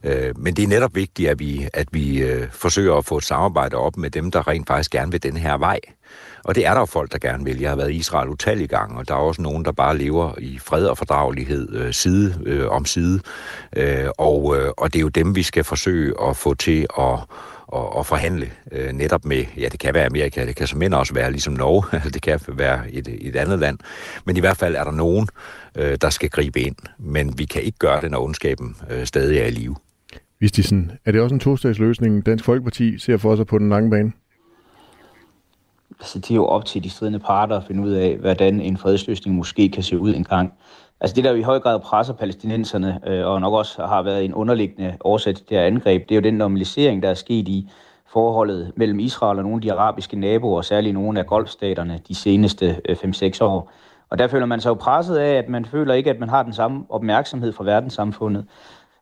Øh, 0.05 0.39
men 0.39 0.57
det 0.57 0.63
er 0.63 0.69
netop 0.69 0.95
vigtigt, 0.95 1.31
at 1.31 1.39
vi, 1.39 1.69
at 1.75 1.89
vi 1.93 2.23
øh, 2.23 2.49
forsøger 2.53 2.95
at 2.95 3.05
få 3.05 3.17
et 3.17 3.25
samarbejde 3.25 3.77
op 3.77 3.97
med 3.97 4.11
dem, 4.11 4.31
der 4.31 4.49
rent 4.49 4.67
faktisk 4.67 4.91
gerne 4.91 5.13
vil 5.13 5.23
den 5.23 5.37
her 5.37 5.59
vej. 5.59 5.81
Og 6.45 6.55
det 6.55 6.67
er 6.67 6.73
der 6.73 6.81
jo 6.81 6.87
folk, 6.87 7.13
der 7.13 7.19
gerne 7.19 7.45
vil. 7.45 7.61
Jeg 7.61 7.71
har 7.71 7.77
været 7.77 7.91
i 7.91 7.95
Israel 7.95 8.29
utallige 8.29 8.69
gange, 8.69 8.99
og 8.99 9.09
der 9.09 9.15
er 9.15 9.19
også 9.19 9.43
nogen, 9.43 9.65
der 9.65 9.73
bare 9.73 9.99
lever 9.99 10.35
i 10.39 10.59
fred 10.59 10.87
og 10.87 10.99
fordragelighed 10.99 11.75
øh, 11.75 11.93
side 11.93 12.35
øh, 12.47 12.69
om 12.69 12.85
side. 12.85 13.21
Øh, 13.77 14.09
og, 14.19 14.57
øh, 14.57 14.73
og 14.77 14.93
det 14.93 14.99
er 14.99 15.03
jo 15.03 15.09
dem, 15.09 15.37
vi 15.37 15.43
skal 15.43 15.65
forsøge 15.65 16.15
at 16.29 16.37
få 16.37 16.55
til 16.55 16.87
at 16.99 17.19
og, 17.73 17.97
og 17.97 18.07
forhandle 18.07 18.51
øh, 18.73 18.93
netop 18.93 19.25
med, 19.25 19.45
ja, 19.57 19.69
det 19.69 19.81
kan 19.81 19.95
være 19.95 20.07
Amerika, 20.07 20.47
det 20.47 20.57
kan 20.57 20.67
som 20.67 20.83
end 20.83 20.95
også 20.95 21.15
være 21.15 21.31
ligesom 21.31 21.53
Norge, 21.53 21.85
altså 21.93 22.11
det 22.11 22.23
kan 22.23 22.41
være 22.49 22.91
et, 22.93 23.09
et 23.21 23.37
andet 23.37 23.59
land, 23.59 23.79
men 24.25 24.37
i 24.37 24.41
hvert 24.41 24.57
fald 24.57 24.75
er 24.75 24.85
der 24.85 24.91
nogen, 24.91 25.29
øh, 25.79 25.99
der 26.01 26.11
skal 26.11 26.31
gribe 26.31 26.61
ind, 26.61 26.77
men 26.99 27.39
vi 27.39 27.45
kan 27.45 27.63
ikke 27.63 27.79
gøre 27.79 28.01
det, 28.01 28.11
når 28.11 28.25
ondskaben 28.25 28.77
øh, 28.91 29.07
stadig 29.07 29.39
er 29.39 29.47
i 29.47 29.51
live. 29.51 29.77
Vistisen, 30.41 30.93
er 31.05 31.13
det 31.13 31.21
også 31.21 31.35
en 31.35 31.41
tostatsløsning, 31.41 32.27
Dansk 32.27 32.45
Folkeparti 32.45 32.99
ser 32.99 33.17
for 33.17 33.37
sig 33.37 33.47
på 33.47 33.59
den 33.59 33.69
lange 33.69 33.91
bane? 33.91 34.13
Altså, 36.01 36.19
det 36.19 36.31
er 36.31 36.35
jo 36.35 36.47
op 36.47 36.65
til 36.65 36.85
de 36.85 36.91
stridende 36.91 37.19
parter 37.19 37.57
at 37.57 37.65
finde 37.67 37.83
ud 37.83 37.91
af, 37.91 38.17
hvordan 38.17 38.61
en 38.61 38.77
fredsløsning 38.77 39.37
måske 39.37 39.69
kan 39.69 39.83
se 39.83 39.99
ud 39.99 40.15
engang. 40.15 40.53
Altså 41.01 41.15
det, 41.15 41.25
der 41.25 41.35
i 41.35 41.43
høj 41.43 41.59
grad 41.59 41.81
presser 41.81 42.15
palæstinenserne, 42.15 43.01
øh, 43.07 43.27
og 43.27 43.41
nok 43.41 43.53
også 43.53 43.87
har 43.87 44.03
været 44.03 44.25
en 44.25 44.35
underliggende 44.35 44.97
årsag 45.05 45.35
til 45.35 45.49
det 45.49 45.59
her 45.59 45.67
angreb, 45.67 46.09
det 46.09 46.15
er 46.15 46.17
jo 46.17 46.23
den 46.23 46.35
normalisering, 46.35 47.03
der 47.03 47.09
er 47.11 47.15
sket 47.15 47.49
i 47.49 47.71
forholdet 48.07 48.73
mellem 48.77 48.99
Israel 48.99 49.39
og 49.39 49.43
nogle 49.43 49.57
af 49.57 49.61
de 49.61 49.73
arabiske 49.73 50.17
naboer, 50.17 50.63
særligt 50.63 50.95
nogle 50.95 51.19
af 51.19 51.27
golfstaterne 51.27 52.01
de 52.09 52.15
seneste 52.15 52.81
øh, 52.89 52.97
5-6 52.97 53.45
år. 53.45 53.73
Og 54.11 54.19
der 54.19 54.29
føler 54.29 54.47
man 54.47 54.61
sig 54.61 54.69
jo 54.71 54.75
presset 54.75 55.17
af, 55.17 55.35
at 55.35 55.49
man 55.49 55.65
føler 55.65 55.95
ikke, 55.95 56.11
at 56.11 56.21
man 56.21 56.29
har 56.29 56.43
den 56.43 56.53
samme 56.53 56.85
opmærksomhed 56.89 57.53
fra 57.53 57.65
verdenssamfundet, 57.65 58.45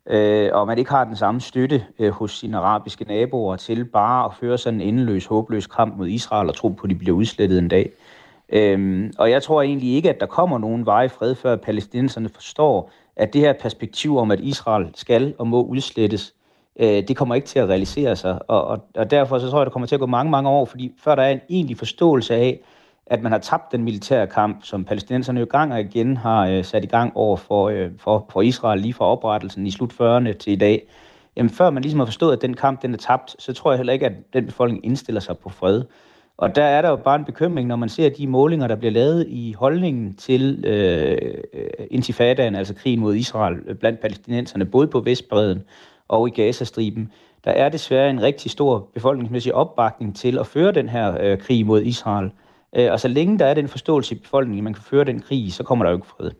øh, 0.07 0.51
og 0.53 0.67
man 0.67 0.79
ikke 0.79 0.91
har 0.91 1.05
den 1.05 1.17
samme 1.17 1.41
støtte 1.41 1.85
øh, 1.99 2.11
hos 2.11 2.39
sine 2.39 2.59
arabiske 2.59 3.05
naboer 3.05 3.57
til 3.57 3.85
bare 3.85 4.25
at 4.25 4.35
føre 4.41 4.59
sådan 4.59 4.81
en 4.81 4.89
endeløs, 4.89 5.27
håbløs 5.27 5.67
kamp 5.67 5.97
mod 5.97 6.09
Israel 6.09 6.49
og 6.49 6.55
tro 6.55 6.69
på, 6.69 6.85
at 6.85 6.91
de 6.91 6.95
bliver 6.95 7.17
udslettet 7.17 7.59
en 7.59 7.69
dag. 7.69 7.91
Øhm, 8.53 9.13
og 9.19 9.31
jeg 9.31 9.43
tror 9.43 9.63
egentlig 9.63 9.95
ikke, 9.95 10.11
at 10.11 10.21
der 10.21 10.27
kommer 10.27 10.59
nogen 10.59 10.87
vej 10.87 11.09
fred, 11.09 11.35
før 11.35 11.57
palæstinenserne 11.57 12.29
forstår, 12.29 12.91
at 13.17 13.33
det 13.33 13.41
her 13.41 13.53
perspektiv 13.53 14.19
om, 14.19 14.31
at 14.31 14.41
Israel 14.41 14.91
skal 14.95 15.35
og 15.39 15.47
må 15.47 15.63
udslettes, 15.63 16.35
øh, 16.81 17.09
det 17.09 17.17
kommer 17.17 17.35
ikke 17.35 17.47
til 17.47 17.59
at 17.59 17.69
realisere 17.69 18.17
sig. 18.17 18.39
Og, 18.49 18.65
og, 18.65 18.85
og 18.95 19.11
derfor 19.11 19.39
så 19.39 19.51
tror 19.51 19.59
jeg, 19.59 19.67
det 19.67 19.73
kommer 19.73 19.87
til 19.87 19.97
at 19.97 20.01
gå 20.01 20.07
mange, 20.07 20.31
mange 20.31 20.51
år, 20.51 20.65
fordi 20.65 20.93
før 20.99 21.15
der 21.15 21.23
er 21.23 21.31
en 21.31 21.41
egentlig 21.49 21.77
forståelse 21.77 22.35
af, 22.35 22.61
at 23.07 23.23
man 23.23 23.33
har 23.33 23.39
tabt 23.39 23.73
den 23.73 23.85
militære 23.85 24.27
kamp, 24.27 24.65
som 24.65 24.85
palæstinenserne 24.85 25.41
jo 25.41 25.47
gang 25.51 25.73
og 25.73 25.81
igen 25.81 26.17
har 26.17 26.47
øh, 26.47 26.65
sat 26.65 26.85
i 26.85 26.87
gang 26.87 27.17
over 27.17 27.37
for, 27.37 27.69
øh, 27.69 27.91
for, 27.99 28.27
for 28.31 28.43
Israel 28.43 28.81
lige 28.81 28.95
fra 28.95 29.05
oprettelsen 29.05 29.67
i 29.67 29.71
slut 29.71 29.93
40'erne 29.93 30.33
til 30.33 30.53
i 30.53 30.57
dag. 30.57 30.89
Jamen 31.37 31.51
før 31.51 31.71
man 31.71 31.83
ligesom 31.83 32.01
har 32.01 32.07
forstået, 32.07 32.37
at 32.37 32.43
den 32.43 32.55
kamp 32.55 32.83
den 32.83 32.95
er 32.95 32.99
tabt, 32.99 33.37
så 33.39 33.53
tror 33.53 33.71
jeg 33.71 33.79
heller 33.79 33.93
ikke, 33.93 34.07
at 34.07 34.13
den 34.33 34.47
befolkning 34.47 34.85
indstiller 34.85 35.21
sig 35.21 35.39
på 35.39 35.49
fred. 35.49 35.85
Og 36.39 36.57
der 36.57 36.65
er 36.65 36.83
der 36.83 36.89
jo 36.89 36.97
bare 36.97 37.17
en 37.17 37.25
bekymring, 37.25 37.69
når 37.69 37.77
man 37.77 37.89
ser 37.89 38.09
de 38.09 38.27
målinger, 38.27 38.67
der 38.67 38.77
bliver 38.77 38.93
lavet 38.93 39.27
i 39.29 39.53
holdningen 39.53 40.15
til 40.15 40.65
øh, 40.67 41.19
intifadaen, 41.91 42.55
altså 42.55 42.75
krigen 42.75 43.01
mod 43.01 43.15
Israel, 43.15 43.57
øh, 43.67 43.77
blandt 43.77 44.01
palæstinenserne, 44.01 44.65
både 44.65 44.87
på 44.87 45.01
Vestbreden 45.01 45.63
og 46.09 46.29
i 46.29 46.31
Gazastriben. 46.31 47.13
Der 47.45 47.51
er 47.51 47.69
desværre 47.69 48.11
en 48.11 48.23
rigtig 48.23 48.51
stor 48.51 48.89
befolkningsmæssig 48.95 49.55
opbakning 49.55 50.17
til 50.17 50.39
at 50.39 50.47
føre 50.47 50.73
den 50.73 50.89
her 50.89 51.17
øh, 51.21 51.39
krig 51.39 51.67
mod 51.67 51.83
Israel. 51.83 52.31
Øh, 52.77 52.93
og 52.93 53.01
så 53.01 53.09
længe 53.09 53.39
der 53.39 53.47
er 53.47 53.55
den 53.55 53.69
forståelse 53.69 54.15
i 54.15 54.19
befolkningen, 54.19 54.61
at 54.61 54.65
man 54.65 54.75
kan 54.75 54.83
føre 54.83 55.05
den 55.05 55.21
krig, 55.21 55.53
så 55.53 55.63
kommer 55.63 55.85
der 55.85 55.91
jo 55.91 55.97
ikke 55.97 56.07
fred. 56.07 56.31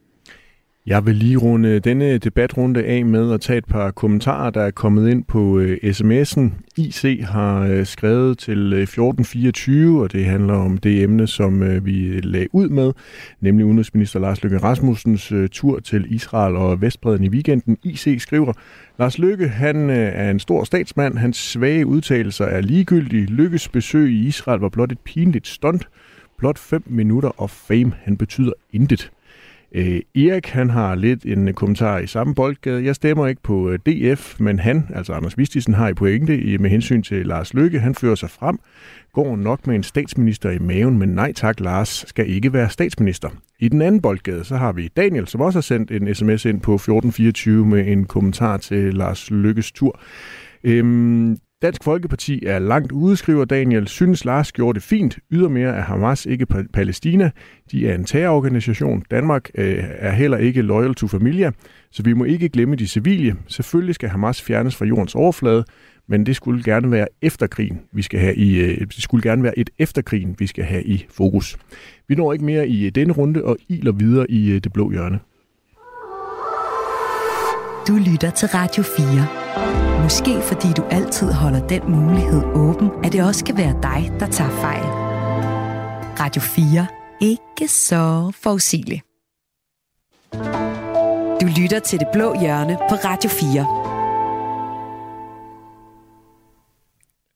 Jeg 0.89 1.07
vil 1.07 1.17
lige 1.17 1.37
runde 1.37 1.81
denne 1.81 2.19
debatrunde 2.19 2.85
af 2.85 3.05
med 3.05 3.33
at 3.33 3.41
tage 3.41 3.59
et 3.59 3.65
par 3.65 3.91
kommentarer, 3.91 4.51
der 4.51 4.63
er 4.63 4.71
kommet 4.71 5.11
ind 5.11 5.25
på 5.25 5.59
øh, 5.59 5.79
sms'en. 5.83 6.51
IC 6.77 7.25
har 7.25 7.61
øh, 7.61 7.87
skrevet 7.87 8.39
til 8.39 8.73
øh, 8.73 8.83
1424, 8.83 10.03
og 10.03 10.13
det 10.13 10.25
handler 10.25 10.55
om 10.55 10.79
det 10.79 11.03
emne, 11.03 11.27
som 11.27 11.63
øh, 11.63 11.87
vi 11.87 12.07
øh, 12.07 12.25
lagde 12.25 12.49
ud 12.53 12.69
med, 12.69 12.93
nemlig 13.41 13.67
udenrigsminister 13.67 14.21
Lars 14.21 14.43
Løkke 14.43 14.59
Rasmussens 14.59 15.33
øh, 15.33 15.49
tur 15.49 15.81
til 15.81 16.15
Israel 16.15 16.57
og 16.57 16.81
Vestbreden 16.81 17.25
i 17.25 17.29
weekenden. 17.29 17.79
IC 17.83 18.17
skriver, 18.19 18.53
Lars 18.99 19.19
Løkke 19.19 19.49
han, 19.49 19.91
øh, 19.91 20.13
er 20.15 20.31
en 20.31 20.39
stor 20.41 20.65
statsmand. 20.65 21.19
Hans 21.19 21.37
svage 21.37 21.87
udtalelser 21.87 22.45
er 22.45 22.61
ligegyldige. 22.61 23.27
Lykkes 23.27 23.69
besøg 23.69 24.11
i 24.11 24.27
Israel 24.27 24.61
var 24.61 24.69
blot 24.69 24.93
et 24.93 24.99
pinligt 24.99 25.47
stunt. 25.47 25.89
Blot 26.39 26.59
5 26.59 26.83
minutter 26.87 27.29
og 27.41 27.51
fame. 27.51 27.93
Han 28.03 28.17
betyder 28.17 28.53
intet. 28.73 29.11
Øh, 29.75 30.01
Erik, 30.15 30.49
han 30.49 30.71
har 30.71 30.95
lidt 30.95 31.25
en 31.25 31.55
kommentar 31.55 31.99
i 31.99 32.07
samme 32.07 32.35
boldgade. 32.35 32.85
Jeg 32.85 32.95
stemmer 32.95 33.27
ikke 33.27 33.43
på 33.43 33.71
øh, 33.71 33.79
DF, 33.79 34.41
men 34.41 34.59
han, 34.59 34.87
altså 34.95 35.13
Anders 35.13 35.39
Vistisen, 35.39 35.75
har 35.75 35.89
i 35.89 35.95
pointe 35.95 36.59
med 36.59 36.71
hensyn 36.71 37.03
til 37.03 37.27
Lars 37.27 37.55
Løkke. 37.55 37.81
Han 37.81 37.95
fører 37.95 38.15
sig 38.15 38.31
frem, 38.31 38.59
går 39.13 39.37
nok 39.37 39.67
med 39.67 39.77
en 39.77 39.83
statsminister 39.83 40.51
i 40.51 40.59
maven, 40.59 40.99
men 40.99 41.09
nej 41.09 41.33
tak, 41.33 41.61
Lars 41.61 42.05
skal 42.09 42.31
ikke 42.31 42.53
være 42.53 42.71
statsminister. 42.71 43.29
I 43.59 43.69
den 43.69 43.83
anden 43.83 44.03
boldgade, 44.03 44.45
så 44.45 44.57
har 44.57 44.73
vi 44.73 44.89
Daniel, 44.97 45.27
som 45.27 45.41
også 45.41 45.57
har 45.57 45.63
sendt 45.63 45.91
en 45.91 46.15
sms 46.15 46.45
ind 46.45 46.61
på 46.61 46.75
1424 46.75 47.67
med 47.67 47.87
en 47.87 48.05
kommentar 48.05 48.57
til 48.57 48.95
Lars 48.95 49.31
Lykkes 49.31 49.73
tur. 49.73 50.01
Øhm, 50.65 51.39
Dansk 51.63 51.85
Folkeparti 51.85 52.45
er 52.47 52.59
langt 52.59 52.93
ude, 52.93 53.17
skriver 53.17 53.45
Daniel. 53.45 53.89
Synes 53.89 54.25
Lars 54.25 54.53
gjorde 54.53 54.75
det 54.75 54.83
fint. 54.83 55.19
Ydermere 55.31 55.77
er 55.77 55.83
Hamas 55.83 56.27
ikke 56.27 56.47
Palæstina. 56.73 57.31
De 57.73 57.89
er 57.89 57.95
en 57.95 58.05
terrororganisation. 58.05 59.03
Danmark 59.11 59.51
øh, 59.55 59.85
er 59.99 60.11
heller 60.11 60.37
ikke 60.37 60.63
loyal 60.63 60.95
to 60.95 61.07
familia, 61.07 61.51
så 61.91 62.03
vi 62.03 62.13
må 62.13 62.25
ikke 62.25 62.49
glemme 62.49 62.77
de 62.77 62.87
civile. 62.87 63.37
Selvfølgelig 63.47 63.95
skal 63.95 64.09
Hamas 64.09 64.43
fjernes 64.43 64.77
fra 64.77 64.85
jordens 64.85 65.15
overflade, 65.15 65.65
men 66.09 66.27
det 66.27 66.37
skulle 66.37 66.63
gerne 66.65 66.91
være 66.91 67.07
efterkrigen, 67.23 67.81
vi 67.93 68.03
skal 68.03 68.21
have 68.21 68.37
i, 68.37 68.59
øh, 68.59 68.81
det 68.81 69.03
skulle 69.03 69.31
gerne 69.31 69.43
være 69.43 69.59
et 69.59 69.71
efterkrigen, 69.79 70.37
vi 70.39 70.47
skal 70.47 70.65
have 70.65 70.85
i 70.85 71.07
fokus. 71.11 71.57
Vi 72.09 72.15
når 72.15 72.33
ikke 72.33 72.45
mere 72.45 72.69
i 72.69 72.87
øh, 72.87 72.93
denne 72.95 73.13
runde 73.13 73.45
og 73.45 73.57
iler 73.69 73.93
videre 73.93 74.31
i 74.31 74.51
øh, 74.51 74.61
det 74.65 74.73
blå 74.73 74.91
hjørne. 74.91 75.19
Du 77.89 78.11
lytter 78.11 78.31
til 78.31 78.49
Radio 78.49 78.83
4. 78.83 79.88
Måske 80.09 80.43
fordi 80.43 80.73
du 80.77 80.85
altid 80.91 81.33
holder 81.33 81.67
den 81.67 81.91
mulighed 81.91 82.45
åben, 82.55 82.91
at 83.05 83.13
det 83.13 83.25
også 83.25 83.45
kan 83.45 83.57
være 83.57 83.75
dig, 83.83 84.13
der 84.21 84.27
tager 84.27 84.51
fejl. 84.51 84.85
Radio 86.21 86.43
4. 86.43 86.87
Ikke 87.21 87.69
så 87.69 88.33
forudsigeligt. 88.43 89.03
Du 91.41 91.47
lytter 91.61 91.81
til 91.87 91.99
det 91.99 92.09
blå 92.13 92.41
hjørne 92.41 92.79
på 92.89 92.95
Radio 92.95 93.31
4. 93.31 93.88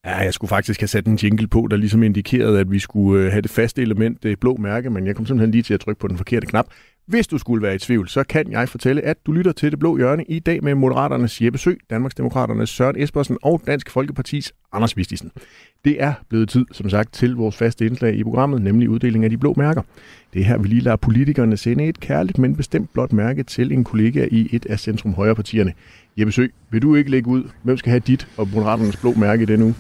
Ja, 0.07 0.17
jeg 0.17 0.35
skulle 0.35 0.49
faktisk 0.49 0.81
have 0.81 0.89
sat 0.89 1.07
en 1.07 1.17
jingle 1.17 1.47
på, 1.47 1.67
der 1.71 1.77
ligesom 1.77 2.03
indikerede, 2.03 2.61
at 2.61 2.71
vi 2.71 2.79
skulle 2.79 3.25
øh, 3.25 3.33
have 3.33 3.43
det 3.43 3.51
faste 3.51 3.83
element, 3.83 4.23
det 4.23 4.41
blå 4.41 4.57
mærke, 4.57 4.91
men 4.91 5.07
jeg 5.07 5.17
kom 5.17 5.27
simpelthen 5.27 5.51
lige 5.51 5.63
til 5.63 5.75
at 5.75 5.81
trykke 5.81 6.01
på 6.01 6.09
den 6.09 6.17
forkerte 6.17 6.47
knap. 6.47 6.67
Hvis 7.07 7.27
du 7.27 7.39
skulle 7.39 7.63
være 7.63 7.75
i 7.75 7.79
tvivl, 7.79 8.09
så 8.09 8.25
kan 8.25 8.53
jeg 8.53 8.69
fortælle, 8.69 9.03
at 9.03 9.27
du 9.27 9.33
lytter 9.33 9.53
til 9.53 9.71
Det 9.71 9.79
Blå 9.79 9.97
Hjørne 9.97 10.25
i 10.25 10.39
dag 10.39 10.65
med 10.65 10.75
Moderaternes 10.75 11.41
Jeppe 11.41 11.59
Sø, 11.59 11.75
Danmarksdemokraternes 11.91 12.71
Søren 12.71 13.03
Espersen 13.03 13.39
og 13.43 13.63
Dansk 13.67 13.91
Folkepartis 13.91 14.53
Anders 14.73 14.97
Vistisen. 14.97 15.31
Det 15.85 16.03
er 16.03 16.13
blevet 16.29 16.49
tid, 16.49 16.67
som 16.73 16.91
sagt, 16.91 17.15
til 17.15 17.35
vores 17.35 17.57
faste 17.57 17.87
indslag 17.87 18.15
i 18.15 18.25
programmet, 18.25 18.63
nemlig 18.63 18.91
uddeling 18.91 19.25
af 19.25 19.31
de 19.31 19.39
blå 19.39 19.55
mærker. 19.57 19.83
Det 20.35 20.41
er 20.41 20.45
her, 20.45 20.59
vi 20.59 20.69
lige 20.69 20.81
lader 20.81 20.97
politikerne 20.97 21.57
sende 21.57 21.85
et 21.85 22.01
kærligt, 22.01 22.39
men 22.39 22.57
bestemt 22.57 22.93
blåt 22.93 23.13
mærke 23.13 23.43
til 23.43 23.73
en 23.73 23.85
kollega 23.85 24.29
i 24.31 24.49
et 24.53 24.67
af 24.67 24.81
Centrum 24.81 25.15
Højre 25.15 25.35
partierne. 25.35 25.73
Jeppe 26.17 26.33
Sø, 26.33 26.47
vil 26.71 26.83
du 26.83 26.95
ikke 26.95 27.11
lægge 27.11 27.29
ud, 27.29 27.45
hvem 27.63 27.77
skal 27.77 27.91
have 27.91 28.01
dit 28.01 28.29
og 28.37 28.49
Moderaternes 28.49 28.97
blå 28.97 29.15
mærke 29.15 29.43
i 29.43 29.47
denne 29.47 29.65
uge? 29.65 29.75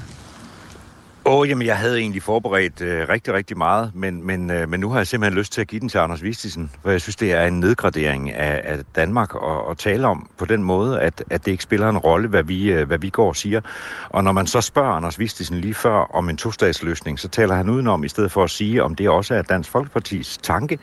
Åh, 1.25 1.38
oh, 1.38 1.49
jamen 1.49 1.66
jeg 1.66 1.77
havde 1.77 1.99
egentlig 1.99 2.23
forberedt 2.23 2.81
øh, 2.81 3.09
rigtig, 3.09 3.35
rigtig 3.35 3.59
meget, 3.59 3.90
men, 3.95 4.27
men, 4.27 4.51
øh, 4.51 4.68
men 4.68 4.81
nu 4.81 4.90
har 4.90 4.99
jeg 4.99 5.07
simpelthen 5.07 5.38
lyst 5.38 5.53
til 5.53 5.61
at 5.61 5.66
give 5.68 5.81
den 5.81 5.88
til 5.88 5.99
Anders 5.99 6.23
Vistisen, 6.23 6.71
for 6.83 6.90
jeg 6.90 7.01
synes, 7.01 7.16
det 7.16 7.33
er 7.33 7.47
en 7.47 7.61
nedgradering 7.61 8.33
af, 8.33 8.61
af 8.64 8.79
Danmark 8.97 9.35
at, 9.35 9.71
at 9.71 9.79
tale 9.79 10.07
om 10.07 10.31
på 10.38 10.45
den 10.45 10.62
måde, 10.62 11.01
at, 11.01 11.25
at 11.31 11.45
det 11.45 11.53
ikke 11.53 11.62
spiller 11.62 11.88
en 11.88 11.99
rolle, 11.99 12.29
hvad 12.29 12.42
vi, 12.42 12.73
øh, 12.73 12.87
hvad 12.87 12.99
vi 12.99 13.11
går 13.11 13.29
og 13.29 13.37
siger. 13.37 13.61
Og 14.09 14.25
når 14.25 14.33
man 14.33 14.47
så 14.47 14.61
spørger 14.61 14.92
Anders 14.92 15.18
Vistisen 15.18 15.59
lige 15.59 15.75
før 15.75 16.14
om 16.14 16.29
en 16.29 16.37
tostatsløsning, 16.37 17.18
så 17.18 17.28
taler 17.28 17.55
han 17.55 17.68
udenom, 17.68 18.05
i 18.05 18.09
stedet 18.09 18.33
for 18.33 18.45
at 18.45 18.51
sige, 18.51 18.83
om 18.83 18.95
det 18.95 19.09
også 19.09 19.35
er 19.35 19.43
Dansk 19.43 19.70
Folkepartis 19.70 20.39
tanke, 20.43 20.78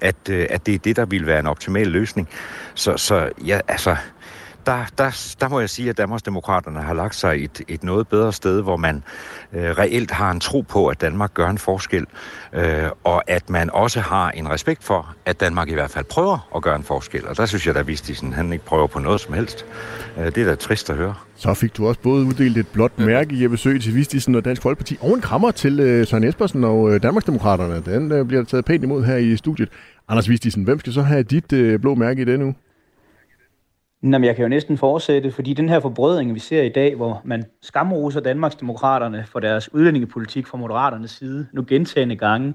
at, 0.00 0.28
øh, 0.30 0.46
at 0.50 0.66
det 0.66 0.74
er 0.74 0.78
det, 0.78 0.96
der 0.96 1.04
vil 1.04 1.26
være 1.26 1.40
en 1.40 1.46
optimal 1.46 1.86
løsning. 1.86 2.28
Så, 2.74 2.96
så 2.96 3.30
ja, 3.46 3.60
altså 3.68 3.96
der, 4.66 4.84
der, 4.98 5.34
der 5.40 5.48
må 5.48 5.60
jeg 5.60 5.70
sige, 5.70 5.90
at 5.90 5.98
Danmarksdemokraterne 5.98 6.80
har 6.80 6.94
lagt 6.94 7.14
sig 7.14 7.44
et, 7.44 7.62
et 7.68 7.84
noget 7.84 8.08
bedre 8.08 8.32
sted, 8.32 8.62
hvor 8.62 8.76
man 8.76 9.02
øh, 9.52 9.70
reelt 9.70 10.10
har 10.10 10.30
en 10.30 10.40
tro 10.40 10.60
på, 10.60 10.86
at 10.86 11.00
Danmark 11.00 11.34
gør 11.34 11.48
en 11.48 11.58
forskel, 11.58 12.06
øh, 12.52 12.84
og 13.04 13.30
at 13.30 13.50
man 13.50 13.70
også 13.70 14.00
har 14.00 14.30
en 14.30 14.50
respekt 14.50 14.84
for, 14.84 15.14
at 15.26 15.40
Danmark 15.40 15.68
i 15.68 15.74
hvert 15.74 15.90
fald 15.90 16.04
prøver 16.04 16.48
at 16.56 16.62
gøre 16.62 16.76
en 16.76 16.82
forskel. 16.82 17.28
Og 17.28 17.36
der 17.36 17.46
synes 17.46 17.66
jeg, 17.66 17.76
at 17.76 17.86
Vistisen, 17.86 18.32
han 18.32 18.52
ikke 18.52 18.64
prøver 18.64 18.86
på 18.86 18.98
noget 18.98 19.20
som 19.20 19.34
helst. 19.34 19.64
Øh, 20.18 20.24
det 20.24 20.38
er 20.38 20.44
da 20.44 20.54
trist 20.54 20.90
at 20.90 20.96
høre. 20.96 21.14
Så 21.36 21.54
fik 21.54 21.76
du 21.76 21.88
også 21.88 22.00
både 22.00 22.24
uddelt 22.24 22.56
et 22.56 22.68
blåt 22.68 22.98
mærke 22.98 23.34
i 23.34 23.48
besøg 23.48 23.82
til 23.82 23.94
Vistisen 23.94 24.34
og 24.34 24.44
Dansk 24.44 24.62
Folkeparti, 24.62 24.98
og 25.00 25.14
en 25.14 25.20
krammer 25.20 25.50
til 25.50 25.80
øh, 25.80 26.06
Søren 26.06 26.24
Espersen 26.24 26.64
og 26.64 26.94
øh, 26.94 27.02
Danmarksdemokraterne. 27.02 27.82
Den 27.84 28.12
øh, 28.12 28.24
bliver 28.24 28.44
taget 28.44 28.64
pænt 28.64 28.84
imod 28.84 29.04
her 29.04 29.16
i 29.16 29.36
studiet. 29.36 29.68
Anders 30.08 30.28
Vistisen, 30.28 30.64
hvem 30.64 30.78
skal 30.78 30.92
så 30.92 31.02
have 31.02 31.22
dit 31.22 31.52
øh, 31.52 31.80
blå 31.80 31.94
mærke 31.94 32.22
i 32.22 32.24
det 32.24 32.54
nu? 34.02 34.14
Jamen, 34.14 34.26
jeg 34.26 34.36
kan 34.36 34.42
jo 34.42 34.48
næsten 34.48 34.78
fortsætte, 34.78 35.30
fordi 35.30 35.54
den 35.54 35.68
her 35.68 35.80
forbrødring, 35.80 36.34
vi 36.34 36.38
ser 36.38 36.62
i 36.62 36.68
dag, 36.68 36.94
hvor 36.94 37.20
man 37.24 37.44
skamroser 37.62 38.20
Danmarksdemokraterne 38.20 39.24
for 39.28 39.40
deres 39.40 39.74
udlændingepolitik 39.74 40.46
fra 40.46 40.58
Moderaternes 40.58 41.10
side, 41.10 41.46
nu 41.52 41.64
gentagende 41.68 42.16
gange, 42.16 42.54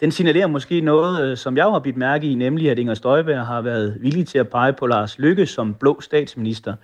den 0.00 0.10
signalerer 0.10 0.46
måske 0.46 0.80
noget, 0.80 1.30
øh, 1.30 1.36
som 1.36 1.56
jeg 1.56 1.64
har 1.64 1.78
bidt 1.78 1.96
mærke 1.96 2.30
i, 2.30 2.34
nemlig 2.34 2.70
at 2.70 2.78
Inger 2.78 2.94
Støjberg 2.94 3.46
har 3.46 3.60
været 3.60 3.96
villig 4.00 4.26
til 4.26 4.38
at 4.38 4.48
pege 4.48 4.72
på 4.72 4.86
Lars 4.86 5.18
Lykke 5.18 5.46
som 5.46 5.74
blå 5.74 6.00
statsminister. 6.00 6.74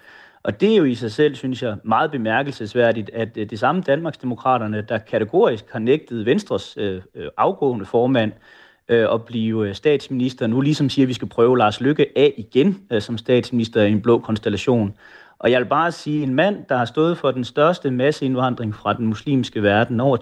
Og 0.42 0.60
det 0.60 0.72
er 0.72 0.76
jo 0.76 0.84
i 0.84 0.94
sig 0.94 1.12
selv, 1.12 1.34
synes 1.34 1.62
jeg, 1.62 1.76
meget 1.84 2.10
bemærkelsesværdigt, 2.10 3.10
at 3.10 3.36
øh, 3.36 3.50
det 3.50 3.58
samme 3.58 3.82
Danmarksdemokraterne, 3.82 4.82
der 4.88 4.98
kategorisk 4.98 5.64
har 5.72 5.78
nægtet 5.78 6.26
Venstres 6.26 6.76
øh, 6.76 7.02
øh 7.14 7.28
afgående 7.36 7.84
formand, 7.84 8.32
øh, 8.32 8.63
Øh, 8.88 9.14
at 9.14 9.24
blive 9.24 9.68
øh, 9.68 9.74
statsminister. 9.74 10.46
Nu 10.46 10.60
ligesom 10.60 10.90
siger, 10.90 11.04
at 11.04 11.08
vi 11.08 11.14
skal 11.14 11.28
prøve 11.28 11.58
Lars 11.58 11.80
Lykke 11.80 12.06
af 12.16 12.34
igen 12.36 12.80
øh, 12.92 13.02
som 13.02 13.18
statsminister 13.18 13.82
i 13.82 13.90
en 13.90 14.02
blå 14.02 14.18
konstellation. 14.18 14.94
Og 15.38 15.50
jeg 15.50 15.60
vil 15.60 15.66
bare 15.66 15.92
sige, 15.92 16.22
en 16.22 16.34
mand, 16.34 16.64
der 16.68 16.76
har 16.76 16.84
stået 16.84 17.18
for 17.18 17.30
den 17.30 17.44
største 17.44 17.90
masseindvandring 17.90 18.74
fra 18.74 18.92
den 18.92 19.06
muslimske 19.06 19.62
verden, 19.62 20.00
over 20.00 20.16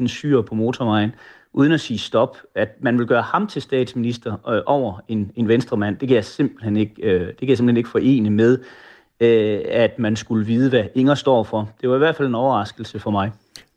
20.000 0.00 0.06
syre 0.06 0.42
på 0.42 0.54
motorvejen, 0.54 1.14
uden 1.52 1.72
at 1.72 1.80
sige 1.80 1.98
stop, 1.98 2.36
at 2.54 2.68
man 2.80 2.98
vil 2.98 3.06
gøre 3.06 3.22
ham 3.22 3.46
til 3.46 3.62
statsminister 3.62 4.48
øh, 4.48 4.62
over 4.66 5.00
en, 5.08 5.32
en 5.36 5.48
venstremand, 5.48 5.96
det 5.96 6.08
kan 6.08 6.14
jeg 6.14 6.24
simpelthen 6.24 6.76
ikke, 6.76 7.02
øh, 7.02 7.26
det 7.26 7.38
kan 7.38 7.48
jeg 7.48 7.56
simpelthen 7.56 7.76
ikke 7.76 7.88
forene 7.88 8.30
med, 8.30 8.58
øh, 9.20 9.60
at 9.66 9.98
man 9.98 10.16
skulle 10.16 10.46
vide, 10.46 10.70
hvad 10.70 10.84
Inger 10.94 11.14
står 11.14 11.42
for. 11.42 11.70
Det 11.80 11.88
var 11.88 11.94
i 11.94 11.98
hvert 11.98 12.16
fald 12.16 12.28
en 12.28 12.34
overraskelse 12.34 12.98
for 12.98 13.10
mig. 13.10 13.32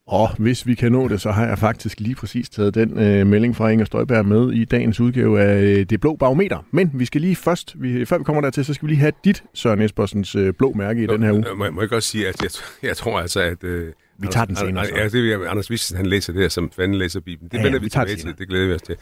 Og 0.07 0.35
hvis 0.37 0.67
vi 0.67 0.73
kan 0.73 0.91
nå 0.91 1.07
det, 1.07 1.21
så 1.21 1.31
har 1.31 1.47
jeg 1.47 1.59
faktisk 1.59 1.99
lige 1.99 2.15
præcis 2.15 2.49
taget 2.49 2.75
den 2.75 2.99
øh, 2.99 3.27
melding 3.27 3.55
fra 3.55 3.69
Inger 3.69 3.85
Støjberg 3.85 4.25
med 4.25 4.51
i 4.51 4.65
dagens 4.65 4.99
udgave 4.99 5.41
af 5.41 5.61
øh, 5.61 5.85
Det 5.89 6.01
Blå 6.01 6.15
Barometer. 6.15 6.65
Men 6.71 6.91
vi 6.93 7.05
skal 7.05 7.21
lige 7.21 7.35
først, 7.35 7.75
vi, 7.81 8.05
før 8.05 8.17
vi 8.17 8.23
kommer 8.23 8.41
dertil, 8.41 8.65
så 8.65 8.73
skal 8.73 8.85
vi 8.85 8.91
lige 8.91 8.99
have 8.99 9.11
dit, 9.23 9.43
Søren 9.53 9.81
Espersens 9.81 10.35
øh, 10.35 10.53
blå 10.53 10.73
mærke 10.73 11.03
i 11.03 11.05
Nå, 11.05 11.13
den 11.13 11.23
her 11.23 11.31
uge. 11.31 11.45
Må, 11.55 11.71
må 11.71 11.81
jeg 11.81 11.89
godt 11.89 12.03
sige, 12.03 12.27
at 12.27 12.43
jeg, 12.43 12.49
jeg 12.83 12.97
tror 12.97 13.19
altså, 13.19 13.39
at... 13.39 13.63
Øh, 13.63 13.91
vi 14.19 14.27
tager 14.27 14.45
den 14.45 14.55
senere. 14.55 14.85
Så. 14.85 14.95
Ja, 14.95 15.09
det 15.09 15.33
er 15.33 15.49
Anders 15.49 15.69
Vissens, 15.69 15.97
han 15.97 16.05
læser 16.05 16.33
det 16.33 16.41
her, 16.41 16.49
som 16.49 16.71
fanden 16.75 16.97
læser 16.97 17.19
Bibelen. 17.19 17.49
Det 17.51 17.57
ja, 17.57 17.63
vender 17.63 17.79
vi, 17.79 17.83
vi 17.83 17.89
tilbage 17.89 18.15
til. 18.15 18.33
Det 18.37 18.47
glæder 18.47 18.67
vi 18.67 18.73
os 18.73 18.81
til. 18.81 18.95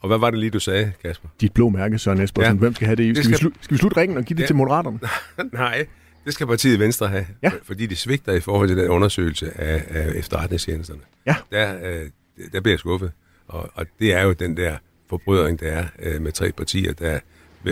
Og 0.00 0.08
hvad 0.08 0.18
var 0.18 0.30
det 0.30 0.38
lige, 0.38 0.50
du 0.50 0.60
sagde, 0.60 0.92
Kasper? 1.04 1.28
Dit 1.40 1.52
blå 1.52 1.68
mærke, 1.68 1.98
Søren 1.98 2.20
Espersen. 2.20 2.52
Ja. 2.54 2.58
Hvem 2.58 2.74
skal 2.74 2.86
have 2.86 2.96
det 2.96 3.04
i? 3.04 3.14
Skal, 3.14 3.24
skal... 3.24 3.48
Vi, 3.48 3.54
slu- 3.54 3.58
skal 3.60 3.74
vi 3.74 3.78
slutte 3.78 3.96
ringen 4.00 4.18
og 4.18 4.24
give 4.24 4.36
det 4.36 4.42
ja. 4.42 4.46
til 4.46 4.56
Moderaterne? 4.56 4.98
Nej, 5.52 5.86
det 6.24 6.34
skal 6.34 6.46
partiet 6.46 6.78
Venstre 6.78 7.08
have, 7.08 7.26
ja. 7.42 7.50
fordi 7.62 7.86
de 7.86 7.96
svigter 7.96 8.32
i 8.32 8.40
forhold 8.40 8.68
til 8.68 8.76
den 8.76 8.88
undersøgelse 8.88 9.60
af, 9.60 9.84
af 9.88 10.12
efterretningstjenesterne. 10.14 11.00
Ja. 11.26 11.36
Der, 11.52 11.76
øh, 11.82 12.10
der 12.52 12.60
bliver 12.60 12.72
jeg 12.72 12.78
skuffet. 12.78 13.12
Og, 13.48 13.70
og 13.74 13.86
det 13.98 14.14
er 14.14 14.22
jo 14.22 14.32
den 14.32 14.56
der 14.56 14.76
forbrydning, 15.08 15.60
der 15.60 15.66
er 15.66 15.86
øh, 15.98 16.22
med 16.22 16.32
tre 16.32 16.52
partier, 16.52 16.92
der 16.92 17.20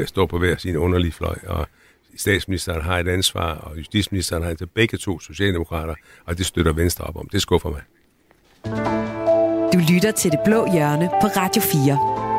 står 0.07 0.27
på 0.27 0.39
hver 0.39 0.57
sin 0.57 0.77
underlige 0.77 1.13
fløj. 1.13 1.37
Og 1.47 1.69
statsministeren 2.17 2.83
har 2.83 2.99
et 2.99 3.09
ansvar, 3.09 3.55
og 3.55 3.79
justitsministeren 3.79 4.43
har 4.43 4.51
et 4.51 4.71
begge 4.75 4.99
to 4.99 5.21
socialdemokrater, 5.21 5.95
og 6.25 6.39
det 6.39 6.47
støtter 6.47 6.73
Venstre 6.73 7.05
op 7.05 7.17
om. 7.17 7.29
Det 7.29 7.43
skuffer 7.43 7.71
mig. 7.71 7.83
Du 9.73 9.79
lytter 9.93 10.11
til 10.11 10.31
Det 10.31 10.41
Blå 10.45 10.73
Hjørne 10.73 11.09
på 11.23 11.27
Radio 11.27 11.63
4. 11.63 12.32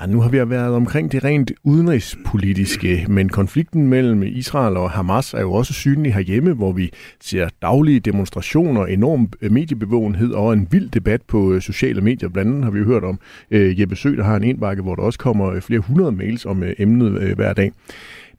Ja, 0.00 0.06
nu 0.06 0.20
har 0.20 0.28
vi 0.28 0.50
været 0.50 0.74
omkring 0.74 1.12
det 1.12 1.24
rent 1.24 1.52
udenrigspolitiske, 1.64 3.06
men 3.08 3.28
konflikten 3.28 3.88
mellem 3.88 4.22
Israel 4.22 4.76
og 4.76 4.90
Hamas 4.90 5.34
er 5.34 5.40
jo 5.40 5.52
også 5.52 5.72
synlig 5.72 6.14
herhjemme, 6.14 6.52
hvor 6.52 6.72
vi 6.72 6.90
ser 7.20 7.48
daglige 7.62 8.00
demonstrationer, 8.00 8.86
enorm 8.86 9.28
øh, 9.40 9.52
mediebevågenhed 9.52 10.32
og 10.32 10.52
en 10.52 10.68
vild 10.70 10.90
debat 10.90 11.22
på 11.22 11.52
øh, 11.52 11.62
sociale 11.62 12.00
medier. 12.00 12.28
Blandt 12.28 12.50
andet 12.50 12.64
har 12.64 12.70
vi 12.70 12.78
jo 12.78 12.84
hørt 12.84 13.04
om 13.04 13.18
øh, 13.50 13.80
Jeppe 13.80 13.96
Sø, 13.96 14.16
der 14.16 14.24
har 14.24 14.36
en 14.36 14.44
indbakke, 14.44 14.82
hvor 14.82 14.94
der 14.94 15.02
også 15.02 15.18
kommer 15.18 15.60
flere 15.60 15.80
hundrede 15.80 16.12
mails 16.12 16.46
om 16.46 16.62
emnet 16.78 17.34
hver 17.34 17.52
dag. 17.52 17.72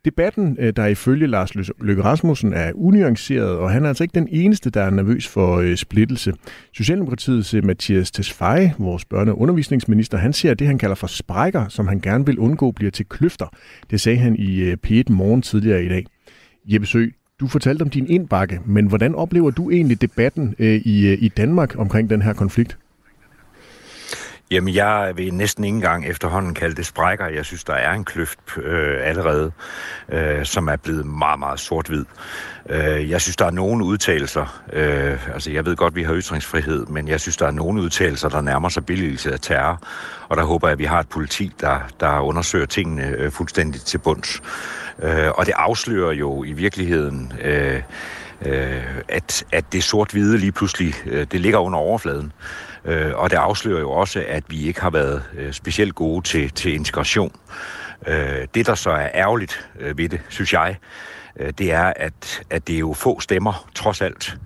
Debatten, 0.06 0.58
øh, 0.60 0.74
der 0.76 0.86
ifølge 0.86 1.28
Lars 1.28 1.56
Løkke 1.82 2.04
Rasmussen 2.04 2.54
er 2.54 2.72
unuanceret, 2.76 3.50
og 3.58 3.72
han 3.72 3.84
er 3.84 3.88
altså 3.88 4.04
ikke 4.04 4.16
den 4.16 4.28
eneste, 4.32 4.70
der 4.70 4.82
er 4.82 4.90
nervøs 4.90 5.28
for 5.28 5.58
øh, 5.58 5.76
splittelse. 5.76 6.34
Socialdemokratiets 6.74 7.54
øh, 7.54 7.66
Mathias 7.66 8.12
Tesfaye, 8.12 8.74
vores 8.80 9.06
børne- 9.14 9.30
og 9.30 9.40
undervisningsminister, 9.40 10.18
han 10.18 10.34
ser 10.34 10.54
det, 10.54 10.68
han 10.68 10.78
kalder 10.78 10.96
for 10.96 11.08
sprækker, 11.08 11.68
som 11.68 11.88
han 11.88 12.00
gerne 12.00 12.26
vil 12.26 12.40
undgå 12.40 12.72
bliver 12.72 12.92
til 12.92 13.06
kløfter. 13.06 13.48
Det 13.92 14.02
sagde 14.02 14.18
han 14.18 14.36
i 14.36 14.74
P1 14.74 15.04
Morgen 15.10 15.42
tidligere 15.42 15.86
i 15.86 15.90
dag. 15.90 16.06
Jeppe 16.66 16.88
Sø, 16.88 17.08
du 17.40 17.48
fortalte 17.48 17.82
om 17.82 17.90
din 17.90 18.08
indbakke, 18.10 18.60
men 18.66 18.88
hvordan 18.88 19.16
oplever 19.16 19.52
du 19.52 19.70
egentlig 19.70 20.02
debatten 20.02 20.56
i, 20.60 21.14
i 21.14 21.28
Danmark 21.28 21.80
omkring 21.80 22.10
den 22.10 22.22
her 22.22 22.34
konflikt? 22.34 22.78
Jamen, 24.52 24.74
jeg 24.74 25.14
vil 25.16 25.34
næsten 25.34 25.64
ikke 25.64 25.76
engang 25.76 26.06
efterhånden 26.06 26.54
kalde 26.54 26.76
det 26.76 26.86
sprækker. 26.86 27.28
Jeg 27.28 27.46
synes, 27.46 27.64
der 27.64 27.74
er 27.74 27.94
en 27.94 28.06
kløft 28.06 28.40
øh, 28.58 28.98
allerede, 29.02 29.52
øh, 30.10 30.46
som 30.46 30.68
er 30.68 30.76
blevet 30.76 31.06
meget, 31.06 31.40
meget 31.40 31.60
sort-hvid. 31.60 32.06
Øh, 32.70 33.10
jeg 33.10 33.22
synes, 33.22 33.36
der 33.36 33.46
er 33.46 33.52
nogle 33.52 33.86
udtalelser, 33.86 34.62
øh, 34.74 35.34
altså 35.34 35.52
jeg 35.52 35.66
ved 35.66 35.76
godt, 35.76 35.96
vi 35.96 36.04
har 36.04 36.16
ytringsfrihed, 36.16 36.86
men 36.86 37.08
jeg 37.08 37.20
synes, 37.20 37.38
der 37.38 37.48
er 37.48 37.52
nogle 37.52 37.82
udtalelser, 37.82 38.30
der 38.30 38.42
nærmer 38.42 38.70
sig 38.70 38.86
billigelse 38.86 39.34
af 39.34 39.40
terror, 39.40 39.82
og 40.30 40.38
der 40.38 40.44
håber 40.44 40.68
jeg, 40.68 40.74
at 40.74 40.80
vi 40.80 40.86
har 40.86 41.00
et 41.00 41.10
politi, 41.10 41.52
der, 41.60 41.80
der 42.00 42.20
undersøger 42.20 42.66
tingene 42.66 43.08
øh, 43.08 43.32
fuldstændig 43.32 43.82
til 43.82 43.98
bunds. 43.98 44.42
Øh, 45.04 45.32
og 45.36 45.46
det 45.46 45.54
afslører 45.58 46.12
jo 46.12 46.44
i 46.44 46.52
virkeligheden... 46.52 47.34
Øh, 47.42 47.82
øh, 48.46 48.84
at, 49.10 49.44
at 49.52 49.74
det 49.74 49.84
sort-hvide 49.84 50.38
lige 50.38 50.52
pludselig, 50.52 50.94
øh, 51.06 51.28
det 51.32 51.40
ligger 51.42 51.60
under 51.60 51.80
overfladen. 51.80 52.32
Øh, 52.86 53.12
og 53.16 53.30
det 53.30 53.38
afslører 53.38 53.80
jo 53.80 53.92
også, 53.92 54.24
at 54.28 54.44
vi 54.48 54.68
ikke 54.68 54.82
har 54.82 54.90
været 54.90 55.24
øh, 55.38 55.54
specielt 55.54 55.96
gode 55.96 56.28
til, 56.28 56.50
til 56.50 56.74
integration. 56.74 57.36
Øh, 58.08 58.48
det, 58.56 58.66
der 58.66 58.76
så 58.76 58.90
er 58.90 59.10
ærgerligt 59.14 59.70
øh, 59.80 59.98
ved 59.98 60.10
det, 60.10 60.22
synes 60.30 60.54
jeg, 60.54 60.78
øh, 61.40 61.54
det 61.58 61.72
er, 61.72 61.94
at, 61.96 62.44
at 62.50 62.68
det 62.68 62.76
er 62.76 62.80
jo 62.80 62.94
få 62.94 63.20
stemmer, 63.20 63.70
trods 63.76 64.02
alt. 64.02 64.38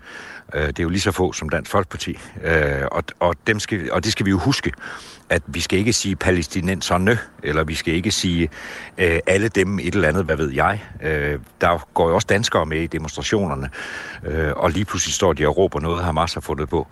Øh, 0.54 0.68
det 0.68 0.80
er 0.80 0.84
jo 0.84 0.90
lige 0.90 1.02
så 1.02 1.12
få 1.12 1.34
som 1.34 1.50
Dansk 1.50 1.72
Folkeparti. 1.72 2.20
Øh, 2.44 2.82
og, 2.92 3.04
og, 3.20 3.36
dem 3.48 3.60
skal, 3.60 3.92
og 3.92 4.04
det 4.04 4.12
skal 4.12 4.26
vi 4.26 4.32
jo 4.32 4.38
huske 4.38 4.72
at 5.30 5.42
vi 5.48 5.60
skal 5.60 5.80
ikke 5.80 5.94
sige 5.94 6.16
palæstinenserne, 6.16 7.20
eller 7.44 7.64
vi 7.64 7.76
skal 7.76 7.94
ikke 7.94 8.12
sige 8.12 8.50
øh, 8.98 9.20
alle 9.28 9.48
dem 9.48 9.80
et 9.80 9.96
eller 9.96 10.08
andet, 10.08 10.26
hvad 10.26 10.36
ved 10.36 10.52
jeg. 10.52 10.84
Øh, 11.04 11.40
der 11.62 11.88
går 11.94 12.10
jo 12.10 12.16
også 12.16 12.28
danskere 12.30 12.66
med 12.66 12.82
i 12.82 12.88
demonstrationerne, 12.88 13.70
øh, 14.26 14.52
og 14.56 14.72
lige 14.72 14.86
pludselig 14.86 15.14
står 15.14 15.34
de 15.34 15.48
og 15.48 15.58
råber 15.58 15.80
noget, 15.80 16.04
Hamas 16.04 16.34
har 16.34 16.42
fundet 16.42 16.70
på. 16.70 16.88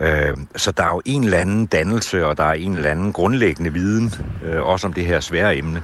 Øh, 0.00 0.36
så 0.56 0.72
der 0.72 0.82
er 0.82 0.88
jo 0.88 1.02
en 1.04 1.24
eller 1.24 1.38
anden 1.38 1.66
dannelse, 1.66 2.26
og 2.26 2.36
der 2.36 2.44
er 2.44 2.52
en 2.52 2.76
eller 2.76 2.90
anden 2.90 3.12
grundlæggende 3.12 3.72
viden, 3.72 4.14
øh, 4.44 4.62
også 4.62 4.86
om 4.86 4.92
det 4.92 5.06
her 5.06 5.20
svære 5.20 5.56
emne, 5.56 5.82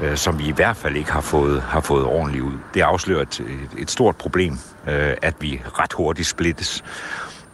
øh, 0.00 0.16
som 0.16 0.38
vi 0.38 0.48
i 0.48 0.52
hvert 0.52 0.76
fald 0.76 0.96
ikke 0.96 1.12
har 1.12 1.20
fået, 1.20 1.62
har 1.62 1.80
fået 1.80 2.04
ordentligt 2.04 2.44
ud. 2.44 2.54
Det 2.74 2.80
afslører 2.80 3.22
et, 3.22 3.42
et 3.78 3.90
stort 3.90 4.16
problem, 4.16 4.52
øh, 4.88 5.14
at 5.22 5.34
vi 5.40 5.62
ret 5.78 5.92
hurtigt 5.92 6.28
splittes. 6.28 6.84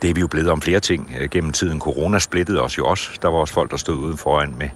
Det 0.03 0.11
er 0.11 0.15
vi 0.15 0.21
jo 0.21 0.27
blevet 0.27 0.51
om 0.51 0.63
flere 0.63 0.81
ting 0.81 1.13
øh, 1.21 1.29
gennem 1.31 1.53
tiden. 1.53 1.81
Corona 1.81 2.19
splittede 2.19 2.63
os 2.63 2.79
jo 2.79 2.87
også. 2.87 3.11
Der 3.23 3.29
var 3.29 3.39
også 3.39 3.55
folk, 3.55 3.71
der 3.71 3.77
stod 3.77 3.97
uden 3.97 4.19
foran 4.19 4.55
med, 4.59 4.69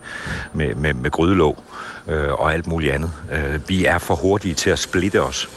med, 0.55 0.75
med, 0.75 0.95
med 0.95 1.11
grydelåg 1.11 1.65
øh, 2.09 2.33
og 2.33 2.53
alt 2.55 2.67
muligt 2.67 2.93
andet. 2.93 3.13
Øh, 3.33 3.69
vi 3.69 3.85
er 3.85 3.99
for 3.99 4.15
hurtige 4.15 4.55
til 4.55 4.71
at 4.71 4.79
splitte 4.79 5.23
os. 5.23 5.49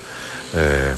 Øh, 0.56 0.98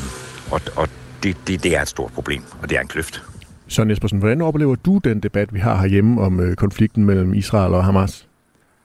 og 0.51 0.61
og 0.75 0.89
det, 1.23 1.37
det, 1.47 1.63
det 1.63 1.77
er 1.77 1.81
et 1.81 1.87
stort 1.87 2.11
problem, 2.11 2.43
og 2.61 2.69
det 2.69 2.77
er 2.77 2.81
en 2.81 2.87
kløft. 2.87 3.23
Søren 3.67 3.91
Espersen, 3.91 4.19
hvordan 4.19 4.41
oplever 4.41 4.75
du 4.75 4.97
den 4.97 5.19
debat, 5.19 5.53
vi 5.53 5.59
har 5.59 5.81
herhjemme 5.81 6.21
om 6.21 6.39
øh, 6.39 6.55
konflikten 6.55 7.05
mellem 7.05 7.33
Israel 7.33 7.73
og 7.73 7.85
Hamas? 7.85 8.27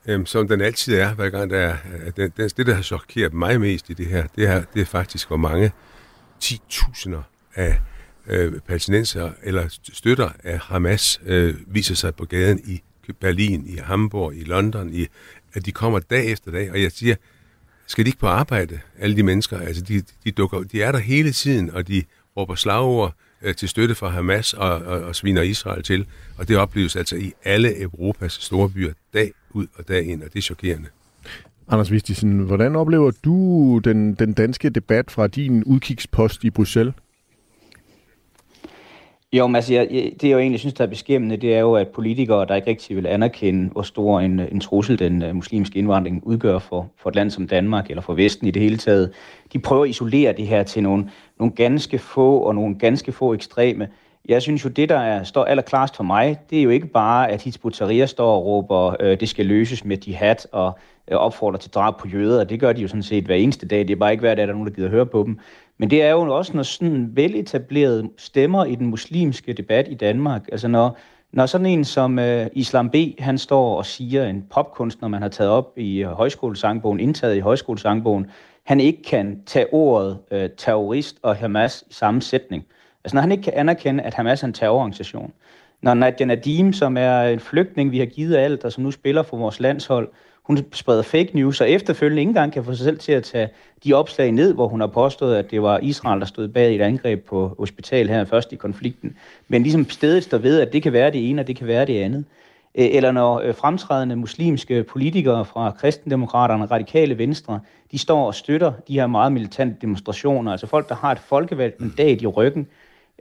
Øhm, 0.09 0.26
som 0.26 0.49
den 0.49 0.61
altid 0.61 0.95
er, 0.95 1.14
hver 1.14 1.30
gang 1.30 1.51
der 1.51 1.59
er. 1.59 1.76
Det, 2.16 2.37
det, 2.37 2.57
det, 2.57 2.66
der 2.66 2.74
har 2.74 2.82
chokeret 2.82 3.34
mig 3.34 3.61
mest 3.61 3.91
i 3.91 3.93
det 3.93 4.07
her, 4.07 4.24
det 4.37 4.49
er, 4.49 4.62
det 4.74 4.82
er 4.82 4.87
faktisk, 4.87 5.28
hvor 5.28 5.37
mange 5.37 5.72
10.000 6.45 7.11
af 7.55 7.80
øh, 8.26 8.52
palæstinenser 8.60 9.30
eller 9.42 9.78
støtter 9.92 10.30
af 10.44 10.58
Hamas 10.58 11.20
øh, 11.26 11.54
viser 11.66 11.94
sig 11.94 12.14
på 12.14 12.24
gaden 12.24 12.60
i 12.64 12.82
Berlin, 13.20 13.64
i 13.66 13.76
Hamburg, 13.76 14.36
i 14.36 14.44
London, 14.44 14.94
i, 14.94 15.06
at 15.54 15.66
de 15.66 15.72
kommer 15.72 15.98
dag 15.98 16.26
efter 16.26 16.50
dag, 16.50 16.70
og 16.70 16.82
jeg 16.82 16.92
siger, 16.92 17.14
skal 17.86 18.04
de 18.04 18.08
ikke 18.08 18.18
på 18.18 18.26
arbejde, 18.26 18.80
alle 18.98 19.16
de 19.16 19.22
mennesker? 19.22 19.58
Altså, 19.58 19.82
de, 19.82 20.02
de, 20.24 20.30
dukker, 20.30 20.62
de 20.62 20.82
er 20.82 20.92
der 20.92 20.98
hele 20.98 21.32
tiden, 21.32 21.70
og 21.70 21.88
de 21.88 22.02
råber 22.36 22.54
slagord 22.54 23.14
øh, 23.42 23.54
til 23.54 23.68
støtte 23.68 23.94
for 23.94 24.08
Hamas 24.08 24.52
og, 24.52 24.70
og, 24.70 25.00
og 25.00 25.16
sviner 25.16 25.42
Israel 25.42 25.82
til, 25.82 26.06
og 26.38 26.48
det 26.48 26.56
opleves 26.56 26.96
altså 26.96 27.16
i 27.16 27.32
alle 27.44 27.80
Europas 27.80 28.32
store 28.32 28.70
byer, 28.70 28.92
dag 29.14 29.32
ud 29.50 29.66
og 29.74 29.88
dag 29.88 30.06
ind, 30.06 30.22
og 30.22 30.32
det 30.32 30.38
er 30.38 30.42
chokerende. 30.42 30.88
Anders 31.68 31.90
Vistisen, 31.90 32.38
hvordan 32.38 32.76
oplever 32.76 33.10
du 33.24 33.78
den, 33.84 34.14
den 34.14 34.32
danske 34.32 34.70
debat 34.70 35.10
fra 35.10 35.26
din 35.26 35.64
udkigspost 35.64 36.44
i 36.44 36.50
Bruxelles? 36.50 36.94
Jo, 39.32 39.46
men 39.46 39.56
altså, 39.56 39.74
jeg, 39.74 39.88
det 39.90 40.22
jeg 40.22 40.32
jo 40.32 40.38
egentlig 40.38 40.60
synes, 40.60 40.74
der 40.74 40.84
er 40.84 40.88
beskæmmende, 40.88 41.36
det 41.36 41.54
er 41.54 41.60
jo, 41.60 41.74
at 41.74 41.88
politikere, 41.88 42.46
der 42.46 42.54
ikke 42.54 42.70
rigtig 42.70 42.96
vil 42.96 43.06
anerkende, 43.06 43.70
hvor 43.72 43.82
stor 43.82 44.20
en, 44.20 44.40
en 44.40 44.60
trussel 44.60 44.98
den 44.98 45.22
uh, 45.22 45.34
muslimske 45.34 45.78
indvandring 45.78 46.26
udgør 46.26 46.58
for, 46.58 46.90
for 46.96 47.10
et 47.10 47.16
land 47.16 47.30
som 47.30 47.48
Danmark, 47.48 47.90
eller 47.90 48.02
for 48.02 48.14
Vesten 48.14 48.46
i 48.46 48.50
det 48.50 48.62
hele 48.62 48.76
taget, 48.76 49.12
de 49.52 49.58
prøver 49.58 49.84
at 49.84 49.90
isolere 49.90 50.32
det 50.32 50.46
her 50.46 50.62
til 50.62 50.82
nogle, 50.82 51.10
nogle 51.38 51.54
ganske 51.54 51.98
få 51.98 52.38
og 52.38 52.54
nogle 52.54 52.78
ganske 52.78 53.12
få 53.12 53.34
ekstreme. 53.34 53.88
Jeg 54.28 54.42
synes 54.42 54.64
jo, 54.64 54.68
det 54.68 54.88
der 54.88 54.98
er, 54.98 55.22
står 55.22 55.44
allerklarest 55.44 55.96
for 55.96 56.04
mig, 56.04 56.38
det 56.50 56.58
er 56.58 56.62
jo 56.62 56.70
ikke 56.70 56.86
bare, 56.86 57.30
at 57.30 57.42
Hizb 57.42 57.64
ut 57.64 57.76
står 58.06 58.36
og 58.36 58.46
råber, 58.46 58.96
øh, 59.00 59.20
det 59.20 59.28
skal 59.28 59.46
løses 59.46 59.84
med 59.84 59.96
jihad 59.96 60.52
og 60.52 60.78
øh, 61.08 61.16
opfordrer 61.16 61.58
til 61.58 61.70
drab 61.70 61.98
på 61.98 62.08
jøder. 62.08 62.44
Det 62.44 62.60
gør 62.60 62.72
de 62.72 62.82
jo 62.82 62.88
sådan 62.88 63.02
set 63.02 63.24
hver 63.24 63.34
eneste 63.34 63.66
dag. 63.66 63.78
Det 63.78 63.90
er 63.90 63.96
bare 63.96 64.10
ikke 64.10 64.20
hver 64.20 64.34
dag, 64.34 64.46
der 64.46 64.52
er 64.52 64.56
nogen, 64.56 64.68
der 64.68 64.74
gider 64.74 64.88
høre 64.88 65.06
på 65.06 65.22
dem. 65.26 65.38
Men 65.78 65.90
det 65.90 66.02
er 66.02 66.10
jo 66.10 66.36
også, 66.36 66.56
når 66.56 66.62
sådan 66.62 67.10
veletablerede 67.12 68.10
stemmer 68.16 68.64
i 68.64 68.74
den 68.74 68.86
muslimske 68.86 69.52
debat 69.52 69.88
i 69.90 69.94
Danmark, 69.94 70.48
altså 70.52 70.68
når, 70.68 70.98
når 71.32 71.46
sådan 71.46 71.66
en 71.66 71.84
som 71.84 72.18
øh, 72.18 72.46
Islam 72.52 72.90
B, 72.90 72.94
han 73.18 73.38
står 73.38 73.76
og 73.76 73.86
siger, 73.86 74.26
en 74.26 74.44
popkunstner, 74.50 75.08
man 75.08 75.22
har 75.22 75.28
taget 75.28 75.50
op 75.50 75.78
i 75.78 76.02
øh, 76.02 76.10
højskolesangbogen, 76.10 77.00
indtaget 77.00 77.36
i 77.36 77.40
højskolesangbogen, 77.40 78.26
han 78.64 78.80
ikke 78.80 79.02
kan 79.02 79.42
tage 79.46 79.66
ordet 79.72 80.18
øh, 80.30 80.50
terrorist 80.56 81.16
og 81.22 81.36
Hamas 81.36 81.84
i 81.90 81.92
samme 81.92 82.22
sætning. 82.22 82.64
Altså 83.07 83.16
når 83.16 83.20
han 83.20 83.32
ikke 83.32 83.42
kan 83.42 83.52
anerkende, 83.57 84.02
at 84.02 84.14
Hamas 84.14 84.42
er 84.42 84.46
en 84.46 84.52
terrororganisation. 84.52 85.32
Når 85.82 85.94
Nadia 85.94 86.26
Nadim, 86.26 86.72
som 86.72 86.96
er 86.96 87.22
en 87.22 87.40
flygtning, 87.40 87.92
vi 87.92 87.98
har 87.98 88.07
givet 88.07 88.36
alt, 88.36 88.64
og 88.64 88.72
som 88.72 88.84
nu 88.84 88.90
spiller 88.90 89.22
for 89.22 89.36
vores 89.36 89.61
landshold, 89.61 90.09
hun 90.42 90.59
spreder 90.72 91.02
fake 91.02 91.30
news, 91.34 91.61
og 91.61 91.70
efterfølgende 91.70 92.20
ikke 92.20 92.30
engang 92.30 92.52
kan 92.52 92.64
få 92.64 92.74
sig 92.74 92.84
selv 92.84 92.98
til 92.98 93.12
at 93.12 93.24
tage 93.24 93.48
de 93.84 93.92
opslag 93.92 94.32
ned, 94.32 94.54
hvor 94.54 94.68
hun 94.68 94.80
har 94.80 94.86
påstået, 94.86 95.36
at 95.36 95.50
det 95.50 95.62
var 95.62 95.78
Israel, 95.78 96.20
der 96.20 96.26
stod 96.26 96.48
bag 96.48 96.74
et 96.74 96.80
angreb 96.80 97.24
på 97.24 97.54
hospital 97.59 98.09
her 98.09 98.24
først 98.24 98.52
i 98.52 98.57
konflikten. 98.57 99.16
Men 99.48 99.62
ligesom 99.62 99.90
stedet 99.90 100.22
står 100.22 100.38
ved, 100.38 100.61
at 100.61 100.72
det 100.72 100.82
kan 100.82 100.92
være 100.92 101.11
det 101.11 101.30
ene, 101.30 101.42
og 101.42 101.46
det 101.46 101.57
kan 101.57 101.66
være 101.66 101.86
det 101.86 102.00
andet. 102.00 102.24
Øh, 102.74 102.88
eller 102.92 103.12
når 103.12 103.40
øh, 103.40 103.54
fremtrædende 103.54 104.16
muslimske 104.16 104.82
politikere 104.82 105.44
fra 105.44 105.70
kristendemokraterne 105.70 106.64
og 106.64 106.70
radikale 106.70 107.18
venstre, 107.18 107.61
de 107.92 107.98
står 107.98 108.26
og 108.26 108.34
støtter 108.34 108.72
de 108.88 108.94
her 108.94 109.07
meget 109.07 109.32
militante 109.32 109.76
demonstrationer, 109.80 110.52
altså 110.52 110.66
folk, 110.66 110.88
der 110.88 110.94
har 110.94 111.12
et 111.12 111.18
folkevalgt 111.18 111.80
mandat 111.80 112.22
i 112.22 112.26
ryggen, 112.26 112.66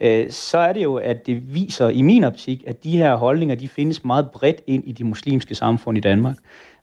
øh, 0.01 0.29
så 0.29 0.57
er 0.57 0.73
det 0.73 0.83
jo, 0.83 0.95
at 0.95 1.27
det 1.27 1.53
viser 1.55 1.89
i 1.89 2.01
min 2.01 2.23
optik, 2.23 2.63
at 2.67 2.83
de 2.83 2.97
her 2.97 3.15
holdninger, 3.15 3.55
de 3.55 3.67
findes 3.67 4.05
meget 4.05 4.29
bredt 4.31 4.61
ind 4.67 4.83
i 4.87 4.91
de 4.91 5.03
muslimske 5.03 5.55
samfund 5.55 5.97
i 5.97 6.01
Danmark. 6.01 6.35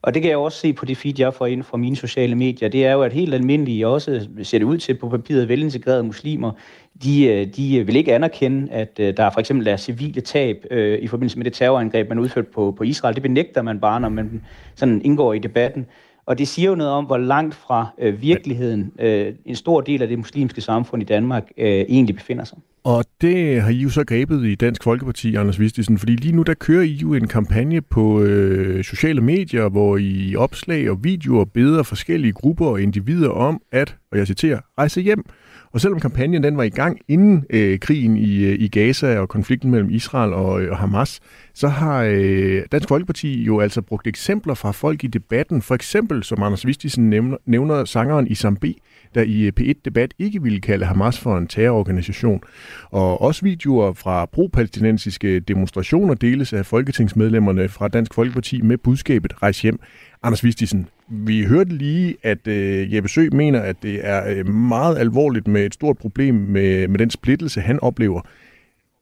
Og 0.03 0.15
det 0.15 0.23
kan 0.23 0.31
jeg 0.31 0.39
også 0.39 0.59
se 0.59 0.73
på 0.73 0.85
det 0.85 0.97
feed, 0.97 1.15
jeg 1.19 1.35
får 1.35 1.47
ind 1.47 1.63
fra 1.63 1.77
mine 1.77 1.97
sociale 1.97 2.35
medier. 2.35 2.69
Det 2.69 2.87
er 2.87 2.93
jo, 2.93 3.03
at 3.03 3.13
helt 3.13 3.35
almindelige, 3.35 3.89
også 3.89 4.29
ser 4.43 4.59
det 4.59 4.65
ud 4.65 4.79
til 4.79 4.95
på 4.95 5.09
papiret, 5.09 5.49
velintegrerede 5.49 6.03
muslimer, 6.03 6.53
de, 7.03 7.25
øh, 7.27 7.47
de 7.47 7.87
vil 7.87 7.97
ikke 7.97 8.15
anerkende, 8.15 8.73
at 8.73 9.01
øh, 9.01 9.17
der 9.17 9.31
for 9.31 9.41
eksempel 9.41 9.69
er 9.69 9.77
civile 9.77 10.21
tab 10.21 10.67
øh, 10.71 10.99
i 11.03 11.07
forbindelse 11.07 11.39
med 11.39 11.45
det 11.45 11.53
terrorangreb, 11.53 12.09
man 12.09 12.19
udført 12.19 12.47
på, 12.47 12.75
på 12.79 12.85
Israel. 12.85 13.15
Det 13.15 13.23
benægter 13.23 13.63
man 13.63 13.81
bare, 13.81 14.01
når 14.01 14.09
man 14.09 14.43
sådan 14.75 15.03
indgår 15.05 15.33
i 15.33 15.39
debatten. 15.39 15.87
Og 16.27 16.39
det 16.39 16.49
siger 16.49 16.69
jo 16.69 16.75
noget 16.75 16.93
om, 16.93 17.05
hvor 17.05 17.17
langt 17.17 17.55
fra 17.55 17.87
øh, 17.99 18.23
virkeligheden 18.23 18.93
øh, 19.01 19.35
en 19.45 19.57
stor 19.57 19.81
del 19.81 20.03
af 20.03 20.09
det 20.09 20.19
muslimske 20.19 20.61
samfund 20.61 21.03
i 21.03 21.05
Danmark 21.05 21.49
øh, 21.59 21.67
egentlig 21.67 22.17
befinder 22.17 22.45
sig. 22.45 22.59
Og 22.85 23.05
det 23.21 23.63
har 23.63 23.71
I 23.71 23.77
jo 23.77 23.89
så 23.89 24.05
grebet 24.05 24.45
i 24.45 24.55
Dansk 24.55 24.83
Folkeparti, 24.83 25.35
Anders 25.35 25.61
Vistisen, 25.61 25.99
fordi 25.99 26.17
lige 26.17 26.37
nu 26.37 26.43
der 26.43 26.55
kører 26.55 26.83
I 26.83 26.93
jo 26.93 27.15
en 27.15 27.29
kampagne 27.29 27.81
på 27.81 28.23
øh, 28.23 28.85
sociale 28.85 29.21
medier, 29.21 29.69
hvor 29.69 29.97
I 29.97 30.37
opslag 30.37 30.91
og 30.91 31.05
videoer 31.05 31.45
beder 31.45 31.83
forskellige 31.83 32.33
grupper 32.33 32.67
og 32.67 32.83
individer 32.83 33.29
om 33.29 33.63
at, 33.73 33.97
og 34.13 34.19
jeg 34.19 34.27
citerer, 34.27 34.61
rejse 34.79 35.01
hjem. 35.01 35.25
Og 35.73 35.81
selvom 35.81 36.01
kampagnen 36.01 36.43
den 36.43 36.57
var 36.57 36.63
i 36.63 36.69
gang 36.69 37.01
inden 37.09 37.45
øh, 37.51 37.79
krigen 37.79 38.17
i, 38.17 38.45
øh, 38.45 38.57
i 38.61 38.69
Gaza 38.69 39.19
og 39.19 39.29
konflikten 39.29 39.71
mellem 39.71 39.91
Israel 39.91 40.33
og, 40.33 40.63
øh, 40.63 40.71
og 40.71 40.79
Hamas, 40.79 41.21
så 41.55 41.69
har 41.69 42.03
øh, 42.03 42.63
Dansk 42.73 42.89
Folkeparti 42.89 43.43
jo 43.43 43.61
altså 43.61 43.83
brugt 43.83 44.07
eksempler 44.07 44.55
fra 44.55 44.71
folk 44.71 45.05
i 45.05 45.07
debatten. 45.07 45.63
For 45.63 45.75
eksempel, 45.75 46.25
som 46.25 46.43
Anders 46.43 46.67
Vistisen 46.67 47.11
nævner, 47.11 47.37
nævner 47.47 47.85
sangeren 47.85 48.27
Isam 48.27 48.57
B., 48.57 48.65
der 49.15 49.23
i 49.23 49.43
øh, 49.43 49.53
P1-debat 49.61 50.15
ikke 50.19 50.43
ville 50.43 50.61
kalde 50.61 50.85
Hamas 50.85 51.19
for 51.19 51.39
en 51.39 51.47
terrororganisation. 51.47 52.41
Og 52.91 53.23
også 53.23 53.43
videoer 53.43 53.93
fra 53.93 54.27
pro-palæstinensiske 54.27 55.41
demonstrationer 55.41 56.15
deles 56.15 56.53
af 56.53 56.67
folketingsmedlemmerne 56.67 57.69
fra 57.69 57.89
Dansk 57.89 58.15
Folkeparti 58.15 58.61
med 58.61 58.79
budskabet 58.79 59.43
Rejs 59.43 59.63
hjem. 59.63 59.81
Anders 60.23 60.45
Vistisen, 60.45 60.89
vi 61.13 61.45
hørte 61.45 61.71
lige, 61.71 62.17
at 62.23 62.47
øh, 62.47 62.95
Jeppe 62.95 63.09
Sø 63.09 63.29
mener, 63.33 63.61
at 63.61 63.77
det 63.83 64.01
er 64.03 64.23
øh, 64.29 64.49
meget 64.49 64.99
alvorligt 64.99 65.49
med 65.49 65.67
et 65.67 65.75
stort 65.75 65.99
problem 65.99 66.35
med, 66.35 66.89
med 66.89 66.99
den 66.99 67.11
splittelse, 67.11 67.61
han 67.61 67.81
oplever. 67.81 68.21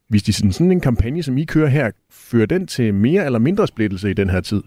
Hvis 0.08 0.22
de 0.22 0.32
sådan, 0.32 0.52
sådan 0.52 0.72
en 0.72 0.80
kampagne, 0.80 1.22
som 1.22 1.38
I 1.38 1.44
kører 1.44 1.68
her, 1.68 1.90
fører 2.10 2.46
den 2.46 2.66
til 2.66 2.94
mere 2.94 3.24
eller 3.24 3.38
mindre 3.38 3.66
splittelse 3.66 4.10
i 4.10 4.12
den 4.12 4.30
her 4.30 4.40
tid? 4.40 4.62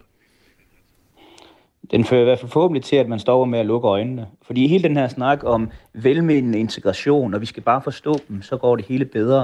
Den 1.91 2.05
fører 2.05 2.21
i 2.21 2.23
hvert 2.23 2.39
fald 2.39 2.51
forhåbentlig 2.51 2.83
til, 2.83 2.95
at 2.95 3.07
man 3.07 3.19
står 3.19 3.45
med 3.45 3.59
at 3.59 3.65
lukke 3.65 3.87
øjnene. 3.87 4.27
Fordi 4.41 4.67
hele 4.67 4.83
den 4.83 4.97
her 4.97 5.07
snak 5.07 5.43
om 5.43 5.71
velmenende 5.93 6.59
integration, 6.59 7.33
og 7.33 7.41
vi 7.41 7.45
skal 7.45 7.63
bare 7.63 7.81
forstå 7.81 8.15
dem, 8.29 8.41
så 8.41 8.57
går 8.57 8.75
det 8.75 8.85
hele 8.85 9.05
bedre. 9.05 9.41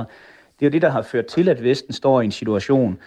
Det 0.60 0.66
er 0.66 0.70
jo 0.70 0.72
det, 0.72 0.82
der 0.82 0.90
har 0.90 1.02
ført 1.02 1.26
til, 1.26 1.50
at 1.50 1.64
Vesten 1.64 1.94
står 1.94 2.22
i 2.22 2.26
en 2.26 2.32
situation, 2.32 2.98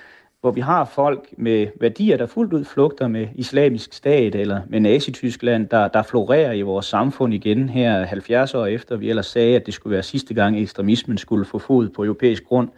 hvor 0.43 0.51
vi 0.51 0.61
har 0.61 0.85
folk 0.85 1.29
med 1.37 1.67
værdier, 1.81 2.17
der 2.17 2.27
fuldt 2.27 2.53
ud 2.53 2.65
flugter 2.65 3.09
med 3.09 3.29
islamisk 3.35 3.93
stat 3.93 4.35
eller 4.35 4.61
med 4.69 4.81
Nazi-Tyskland, 4.81 5.69
der, 5.69 5.89
der 5.89 6.03
florerer 6.03 6.53
i 6.53 6.63
vores 6.63 6.87
samfund 6.87 7.35
igen 7.35 7.69
her 7.69 8.05
70 8.07 8.55
år 8.55 8.67
efter, 8.67 8.97
vi 8.97 9.11
ellers 9.11 9.27
sagde, 9.27 9.57
at 9.57 9.67
det 9.67 9.75
skulle 9.75 9.93
være 9.93 10.03
sidste 10.03 10.35
gang, 10.35 10.61
ekstremismen 10.61 11.19
skulle 11.19 11.45
få 11.45 11.59
fod 11.59 11.89
på 11.89 12.05
europæisk 12.05 12.45
grund. 12.45 12.69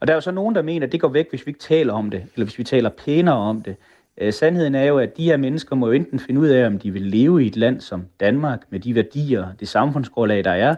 Og 0.00 0.06
der 0.06 0.12
er 0.12 0.16
jo 0.16 0.20
så 0.20 0.30
nogen, 0.30 0.54
der 0.54 0.62
mener, 0.62 0.86
at 0.86 0.92
det 0.92 1.00
går 1.00 1.08
væk, 1.08 1.30
hvis 1.30 1.46
vi 1.46 1.50
ikke 1.50 1.60
taler 1.60 1.92
om 1.92 2.10
det, 2.10 2.22
eller 2.34 2.44
hvis 2.44 2.58
vi 2.58 2.64
taler 2.64 2.90
pænere 2.90 3.36
om 3.36 3.62
det. 3.62 3.76
Øh, 4.18 4.32
sandheden 4.32 4.74
er 4.74 4.84
jo, 4.84 4.98
at 4.98 5.16
de 5.16 5.24
her 5.24 5.36
mennesker 5.36 5.76
må 5.76 5.86
jo 5.86 5.92
enten 5.92 6.18
finde 6.18 6.40
ud 6.40 6.48
af, 6.48 6.66
om 6.66 6.78
de 6.78 6.90
vil 6.90 7.02
leve 7.02 7.44
i 7.44 7.46
et 7.46 7.56
land 7.56 7.80
som 7.80 8.06
Danmark, 8.20 8.62
med 8.70 8.80
de 8.80 8.94
værdier, 8.94 9.46
det 9.60 9.68
samfundsgrundlag, 9.68 10.44
der 10.44 10.50
er, 10.50 10.74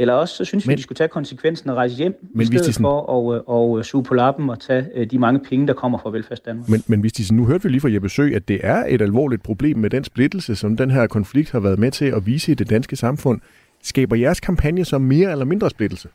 eller 0.00 0.14
også 0.14 0.36
så 0.36 0.44
synes 0.44 0.66
men, 0.66 0.70
vi, 0.70 0.76
de 0.76 0.82
skulle 0.82 0.96
tage 0.96 1.08
konsekvensen 1.08 1.70
og 1.70 1.76
rejse 1.76 1.96
hjem, 1.96 2.28
men 2.34 2.42
i 2.42 2.46
stedet 2.46 2.66
de 2.66 2.72
sådan, 2.72 2.82
for 2.82 3.00
at 3.00 3.42
og, 3.46 3.76
og 3.76 3.84
suge 3.84 4.04
på 4.04 4.14
lappen 4.14 4.50
og 4.50 4.60
tage 4.60 4.86
øh, 4.94 5.10
de 5.10 5.18
mange 5.18 5.40
penge, 5.40 5.66
der 5.66 5.72
kommer 5.72 5.98
fra 5.98 6.10
velfærdsdanmark. 6.10 6.68
Men, 6.68 6.82
men 6.86 7.00
hvis 7.00 7.12
de 7.12 7.24
sådan, 7.24 7.36
nu 7.36 7.46
hørte 7.46 7.62
vi 7.62 7.68
lige 7.68 7.80
fra 7.80 7.92
Jeppe 7.92 8.08
Sø, 8.08 8.30
at 8.34 8.48
det 8.48 8.60
er 8.62 8.84
et 8.88 9.02
alvorligt 9.02 9.42
problem 9.42 9.78
med 9.78 9.90
den 9.90 10.04
splittelse, 10.04 10.56
som 10.56 10.76
den 10.76 10.90
her 10.90 11.06
konflikt 11.06 11.50
har 11.50 11.60
været 11.60 11.78
med 11.78 11.90
til 11.90 12.04
at 12.04 12.26
vise 12.26 12.52
i 12.52 12.54
det 12.54 12.70
danske 12.70 12.96
samfund. 12.96 13.40
Skaber 13.82 14.16
jeres 14.16 14.40
kampagne 14.40 14.84
så 14.84 14.98
mere 14.98 15.32
eller 15.32 15.44
mindre 15.44 15.70
splittelse? 15.70 16.08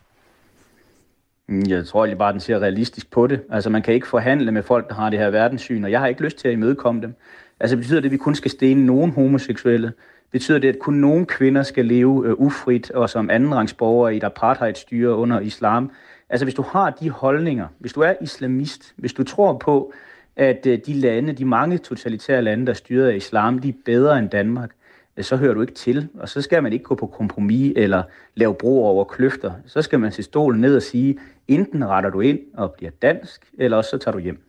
Jeg 1.48 1.86
tror 1.86 2.06
lige 2.06 2.16
bare, 2.16 2.28
at 2.28 2.32
den 2.32 2.40
ser 2.40 2.58
realistisk 2.58 3.10
på 3.10 3.26
det. 3.26 3.40
Altså, 3.50 3.70
man 3.70 3.82
kan 3.82 3.94
ikke 3.94 4.06
forhandle 4.06 4.52
med 4.52 4.62
folk, 4.62 4.88
der 4.88 4.94
har 4.94 5.10
det 5.10 5.18
her 5.18 5.30
verdenssyn, 5.30 5.84
og 5.84 5.90
jeg 5.90 6.00
har 6.00 6.06
ikke 6.06 6.22
lyst 6.22 6.36
til 6.36 6.48
at 6.48 6.54
imødekomme 6.54 7.02
dem. 7.02 7.14
Altså, 7.60 7.76
betyder 7.76 8.00
det, 8.00 8.08
at 8.08 8.12
vi 8.12 8.16
kun 8.16 8.34
skal 8.34 8.50
stene 8.50 8.86
nogen 8.86 9.10
homoseksuelle? 9.10 9.92
Betyder 10.36 10.58
det, 10.58 10.68
at 10.68 10.78
kun 10.78 10.94
nogle 10.94 11.26
kvinder 11.26 11.62
skal 11.62 11.86
leve 11.86 12.26
øh, 12.26 12.34
ufrit 12.38 12.90
og 12.90 13.10
som 13.10 13.30
andenrangsborgere 13.30 14.14
i 14.14 14.16
et 14.16 14.24
apartheidstyre 14.24 15.14
under 15.14 15.40
islam? 15.40 15.90
Altså, 16.28 16.44
hvis 16.44 16.54
du 16.54 16.62
har 16.62 16.90
de 16.90 17.10
holdninger, 17.10 17.66
hvis 17.78 17.92
du 17.92 18.00
er 18.00 18.14
islamist, 18.20 18.94
hvis 18.96 19.12
du 19.12 19.24
tror 19.24 19.58
på, 19.58 19.92
at 20.36 20.66
øh, 20.66 20.78
de 20.86 20.92
lande, 20.92 21.32
de 21.32 21.44
mange 21.44 21.78
totalitære 21.78 22.42
lande, 22.42 22.66
der 22.66 22.72
styrer 22.72 23.10
af 23.10 23.16
islam, 23.16 23.58
de 23.58 23.68
er 23.68 23.72
bedre 23.84 24.18
end 24.18 24.30
Danmark, 24.30 24.70
øh, 25.16 25.24
så 25.24 25.36
hører 25.36 25.54
du 25.54 25.60
ikke 25.60 25.74
til. 25.74 26.08
Og 26.18 26.28
så 26.28 26.42
skal 26.42 26.62
man 26.62 26.72
ikke 26.72 26.84
gå 26.84 26.94
på 26.94 27.06
kompromis 27.06 27.72
eller 27.76 28.02
lave 28.34 28.54
bro 28.54 28.84
over 28.84 29.04
kløfter. 29.04 29.52
Så 29.66 29.82
skal 29.82 30.00
man 30.00 30.12
se 30.12 30.22
stolen 30.22 30.60
ned 30.60 30.76
og 30.76 30.82
sige, 30.82 31.18
enten 31.48 31.86
retter 31.86 32.10
du 32.10 32.20
ind 32.20 32.38
og 32.54 32.72
bliver 32.72 32.90
dansk, 33.02 33.52
eller 33.58 33.76
også 33.76 33.90
så 33.90 33.98
tager 33.98 34.12
du 34.12 34.18
hjem. 34.18 34.45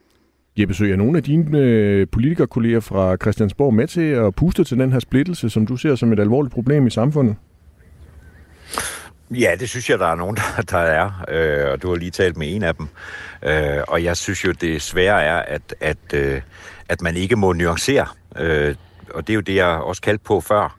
Jeppe 0.58 0.74
Søg, 0.74 0.91
er 0.91 0.95
nogle 0.95 1.18
af 1.18 1.24
dine 1.24 1.60
øh, 1.60 2.08
politikerkolleger 2.12 2.80
fra 2.80 3.16
Christiansborg 3.16 3.74
med 3.74 3.88
til 3.88 4.01
at 4.01 4.36
puste 4.36 4.64
til 4.64 4.78
den 4.78 4.91
her 4.91 4.99
splittelse, 4.99 5.49
som 5.49 5.68
du 5.68 5.78
ser 5.78 5.95
som 5.95 6.14
et 6.14 6.20
alvorligt 6.20 6.53
problem 6.53 6.88
i 6.88 6.89
samfundet? 6.89 7.36
Ja, 9.32 9.51
det 9.60 9.70
synes 9.70 9.89
jeg, 9.89 9.99
der 9.99 10.08
er 10.08 10.16
nogen, 10.16 10.36
der, 10.58 10.62
der 10.62 10.78
er, 10.78 11.26
øh, 11.30 11.72
og 11.72 11.82
du 11.82 11.89
har 11.89 11.95
lige 11.95 12.12
talt 12.12 12.38
med 12.38 12.55
en 12.55 12.64
af 12.64 12.76
dem. 12.76 12.88
Øh, 13.43 13.84
og 13.88 14.03
jeg 14.03 14.18
synes 14.18 14.45
jo, 14.45 14.51
det 14.51 14.82
svære 14.82 15.24
er, 15.24 15.38
at, 15.38 15.76
at, 15.80 15.97
øh, 16.14 16.41
at 16.89 17.01
man 17.01 17.16
ikke 17.16 17.36
må 17.36 17.53
nuancere 17.53 18.08
øh, 18.39 18.76
og 19.14 19.28
det 19.28 19.34
er 19.34 19.36
jo 19.36 19.41
det, 19.41 19.55
jeg 19.55 19.68
også 19.68 20.01
kaldte 20.01 20.24
på 20.24 20.41
før. 20.41 20.78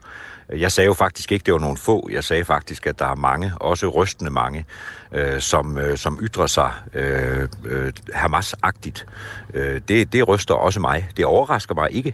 Jeg 0.57 0.71
sagde 0.71 0.87
jo 0.87 0.93
faktisk 0.93 1.31
ikke, 1.31 1.43
det 1.43 1.53
var 1.53 1.59
nogle 1.59 1.77
få. 1.77 2.09
Jeg 2.11 2.23
sagde 2.23 2.45
faktisk, 2.45 2.87
at 2.87 2.99
der 2.99 3.05
er 3.05 3.15
mange, 3.15 3.51
også 3.55 3.87
rystende 3.87 4.31
mange, 4.31 4.65
øh, 5.11 5.41
som, 5.41 5.77
øh, 5.77 5.97
som 5.97 6.19
ytrer 6.21 6.47
sig 6.47 6.71
øh, 6.93 7.47
øh, 7.65 7.93
Hamas-agtigt. 8.13 9.05
Øh, 9.53 9.81
det, 9.87 10.13
det 10.13 10.27
ryster 10.27 10.53
også 10.53 10.79
mig. 10.79 11.09
Det 11.17 11.25
overrasker 11.25 11.75
mig 11.75 11.91
ikke. 11.91 12.13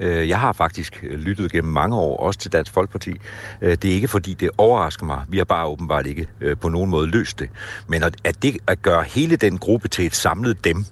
Øh, 0.00 0.28
jeg 0.28 0.40
har 0.40 0.52
faktisk 0.52 1.02
lyttet 1.02 1.52
gennem 1.52 1.72
mange 1.72 1.96
år, 1.96 2.16
også 2.16 2.40
til 2.40 2.52
Dansk 2.52 2.72
Folkeparti. 2.72 3.10
Øh, 3.60 3.70
det 3.70 3.84
er 3.84 3.94
ikke 3.94 4.08
fordi, 4.08 4.34
det 4.34 4.50
overrasker 4.58 5.06
mig. 5.06 5.22
Vi 5.28 5.38
har 5.38 5.44
bare 5.44 5.66
åbenbart 5.66 6.06
ikke 6.06 6.28
øh, 6.40 6.56
på 6.56 6.68
nogen 6.68 6.90
måde 6.90 7.06
løst 7.06 7.38
det. 7.38 7.50
Men 7.86 8.02
at, 8.02 8.16
at, 8.24 8.42
det, 8.42 8.56
at 8.66 8.82
gøre 8.82 9.02
hele 9.02 9.36
den 9.36 9.58
gruppe 9.58 9.88
til 9.88 10.06
et 10.06 10.14
samlet 10.14 10.64
dem, 10.64 10.84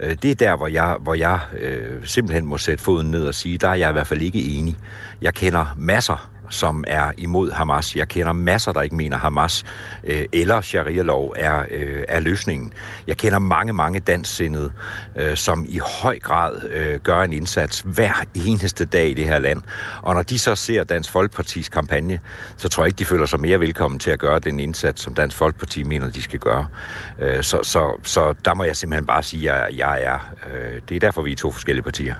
øh, 0.00 0.16
det 0.22 0.30
er 0.30 0.34
der, 0.34 0.56
hvor 0.56 0.66
jeg, 0.66 0.96
hvor 1.00 1.14
jeg 1.14 1.40
øh, 1.60 2.06
simpelthen 2.06 2.46
må 2.46 2.58
sætte 2.58 2.84
foden 2.84 3.10
ned 3.10 3.26
og 3.26 3.34
sige, 3.34 3.58
der 3.58 3.68
er 3.68 3.74
jeg 3.74 3.90
i 3.90 3.92
hvert 3.92 4.06
fald 4.06 4.22
ikke 4.22 4.44
enig. 4.44 4.76
Jeg 5.22 5.34
kender 5.34 5.74
masser 5.76 6.29
som 6.50 6.84
er 6.86 7.12
imod 7.18 7.50
Hamas. 7.50 7.96
Jeg 7.96 8.08
kender 8.08 8.32
masser, 8.32 8.72
der 8.72 8.82
ikke 8.82 8.96
mener 8.96 9.16
Hamas 9.16 9.64
øh, 10.04 10.24
eller 10.32 10.60
sharia-lov 10.60 11.34
er, 11.36 11.64
øh, 11.70 12.04
er 12.08 12.20
løsningen. 12.20 12.72
Jeg 13.06 13.16
kender 13.16 13.38
mange, 13.38 13.72
mange 13.72 14.00
danssindede, 14.00 14.72
øh, 15.16 15.36
som 15.36 15.66
i 15.68 15.80
høj 16.02 16.18
grad 16.18 16.62
øh, 16.70 17.00
gør 17.00 17.22
en 17.22 17.32
indsats 17.32 17.80
hver 17.80 18.24
eneste 18.34 18.84
dag 18.84 19.10
i 19.10 19.14
det 19.14 19.24
her 19.24 19.38
land. 19.38 19.62
Og 20.02 20.14
når 20.14 20.22
de 20.22 20.38
så 20.38 20.54
ser 20.54 20.84
Dansk 20.84 21.10
Folkepartis 21.10 21.68
kampagne, 21.68 22.20
så 22.56 22.68
tror 22.68 22.82
jeg 22.82 22.88
ikke, 22.88 22.98
de 22.98 23.04
føler 23.04 23.26
sig 23.26 23.40
mere 23.40 23.60
velkommen 23.60 24.00
til 24.00 24.10
at 24.10 24.18
gøre 24.18 24.38
den 24.38 24.60
indsats, 24.60 25.02
som 25.02 25.14
Dansk 25.14 25.36
Folkeparti 25.36 25.82
mener, 25.82 26.10
de 26.10 26.22
skal 26.22 26.38
gøre. 26.38 26.66
Øh, 27.18 27.42
så, 27.42 27.60
så, 27.62 28.00
så 28.02 28.34
der 28.44 28.54
må 28.54 28.64
jeg 28.64 28.76
simpelthen 28.76 29.06
bare 29.06 29.22
sige, 29.22 29.52
at 29.52 29.78
jeg, 29.78 29.78
jeg 29.78 30.02
er... 30.02 30.34
Øh, 30.52 30.80
det 30.88 30.96
er 30.96 31.00
derfor, 31.00 31.22
vi 31.22 31.32
er 31.32 31.36
to 31.36 31.50
forskellige 31.50 31.82
partier. 31.82 32.14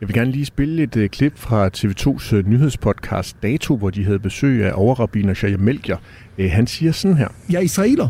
Jeg 0.00 0.08
vil 0.08 0.14
gerne 0.14 0.32
lige 0.32 0.44
spille 0.44 0.82
et 0.82 0.96
uh, 0.96 1.06
klip 1.06 1.38
fra 1.38 1.70
TV2's 1.76 2.32
uh, 2.32 2.38
øh, 2.38 2.48
nyhedspodcast 2.48 3.36
Dato, 3.42 3.76
hvor 3.76 3.90
de 3.90 4.04
havde 4.04 4.18
besøg 4.18 4.64
af 4.64 4.72
overrabiner 4.74 5.34
Shaya 5.34 5.56
Melchior. 5.56 6.02
Uh, 6.38 6.44
han 6.44 6.66
siger 6.66 6.92
sådan 6.92 7.16
her. 7.16 7.28
Jeg 7.50 7.58
er 7.58 7.62
israeler 7.62 8.08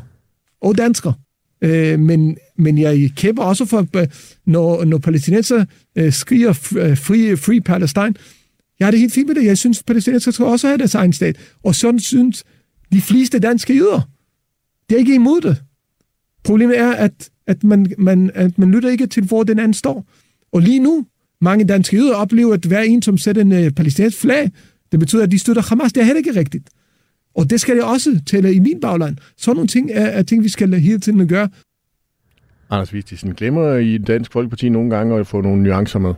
og 0.62 0.78
dansker, 0.78 1.12
uh, 1.64 2.00
men, 2.00 2.36
men 2.58 2.78
jeg 2.78 3.10
kæmper 3.16 3.42
også 3.42 3.64
for, 3.64 3.86
når, 4.50 4.84
når 4.84 4.98
palæstinenser 4.98 5.64
uh, 6.00 6.12
skriger 6.12 6.52
free, 6.52 7.36
free 7.36 7.60
Palestine. 7.60 8.14
Jeg 8.78 8.86
har 8.86 8.90
det 8.90 9.00
helt 9.00 9.14
fint 9.14 9.26
med 9.26 9.34
det. 9.34 9.44
Jeg 9.44 9.58
synes, 9.58 9.82
palæstinenser 9.82 10.30
skal 10.30 10.46
også 10.46 10.66
have 10.66 10.78
deres 10.78 10.94
egen 10.94 11.12
stat. 11.12 11.36
Og 11.64 11.74
sådan 11.74 12.00
synes 12.00 12.44
de 12.92 13.00
fleste 13.00 13.38
danske 13.38 13.76
jøder. 13.76 14.08
Det 14.88 14.94
er 14.94 14.98
ikke 14.98 15.14
imod 15.14 15.40
det. 15.40 15.62
Problemet 16.44 16.78
er, 16.78 16.92
at, 16.92 17.30
at, 17.46 17.64
man, 17.64 17.94
man, 17.98 18.30
at 18.34 18.58
man 18.58 18.70
lytter 18.70 18.90
ikke 18.90 19.06
til, 19.06 19.24
hvor 19.24 19.42
den 19.42 19.58
anden 19.58 19.74
står. 19.74 20.06
Og 20.52 20.60
lige 20.60 20.78
nu, 20.78 21.06
mange 21.40 21.64
danske 21.64 21.96
jøder 21.96 22.14
oplever, 22.14 22.54
at 22.54 22.64
hver 22.64 22.80
en, 22.80 23.02
som 23.02 23.18
sætter 23.18 23.42
en 23.42 23.74
palæstinensisk 23.74 24.20
flag, 24.20 24.50
det 24.92 25.00
betyder, 25.00 25.22
at 25.22 25.30
de 25.30 25.38
støtter 25.38 25.62
Hamas. 25.68 25.92
Det 25.92 26.00
er 26.00 26.04
heller 26.04 26.18
ikke 26.18 26.40
rigtigt. 26.40 26.68
Og 27.34 27.50
det 27.50 27.60
skal 27.60 27.76
jeg 27.76 27.84
også 27.84 28.20
tælle 28.26 28.54
i 28.54 28.58
min 28.58 28.80
bagland. 28.80 29.16
Sådan 29.36 29.56
nogle 29.56 29.68
ting 29.68 29.90
er, 29.90 30.06
er 30.06 30.22
ting, 30.22 30.44
vi 30.44 30.48
skal 30.48 30.74
hele 30.74 31.00
tiden 31.00 31.28
gøre. 31.28 31.48
Anders 32.70 32.94
Vistisen, 32.94 33.34
glemmer 33.34 33.76
I 33.76 33.98
Dansk 33.98 34.32
Folkeparti 34.32 34.68
nogle 34.68 34.90
gange 34.90 35.16
at 35.18 35.26
få 35.26 35.40
nogle 35.40 35.62
nuancer 35.62 35.98
med? 35.98 36.14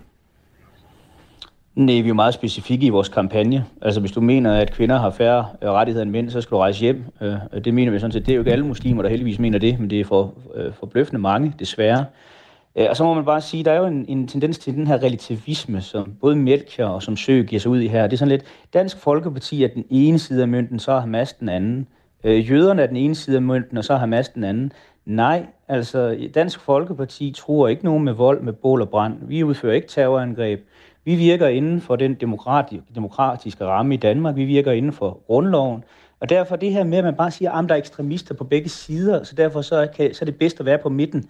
Nej, 1.75 2.01
vi 2.01 2.09
er 2.09 2.13
meget 2.13 2.35
specifikke 2.35 2.87
i 2.87 2.89
vores 2.89 3.09
kampagne. 3.09 3.65
Altså, 3.83 4.01
hvis 4.01 4.13
du 4.13 4.21
mener, 4.21 4.53
at 4.53 4.73
kvinder 4.73 4.99
har 4.99 5.11
færre 5.11 5.47
øh, 5.63 5.71
rettigheder 5.71 6.03
end 6.03 6.11
mænd, 6.11 6.31
så 6.31 6.41
skal 6.41 6.55
du 6.55 6.59
rejse 6.59 6.81
hjem. 6.81 7.05
Øh, 7.23 7.35
det 7.65 7.75
mener 7.75 7.93
vi 7.93 7.99
sådan 7.99 8.13
set. 8.13 8.27
Det 8.27 8.33
er 8.33 8.37
jo 8.37 8.41
ikke 8.41 8.53
alle 8.53 8.67
muslimer, 8.67 9.03
der 9.03 9.09
heldigvis 9.09 9.39
mener 9.39 9.59
det, 9.59 9.81
men 9.81 9.91
det 9.91 10.01
er 10.01 10.05
for 10.05 10.35
forbløffende 10.79 11.21
mange, 11.21 11.53
desværre. 11.59 12.05
Øh, 12.77 12.87
og 12.91 12.97
så 12.97 13.05
må 13.05 13.15
man 13.15 13.25
bare 13.25 13.41
sige, 13.41 13.65
der 13.65 13.73
er 13.73 13.79
jo 13.79 13.87
en, 13.87 14.05
en 14.09 14.29
tendens 14.29 14.59
til 14.59 14.75
den 14.75 14.87
her 14.87 15.03
relativisme, 15.03 15.81
som 15.81 16.15
både 16.21 16.37
Melchior 16.37 16.89
og 16.89 17.03
som 17.03 17.17
Sø 17.17 17.43
giver 17.43 17.61
sig 17.61 17.71
ud 17.71 17.81
i 17.81 17.89
her. 17.89 18.03
Det 18.03 18.13
er 18.13 18.19
sådan 18.19 18.29
lidt, 18.29 18.45
Dansk 18.75 18.99
Folkeparti 18.99 19.65
er 19.65 19.69
den 19.69 19.85
ene 19.91 20.19
side 20.19 20.43
af 20.43 20.49
mønten, 20.49 20.79
så 20.79 20.93
har 20.93 21.01
Hamas 21.01 21.33
den 21.33 21.49
anden. 21.49 21.87
Øh, 22.25 22.51
jøderne 22.51 22.83
er 22.83 22.87
den 22.87 22.97
ene 22.97 23.15
side 23.15 23.37
af 23.37 23.43
mønten, 23.43 23.79
og 23.79 23.85
så 23.85 23.93
har 23.93 24.01
Hamas 24.01 24.29
den 24.29 24.45
anden. 24.45 24.73
Nej, 25.05 25.47
altså 25.69 26.29
Dansk 26.35 26.61
Folkeparti 26.61 27.35
tror 27.37 27.69
ikke 27.69 27.85
nogen 27.85 28.05
med 28.05 28.13
vold, 28.13 28.41
med 28.43 28.53
bål 28.53 28.81
og 28.81 28.89
brand. 28.89 29.19
Vi 29.23 29.45
udfører 29.45 29.75
ikke 29.75 29.89
terrorangreb. 29.89 30.61
Vi 31.05 31.15
virker 31.15 31.49
inden 31.49 31.81
for 31.81 31.97
den 31.97 32.15
demokratiske 32.95 33.65
ramme 33.65 33.95
i 33.95 33.97
Danmark. 33.97 34.37
Vi 34.37 34.45
virker 34.45 34.73
inden 34.73 34.93
for 34.93 35.21
grundloven. 35.27 35.85
Og 36.21 36.29
derfor 36.29 36.57
det 36.57 36.73
her 36.73 36.85
med, 36.85 36.99
at 36.99 37.05
man 37.05 37.15
bare 37.15 37.31
siger, 37.31 37.53
at 37.53 37.69
der 37.69 37.75
er 37.75 37.79
ekstremister 37.79 38.35
på 38.35 38.45
begge 38.45 38.69
sider, 38.69 39.23
så 39.23 39.35
derfor 39.35 39.63
så, 39.63 39.89
kan, 39.97 40.15
så 40.15 40.19
er 40.23 40.25
det 40.25 40.37
bedst 40.37 40.61
at 40.61 40.67
være 40.67 40.79
på 40.79 40.89
midten. 40.89 41.25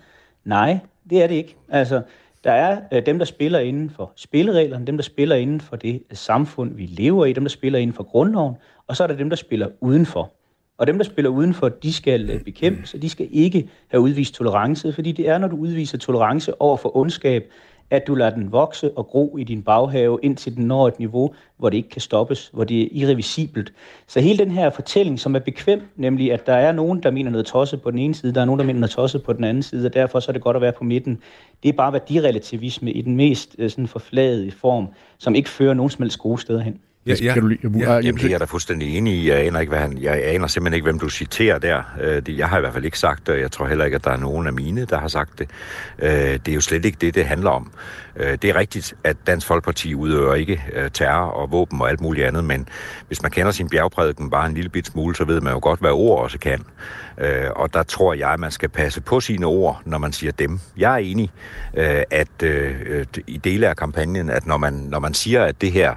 Nej, 0.45 0.79
det 1.11 1.23
er 1.23 1.27
det 1.27 1.35
ikke. 1.35 1.57
Altså, 1.69 2.03
der 2.45 2.53
er 2.53 2.81
øh, 2.93 3.07
dem, 3.07 3.19
der 3.19 3.25
spiller 3.25 3.59
inden 3.59 3.91
for 3.91 4.13
spillereglerne, 4.17 4.87
dem, 4.87 4.97
der 4.97 5.03
spiller 5.03 5.37
inden 5.37 5.61
for 5.61 5.77
det 5.77 6.03
samfund, 6.13 6.75
vi 6.75 6.87
lever 6.87 7.27
i, 7.27 7.33
dem, 7.33 7.45
der 7.45 7.49
spiller 7.49 7.79
inden 7.79 7.95
for 7.95 8.03
grundloven, 8.03 8.55
og 8.87 8.97
så 8.97 9.03
er 9.03 9.07
der 9.07 9.17
dem, 9.17 9.29
der 9.29 9.37
spiller 9.37 9.69
udenfor. 9.81 10.33
Og 10.79 10.87
dem, 10.87 10.99
der 10.99 11.05
spiller 11.05 11.31
udenfor, 11.31 11.69
de 11.69 11.93
skal 11.93 12.31
øh, 12.31 12.41
bekæmpes, 12.41 12.95
og 12.95 13.03
de 13.03 13.09
skal 13.09 13.29
ikke 13.31 13.69
have 13.89 14.01
udvist 14.01 14.35
tolerance, 14.35 14.93
fordi 14.93 15.13
det 15.13 15.29
er, 15.29 15.39
når 15.39 15.49
du 15.49 15.57
udviser 15.57 15.99
tolerance 15.99 16.61
over 16.61 16.77
for 16.77 16.97
ondskab, 16.97 17.53
at 17.93 18.07
du 18.07 18.15
lader 18.15 18.31
den 18.31 18.53
vokse 18.53 18.91
og 18.97 19.07
gro 19.07 19.37
i 19.37 19.45
din 19.45 19.63
baghave, 19.63 20.19
indtil 20.23 20.57
den 20.57 20.67
når 20.67 20.89
et 20.89 20.99
niveau, 20.99 21.35
hvor 21.59 21.71
det 21.71 21.77
ikke 21.77 21.89
kan 21.89 22.01
stoppes, 22.01 22.51
hvor 22.53 22.65
det 22.65 22.83
er 22.83 22.89
irreversibelt. 22.93 23.73
Så 24.07 24.21
hele 24.21 24.39
den 24.39 24.51
her 24.51 24.71
fortælling, 24.71 25.21
som 25.21 25.35
er 25.35 25.39
bekvem, 25.39 25.83
nemlig 25.97 26.33
at 26.33 26.47
der 26.47 26.55
er 26.55 26.73
nogen, 26.73 27.03
der 27.03 27.11
mener 27.11 27.31
noget 27.31 27.47
tosset 27.47 27.83
på 27.83 27.91
den 27.91 27.99
ene 27.99 28.15
side, 28.15 28.35
der 28.35 28.41
er 28.41 28.45
nogen, 28.45 28.59
der 28.59 28.65
mener 28.65 28.81
noget 28.81 28.91
tosset 28.91 29.23
på 29.23 29.33
den 29.33 29.45
anden 29.45 29.63
side, 29.63 29.87
og 29.87 29.95
derfor 29.95 30.21
så 30.21 30.31
er 30.31 30.33
det 30.33 30.43
godt 30.43 30.57
at 30.57 30.63
være 30.63 30.73
på 30.73 30.85
midten. 30.85 31.19
Det 31.63 31.69
er 31.69 31.73
bare 31.73 31.93
værdirelativisme 31.93 32.93
i 32.93 33.03
den 33.03 33.17
mest 33.17 33.57
øh, 33.59 33.71
sådan 33.71 33.87
forfladede 33.87 34.51
form, 34.51 34.89
som 35.19 35.35
ikke 35.35 35.49
fører 35.49 35.75
nogen 35.75 35.91
som 35.91 36.03
helst 36.03 36.19
gode 36.19 36.41
steder 36.41 36.61
hen. 36.61 36.81
Ja, 37.07 37.15
ja, 37.23 37.33
kan 37.33 37.43
du, 37.43 37.49
ja, 37.79 37.93
ja, 37.93 38.01
jamen, 38.01 38.15
det 38.15 38.25
er 38.25 38.31
jeg 38.31 38.41
da 38.41 38.45
fuldstændig 38.45 38.97
enig 38.97 39.15
i. 39.15 39.29
Jeg 39.31 39.39
aner, 39.39 39.61
ikke, 39.61 39.71
hvad 39.71 39.81
han, 39.81 39.99
jeg 39.99 40.25
aner 40.25 40.47
simpelthen 40.47 40.75
ikke, 40.75 40.85
hvem 40.85 40.99
du 40.99 41.09
citerer 41.09 41.59
der. 41.59 41.83
Øh, 42.01 42.39
jeg 42.39 42.49
har 42.49 42.57
i 42.57 42.61
hvert 42.61 42.73
fald 42.73 42.85
ikke 42.85 42.99
sagt 42.99 43.27
det, 43.27 43.35
og 43.35 43.41
jeg 43.41 43.51
tror 43.51 43.67
heller 43.67 43.85
ikke, 43.85 43.95
at 43.95 44.05
der 44.05 44.11
er 44.11 44.17
nogen 44.17 44.47
af 44.47 44.53
mine, 44.53 44.85
der 44.85 44.99
har 44.99 45.09
sagt 45.09 45.39
det. 45.39 45.49
Øh, 45.99 46.11
det 46.11 46.49
er 46.49 46.55
jo 46.55 46.61
slet 46.61 46.85
ikke 46.85 46.99
det, 47.01 47.15
det 47.15 47.25
handler 47.25 47.51
om. 47.51 47.71
Øh, 48.17 48.39
det 48.43 48.45
er 48.45 48.57
rigtigt, 48.57 48.95
at 49.05 49.17
Dansk 49.27 49.47
Folkeparti 49.47 49.95
udøver 49.95 50.35
ikke 50.35 50.63
øh, 50.73 50.91
terror 50.91 51.31
og 51.31 51.53
våben 51.53 51.81
og 51.81 51.89
alt 51.89 52.01
muligt 52.01 52.27
andet, 52.27 52.45
men 52.45 52.69
hvis 53.07 53.23
man 53.23 53.31
kender 53.31 53.53
sin 53.53 53.69
bjergprædiken 53.69 54.31
bare 54.31 54.47
en 54.47 54.55
lille 54.55 54.71
bit 54.71 54.87
smule, 54.87 55.17
så 55.17 55.25
ved 55.25 55.41
man 55.41 55.53
jo 55.53 55.59
godt, 55.63 55.81
hvad 55.81 55.91
ord 55.91 56.23
også 56.23 56.39
kan. 56.39 56.65
Øh, 57.19 57.51
og 57.57 57.75
der 57.75 57.83
tror 57.83 58.15
jeg, 58.15 58.31
at 58.31 58.41
man 58.41 58.51
skal 58.51 58.69
passe 58.69 59.01
på 59.01 59.21
sine 59.21 59.47
ord, 59.47 59.83
når 59.85 59.99
man 59.99 60.13
siger 60.13 60.33
dem. 60.33 60.61
Jeg 60.77 60.93
er 60.93 60.97
enig, 60.97 61.31
øh, 61.75 62.03
at 62.11 62.43
i 63.27 63.37
dele 63.45 63.69
af 63.69 63.77
kampagnen, 63.77 64.31
at 64.31 64.47
når 64.47 64.57
man, 64.57 64.73
når 64.73 64.99
man 64.99 65.15
siger, 65.15 65.45
at 65.45 65.61
det 65.61 65.73
her, 65.73 65.95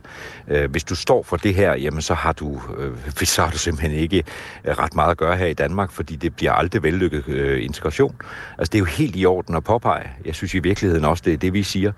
hvis 0.68 0.84
du 0.84 0.96
står 0.96 1.24
for 1.24 1.38
det 1.38 1.56
her, 1.56 1.76
jamen 1.76 2.02
så 2.02 2.14
har 2.14 2.34
du, 2.34 2.62
så 3.24 3.42
har 3.42 3.52
du 3.52 3.58
simpelthen 3.58 3.92
ikke 3.92 4.24
ret 4.68 4.96
meget 4.96 5.12
at 5.12 5.18
gøre 5.18 5.38
her 5.38 5.46
i 5.46 5.54
Danmark, 5.54 5.92
fordi 5.92 6.16
det 6.16 6.36
bliver 6.36 6.52
aldrig 6.52 6.84
vellykket 6.84 7.58
integration. 7.58 8.16
Altså 8.58 8.72
det 8.72 8.76
er 8.76 8.80
jo 8.80 8.86
helt 8.86 9.16
i 9.16 9.26
orden 9.26 9.56
at 9.56 9.64
påpege. 9.64 10.10
Jeg 10.26 10.36
synes 10.36 10.54
i 10.54 10.60
virkeligheden 10.60 11.06
også, 11.06 11.24
det 11.26 11.34
er 11.34 11.38
det, 11.38 11.54
vi 11.54 11.64
siger. 11.64 11.92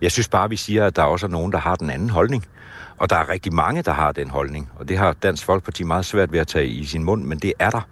Jeg 0.00 0.12
synes 0.12 0.28
bare, 0.28 0.48
vi 0.48 0.56
siger, 0.56 0.86
at 0.86 0.96
der 0.96 1.02
også 1.02 1.26
er 1.26 1.30
nogen, 1.30 1.52
der 1.52 1.58
har 1.58 1.74
den 1.74 1.90
anden 1.90 2.10
holdning. 2.10 2.46
Og 2.96 3.10
der 3.10 3.16
er 3.16 3.28
rigtig 3.28 3.54
mange, 3.54 3.82
der 3.82 3.92
har 3.92 4.12
den 4.12 4.30
holdning. 4.30 4.70
Og 4.76 4.88
det 4.88 4.98
har 4.98 5.12
Dansk 5.12 5.44
Folkeparti 5.44 5.84
meget 5.84 6.04
svært 6.04 6.32
ved 6.32 6.40
at 6.40 6.46
tage 6.46 6.66
i 6.66 6.84
sin 6.84 7.04
mund, 7.04 7.24
men 7.24 7.38
det 7.38 7.52
er 7.58 7.70
der. 7.70 7.88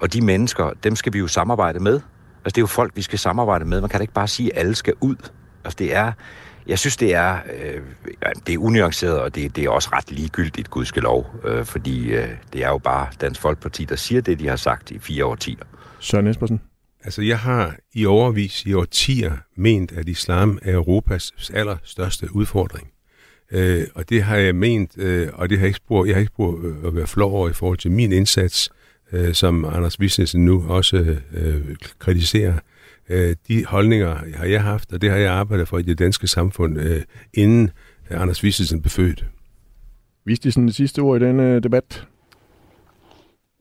Og 0.00 0.12
de 0.12 0.20
mennesker, 0.20 0.70
dem 0.84 0.96
skal 0.96 1.12
vi 1.12 1.18
jo 1.18 1.28
samarbejde 1.28 1.80
med. 1.80 2.00
Altså 2.44 2.54
det 2.54 2.58
er 2.58 2.62
jo 2.62 2.66
folk, 2.66 2.96
vi 2.96 3.02
skal 3.02 3.18
samarbejde 3.18 3.64
med. 3.64 3.80
Man 3.80 3.90
kan 3.90 3.98
da 3.98 4.02
ikke 4.02 4.12
bare 4.12 4.28
sige, 4.28 4.52
at 4.52 4.60
alle 4.60 4.74
skal 4.74 4.94
ud. 5.00 5.16
Altså 5.64 5.76
det 5.78 5.94
er, 5.94 6.12
jeg 6.66 6.78
synes, 6.78 6.96
det 6.96 7.14
er, 7.14 7.38
øh, 7.56 7.82
det 8.46 8.54
er 8.54 8.58
unuanceret, 8.58 9.20
og 9.20 9.34
det, 9.34 9.56
det 9.56 9.64
er 9.64 9.70
også 9.70 9.88
ret 9.92 10.10
ligegyldigt, 10.10 10.70
gudskelov, 10.70 11.26
øh, 11.44 11.64
fordi 11.64 12.08
øh, 12.08 12.28
det 12.52 12.64
er 12.64 12.68
jo 12.68 12.78
bare 12.78 13.06
Dansk 13.20 13.40
Folkeparti, 13.40 13.84
der 13.84 13.96
siger 13.96 14.20
det, 14.20 14.38
de 14.38 14.48
har 14.48 14.56
sagt 14.56 14.90
i 14.90 14.98
fire 14.98 15.24
årtier. 15.24 15.64
Søren 16.00 16.26
Espersen? 16.26 16.60
Altså, 17.06 17.22
jeg 17.22 17.38
har 17.38 17.76
i 17.94 18.06
overvis 18.06 18.64
i 18.66 18.72
årtier 18.72 19.32
ment, 19.56 19.92
at 19.92 20.08
islam 20.08 20.58
er 20.62 20.74
Europas 20.74 21.50
allerstørste 21.54 22.34
udfordring. 22.34 22.88
Øh, 23.52 23.84
og 23.94 24.08
det 24.08 24.22
har 24.22 24.36
jeg 24.36 24.54
ment, 24.54 24.98
øh, 24.98 25.28
og 25.32 25.50
det 25.50 25.58
har 25.58 25.64
jeg 25.64 25.68
ikke 25.68 25.76
spurgt, 25.76 26.08
jeg 26.08 26.16
har 26.16 26.20
ikke 26.20 26.32
spurgt 26.34 26.64
øh, 26.64 26.74
at 26.86 26.96
være 26.96 27.06
flov 27.06 27.32
over 27.32 27.48
i 27.48 27.52
forhold 27.52 27.78
til 27.78 27.90
min 27.90 28.12
indsats, 28.12 28.70
øh, 29.12 29.34
som 29.34 29.64
Anders 29.64 30.00
Wissensen 30.00 30.44
nu 30.44 30.64
også 30.68 31.16
øh, 31.32 31.76
kritiserer. 31.98 32.54
Øh, 33.08 33.36
de 33.48 33.64
holdninger 33.64 34.18
har 34.34 34.46
jeg 34.46 34.62
haft, 34.62 34.92
og 34.92 35.02
det 35.02 35.10
har 35.10 35.16
jeg 35.16 35.32
arbejdet 35.32 35.68
for 35.68 35.78
i 35.78 35.82
det 35.82 35.98
danske 35.98 36.26
samfund, 36.26 36.80
øh, 36.80 37.02
inden 37.34 37.70
Anders 38.10 38.44
Wissensen 38.44 38.82
blev 38.82 38.90
født. 38.90 39.24
Viste 40.24 40.52
sådan 40.52 40.66
det 40.66 40.74
sidste 40.74 40.98
ord 40.98 41.22
i 41.22 41.24
denne 41.24 41.54
øh, 41.54 41.62
debat? 41.62 42.06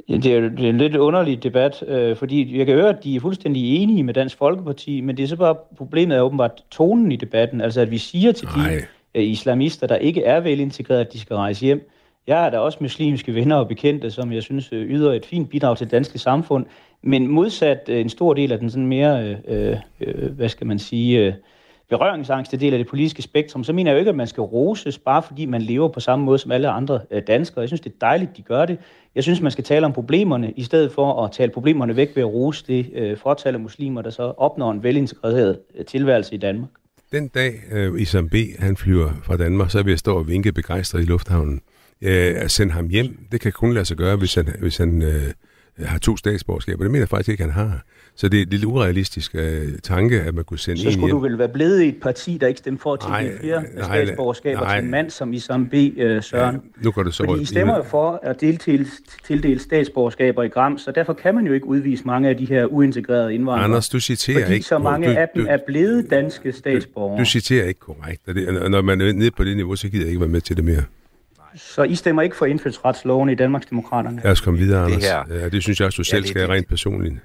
Ja, 0.09 0.17
det, 0.17 0.33
er, 0.35 0.49
det 0.49 0.65
er 0.65 0.69
en 0.69 0.77
lidt 0.77 0.95
underlig 0.95 1.43
debat, 1.43 1.83
øh, 1.87 2.15
fordi 2.15 2.57
jeg 2.57 2.65
kan 2.65 2.75
høre, 2.75 2.89
at 2.89 3.03
de 3.03 3.15
er 3.15 3.19
fuldstændig 3.19 3.83
enige 3.83 4.03
med 4.03 4.13
Dansk 4.13 4.37
Folkeparti, 4.37 5.01
men 5.01 5.17
det 5.17 5.23
er 5.23 5.27
så 5.27 5.35
bare 5.35 5.55
problemet 5.77 6.17
er 6.17 6.21
åbenbart 6.21 6.63
tonen 6.71 7.11
i 7.11 7.15
debatten, 7.15 7.61
altså 7.61 7.81
at 7.81 7.91
vi 7.91 7.97
siger 7.97 8.31
til 8.31 8.47
Nej. 8.57 8.69
de 8.69 8.75
øh, 9.15 9.23
islamister, 9.23 9.87
der 9.87 9.95
ikke 9.95 10.23
er 10.23 10.39
velintegreret, 10.39 10.99
at 10.99 11.13
de 11.13 11.19
skal 11.19 11.35
rejse 11.35 11.65
hjem. 11.65 11.89
Jeg 12.27 12.45
er 12.45 12.49
da 12.49 12.59
også 12.59 12.77
muslimske 12.81 13.35
venner 13.35 13.55
og 13.55 13.67
bekendte, 13.67 14.11
som 14.11 14.31
jeg 14.31 14.43
synes 14.43 14.73
øh, 14.73 14.89
yder 14.89 15.13
et 15.13 15.25
fint 15.25 15.49
bidrag 15.49 15.77
til 15.77 15.85
det 15.85 15.91
danske 15.91 16.19
samfund, 16.19 16.65
men 17.01 17.27
modsat 17.27 17.89
øh, 17.89 18.01
en 18.01 18.09
stor 18.09 18.33
del 18.33 18.51
af 18.51 18.59
den 18.59 18.69
sådan 18.69 18.87
mere, 18.87 19.37
øh, 19.47 19.77
øh, 20.01 20.31
hvad 20.31 20.49
skal 20.49 20.67
man 20.67 20.79
sige, 20.79 21.19
øh, 21.19 21.33
berøringsangste 21.89 22.57
del 22.57 22.73
af 22.73 22.77
det 22.77 22.87
politiske 22.87 23.21
spektrum, 23.21 23.63
så 23.63 23.73
mener 23.73 23.91
jeg 23.91 23.95
jo 23.95 23.99
ikke, 23.99 24.09
at 24.09 24.15
man 24.15 24.27
skal 24.27 24.41
roses, 24.41 24.97
bare 24.97 25.23
fordi 25.23 25.45
man 25.45 25.61
lever 25.61 25.87
på 25.87 25.99
samme 25.99 26.25
måde 26.25 26.39
som 26.39 26.51
alle 26.51 26.69
andre 26.69 26.99
øh, 27.11 27.21
danskere. 27.27 27.61
Jeg 27.61 27.69
synes, 27.69 27.81
det 27.81 27.89
er 27.89 27.97
dejligt, 28.01 28.37
de 28.37 28.41
gør 28.41 28.65
det. 28.65 28.77
Jeg 29.15 29.23
synes, 29.23 29.41
man 29.41 29.51
skal 29.51 29.63
tale 29.63 29.85
om 29.85 29.93
problemerne, 29.93 30.51
i 30.51 30.63
stedet 30.63 30.91
for 30.91 31.23
at 31.23 31.31
tale 31.31 31.51
problemerne 31.51 31.95
væk 31.95 32.15
ved 32.15 32.23
at 32.23 32.29
rose 32.29 32.65
det 32.67 32.89
øh, 32.93 33.17
fortal 33.17 33.53
af 33.53 33.59
muslimer, 33.59 34.01
der 34.01 34.09
så 34.09 34.23
opnår 34.23 34.71
en 34.71 34.83
velintegreret 34.83 35.59
øh, 35.75 35.85
tilværelse 35.85 36.35
i 36.35 36.37
Danmark. 36.37 36.69
Den 37.11 37.27
dag 37.27 37.53
øh, 37.71 38.01
Isam 38.01 38.29
B. 38.29 38.35
han 38.59 38.77
flyver 38.77 39.09
fra 39.23 39.37
Danmark, 39.37 39.71
så 39.71 39.83
vil 39.83 39.91
jeg 39.91 39.99
stå 39.99 40.17
og 40.17 40.27
vinke 40.27 40.51
begejstret 40.51 41.01
i 41.01 41.05
lufthavnen. 41.05 41.61
Øh, 42.01 42.33
at 42.37 42.51
sende 42.51 42.73
ham 42.73 42.89
hjem, 42.89 43.27
det 43.31 43.41
kan 43.41 43.51
kun 43.51 43.73
lade 43.73 43.85
sig 43.85 43.97
gøre, 43.97 44.15
hvis 44.15 44.35
han, 44.35 44.47
hvis 44.59 44.77
han 44.77 45.01
øh, 45.01 45.33
har 45.79 45.97
to 45.97 46.17
statsborgerskaber. 46.17 46.83
Det 46.83 46.91
mener 46.91 47.01
jeg 47.01 47.09
faktisk 47.09 47.29
ikke, 47.29 47.43
han 47.43 47.53
har. 47.53 47.81
Så 48.17 48.27
det 48.29 48.41
er 48.41 48.45
lidt 48.49 48.63
urealistisk 48.63 49.35
uh, 49.35 49.41
tanke, 49.83 50.21
at 50.21 50.35
man 50.35 50.43
kunne 50.43 50.59
sende 50.59 50.81
Så 50.81 50.91
skulle 50.91 51.05
hjem. 51.05 51.09
du 51.15 51.19
vel 51.19 51.37
være 51.37 51.49
blevet 51.49 51.81
i 51.81 51.87
et 51.87 51.95
parti, 52.01 52.37
der 52.41 52.47
ikke 52.47 52.57
stemte 52.57 52.81
for 52.81 52.93
at 52.93 52.99
tildele 52.99 53.39
flere 53.39 53.63
nej, 53.75 54.05
statsborgerskaber 54.05 54.59
nej. 54.61 54.75
til 54.77 54.85
en 54.85 54.91
mand 54.91 55.09
som 55.09 55.33
Isam 55.33 55.67
B. 55.69 55.73
Uh, 55.73 56.23
Søren. 56.23 56.61
Nu 56.83 56.91
går 56.91 57.03
det 57.03 57.13
så 57.13 57.25
Fordi 57.25 57.41
I 57.41 57.45
stemmer 57.45 57.75
jo 57.77 57.83
for 57.83 58.19
at 58.23 58.37
tildele, 58.37 58.85
tildele 59.27 59.59
statsborgerskaber 59.59 60.43
i 60.43 60.47
Gram, 60.47 60.77
så 60.77 60.91
derfor 60.91 61.13
kan 61.13 61.35
man 61.35 61.47
jo 61.47 61.53
ikke 61.53 61.67
udvise 61.67 62.03
mange 62.05 62.29
af 62.29 62.37
de 62.37 62.45
her 62.45 62.65
uintegrerede 62.65 63.33
indvandrere. 63.33 63.63
Anders, 63.65 63.89
du 63.89 63.99
citerer 63.99 64.41
fordi 64.41 64.53
ikke. 64.53 64.65
så 64.65 64.77
mange 64.77 65.07
du, 65.07 65.17
af 65.19 65.27
dem 65.35 65.43
du, 65.43 65.49
er 65.51 65.57
blevet 65.67 66.09
danske 66.09 66.51
statsborgere. 66.51 67.19
Du 67.19 67.25
citerer 67.25 67.65
ikke 67.67 67.79
korrekt. 67.79 68.21
Og 68.27 68.35
det, 68.35 68.71
når 68.71 68.81
man 68.81 69.01
er 69.01 69.13
nede 69.13 69.31
på 69.31 69.43
det 69.43 69.55
niveau, 69.55 69.75
så 69.75 69.89
gider 69.89 70.03
jeg 70.03 70.07
ikke 70.09 70.19
være 70.21 70.29
med 70.29 70.41
til 70.41 70.55
det 70.57 70.65
mere. 70.65 70.83
Så 71.55 71.83
I 71.83 71.95
stemmer 71.95 72.21
ikke 72.21 72.35
for 72.35 72.45
indfødsretsloven 72.45 73.29
i 73.29 73.35
Danmarksdemokraterne? 73.35 74.21
Lad 74.23 74.31
os 74.31 74.41
komme 74.41 74.59
videre, 74.59 74.85
Det 74.85 74.91
Anders. 74.91 75.03
her- 75.09 75.23
Ja, 75.39 75.49
det 75.49 75.63
synes 75.63 75.79
jeg 75.79 75.85
også, 75.85 75.97
du 75.97 75.99
Ja, 75.99 76.03
selv 76.09 76.21
det- 76.21 76.29
skal 76.29 76.41
det- 76.41 76.49
rent 76.49 76.67
personligt. 76.67 77.15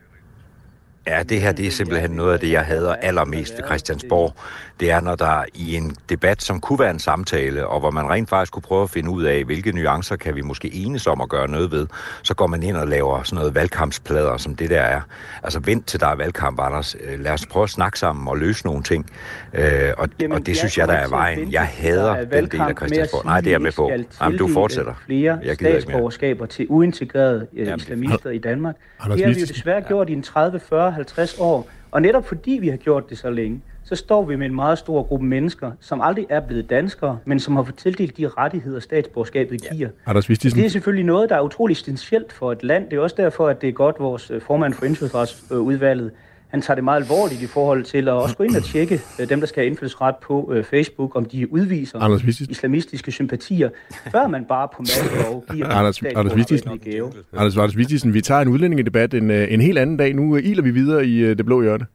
Ja, 1.06 1.22
det 1.22 1.40
her 1.40 1.52
det 1.52 1.66
er 1.66 1.70
simpelthen 1.70 2.10
noget 2.10 2.32
af 2.32 2.40
det, 2.40 2.50
jeg 2.52 2.62
hader 2.64 2.94
allermest 2.94 3.52
ved 3.56 3.64
Christiansborg. 3.66 4.34
Det 4.80 4.90
er, 4.90 5.00
når 5.00 5.16
der 5.16 5.44
i 5.54 5.76
en 5.76 5.96
debat, 6.08 6.42
som 6.42 6.60
kunne 6.60 6.78
være 6.78 6.90
en 6.90 6.98
samtale, 6.98 7.66
og 7.66 7.80
hvor 7.80 7.90
man 7.90 8.10
rent 8.10 8.28
faktisk 8.28 8.52
kunne 8.52 8.62
prøve 8.62 8.82
at 8.82 8.90
finde 8.90 9.10
ud 9.10 9.22
af, 9.24 9.44
hvilke 9.44 9.72
nuancer 9.72 10.16
kan 10.16 10.34
vi 10.36 10.40
måske 10.42 10.74
enes 10.74 11.06
om 11.06 11.20
at 11.20 11.28
gøre 11.28 11.48
noget 11.48 11.70
ved, 11.72 11.86
så 12.22 12.34
går 12.34 12.46
man 12.46 12.62
ind 12.62 12.76
og 12.76 12.88
laver 12.88 13.22
sådan 13.22 13.36
noget 13.36 13.54
valgkampsplader, 13.54 14.36
som 14.36 14.54
det 14.56 14.70
der 14.70 14.80
er. 14.80 15.00
Altså 15.42 15.60
vent 15.60 15.86
til 15.86 16.00
der 16.00 16.06
er 16.06 16.14
valgkamp, 16.14 16.60
Anders. 16.60 16.96
Øh, 17.04 17.20
Lad 17.20 17.32
os 17.32 17.46
prøve 17.46 17.62
at 17.64 17.70
snakke 17.70 17.98
sammen 17.98 18.28
og 18.28 18.38
løse 18.38 18.66
nogle 18.66 18.82
ting. 18.82 19.10
Øh, 19.54 19.64
og, 19.98 20.08
Jamen, 20.20 20.32
og 20.32 20.40
det 20.40 20.48
jeg 20.48 20.56
synes 20.56 20.78
jeg, 20.78 20.88
der 20.88 20.94
er 20.94 21.08
vejen. 21.08 21.52
Jeg 21.52 21.66
hader 21.66 22.12
er 22.14 22.24
den 22.24 22.46
del 22.46 22.60
af 22.60 22.74
Christiansborg. 22.76 23.24
Nej, 23.24 23.40
det 23.40 23.46
er 23.46 23.50
jeg 23.50 23.60
med 23.62 23.72
på. 23.72 23.90
Jamen, 24.22 24.38
du 24.38 24.48
fortsætter. 24.48 24.94
flere 25.06 25.32
Jeg 25.32 25.38
gider 25.40 25.50
ikke 25.50 25.64
mere. 25.64 25.80
statsborgerskaber 25.80 26.46
til 26.46 26.66
uintegrerede 26.68 27.46
øh, 27.56 27.66
Jamen, 27.66 27.78
islamister 27.80 28.30
i 28.30 28.38
Danmark. 28.38 28.74
Det 29.04 29.24
har 29.24 29.32
vi 29.32 29.40
jo 29.40 29.46
desværre 29.46 29.80
gjort 29.80 30.08
i 30.10 30.12
en 30.12 30.22
30, 30.22 30.60
40, 30.68 30.92
50 31.00 31.38
år. 31.38 31.68
Og 31.90 32.02
netop 32.02 32.28
fordi 32.28 32.50
vi 32.50 32.68
har 32.68 32.76
gjort 32.76 33.10
det 33.10 33.18
så 33.18 33.30
længe, 33.30 33.60
så 33.84 33.96
står 33.96 34.24
vi 34.24 34.36
med 34.36 34.46
en 34.46 34.54
meget 34.54 34.78
stor 34.78 35.02
gruppe 35.02 35.26
mennesker, 35.26 35.72
som 35.80 36.00
aldrig 36.00 36.26
er 36.28 36.40
blevet 36.40 36.70
danskere, 36.70 37.18
men 37.24 37.40
som 37.40 37.56
har 37.56 37.62
fået 37.62 37.74
tildelt 37.76 38.16
de 38.16 38.28
rettigheder, 38.28 38.80
statsborgerskabet 38.80 39.60
giver. 39.72 39.88
Anders 40.06 40.28
Vistisen. 40.28 40.58
Det 40.58 40.66
er 40.66 40.70
selvfølgelig 40.70 41.04
noget, 41.04 41.30
der 41.30 41.36
er 41.36 41.40
utrolig 41.40 41.72
essentielt 41.72 42.32
for 42.32 42.52
et 42.52 42.62
land. 42.64 42.90
Det 42.90 42.96
er 42.96 43.00
også 43.00 43.16
derfor, 43.18 43.48
at 43.48 43.60
det 43.60 43.68
er 43.68 43.72
godt, 43.72 43.96
vores 43.98 44.30
øh, 44.30 44.40
formand 44.40 44.74
for 44.74 44.84
indfødsretsudvalget, 44.86 46.10
han 46.50 46.62
tager 46.62 46.74
det 46.74 46.84
meget 46.84 47.02
alvorligt 47.02 47.42
i 47.42 47.46
forhold 47.46 47.84
til 47.84 48.08
at 48.08 48.14
også 48.14 48.36
gå 48.36 48.44
ind 48.44 48.56
og 48.56 48.64
tjekke 48.64 49.00
øh, 49.20 49.28
dem, 49.28 49.40
der 49.40 49.46
skal 49.46 49.60
have 49.62 49.66
indfødsret 49.70 50.14
på 50.22 50.52
øh, 50.54 50.64
Facebook, 50.64 51.16
om 51.16 51.24
de 51.24 51.52
udviser 51.52 51.98
Anders 51.98 52.22
islamistiske 52.24 53.12
sympatier, 53.12 53.70
før 54.12 54.26
man 54.28 54.44
bare 54.44 54.68
på 54.76 54.82
masselov 54.82 55.44
giver 55.52 55.66
Anders- 55.78 56.16
Anders 56.16 56.36
Vistisen. 56.36 56.78
gave. 56.78 57.12
Anders 57.32 57.56
Vartes 57.56 57.76
Vistisen, 57.76 58.14
vi 58.14 58.20
tager 58.20 58.40
en 58.40 58.48
udlændingedebat 58.48 59.14
en, 59.14 59.30
øh, 59.30 59.52
en 59.52 59.60
helt 59.60 59.78
anden 59.78 59.96
dag. 59.96 60.14
Nu 60.14 60.36
øh, 60.36 60.44
iler 60.44 60.62
vi 60.62 60.70
videre 60.70 61.06
i 61.06 61.18
øh, 61.18 61.38
det 61.38 61.46
blå 61.46 61.62
hjørne. 61.62 61.86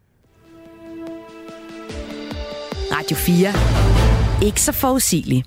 Radio 2.92 3.16
4. 3.16 4.48
Ikke 4.48 4.62
så 4.62 4.72
forudsigelig. 4.72 5.44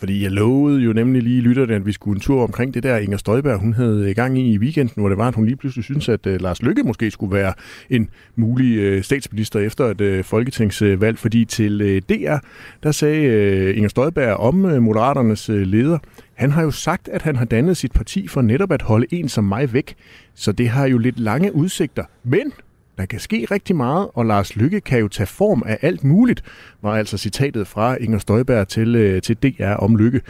Fordi 0.00 0.22
jeg 0.22 0.30
lovede 0.30 0.80
jo 0.80 0.92
nemlig 0.92 1.22
lige 1.22 1.40
lytterne, 1.40 1.74
at 1.74 1.86
vi 1.86 1.92
skulle 1.92 2.16
en 2.16 2.20
tur 2.20 2.42
omkring 2.42 2.74
det 2.74 2.82
der, 2.82 2.96
Inger 2.96 3.16
Støjberg, 3.16 3.58
hun 3.58 3.74
havde 3.74 4.10
i 4.10 4.14
gang 4.14 4.38
i 4.38 4.52
i 4.52 4.58
weekenden, 4.58 4.94
hvor 4.96 5.08
det 5.08 5.18
var, 5.18 5.28
at 5.28 5.34
hun 5.34 5.44
lige 5.44 5.56
pludselig 5.56 5.84
syntes, 5.84 6.08
at 6.08 6.26
uh, 6.26 6.40
Lars 6.40 6.62
Lykke 6.62 6.82
måske 6.82 7.10
skulle 7.10 7.34
være 7.36 7.52
en 7.90 8.08
mulig 8.36 8.96
uh, 8.96 9.02
statsminister 9.02 9.60
efter 9.60 9.84
et 9.84 10.00
uh, 10.00 10.24
folketingsvalg. 10.24 11.18
Fordi 11.18 11.44
til 11.44 11.82
uh, 11.82 12.16
DR, 12.16 12.36
der 12.82 12.92
sagde 12.92 13.68
uh, 13.68 13.76
Inger 13.76 13.88
Støjberg 13.88 14.36
om 14.36 14.64
uh, 14.64 14.82
Moderaternes 14.82 15.50
uh, 15.50 15.56
leder, 15.56 15.98
han 16.34 16.50
har 16.50 16.62
jo 16.62 16.70
sagt, 16.70 17.08
at 17.08 17.22
han 17.22 17.36
har 17.36 17.44
dannet 17.44 17.76
sit 17.76 17.92
parti 17.92 18.28
for 18.28 18.42
netop 18.42 18.72
at 18.72 18.82
holde 18.82 19.06
en 19.10 19.28
som 19.28 19.44
mig 19.44 19.72
væk. 19.72 19.94
Så 20.34 20.52
det 20.52 20.68
har 20.68 20.86
jo 20.86 20.98
lidt 20.98 21.18
lange 21.18 21.54
udsigter. 21.54 22.04
Men 22.24 22.52
der 23.00 23.06
kan 23.06 23.20
ske 23.20 23.46
rigtig 23.50 23.76
meget, 23.76 24.08
og 24.14 24.26
Lars 24.26 24.56
Lykke 24.56 24.80
kan 24.80 24.98
jo 24.98 25.08
tage 25.08 25.26
form 25.26 25.62
af 25.66 25.78
alt 25.82 26.04
muligt, 26.04 26.42
var 26.82 26.90
altså 26.94 27.18
citatet 27.18 27.66
fra 27.66 27.96
Inger 27.96 28.18
Støjberg 28.18 28.68
til, 28.68 28.96
øh, 28.96 29.22
til 29.22 29.36
DR 29.36 29.72
om 29.72 29.96
Lykke. 29.96 30.20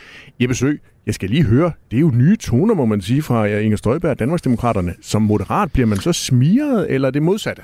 Jeppe 0.41 0.55
Sø, 0.55 0.73
jeg 1.07 1.15
skal 1.15 1.31
lige 1.31 1.43
høre, 1.43 1.73
det 1.91 1.97
er 1.97 2.01
jo 2.01 2.11
nye 2.15 2.37
toner, 2.37 2.75
må 2.75 2.85
man 2.85 3.01
sige, 3.01 3.23
fra 3.23 3.47
Inger 3.47 3.77
Støjberg 3.77 4.11
og 4.11 4.19
Danmarksdemokraterne. 4.19 4.95
Som 5.03 5.23
moderat 5.23 5.73
bliver 5.73 5.87
man 5.87 5.99
så 5.99 6.13
smiret, 6.13 6.91
eller 6.91 7.11
det 7.11 7.23
modsatte? 7.23 7.63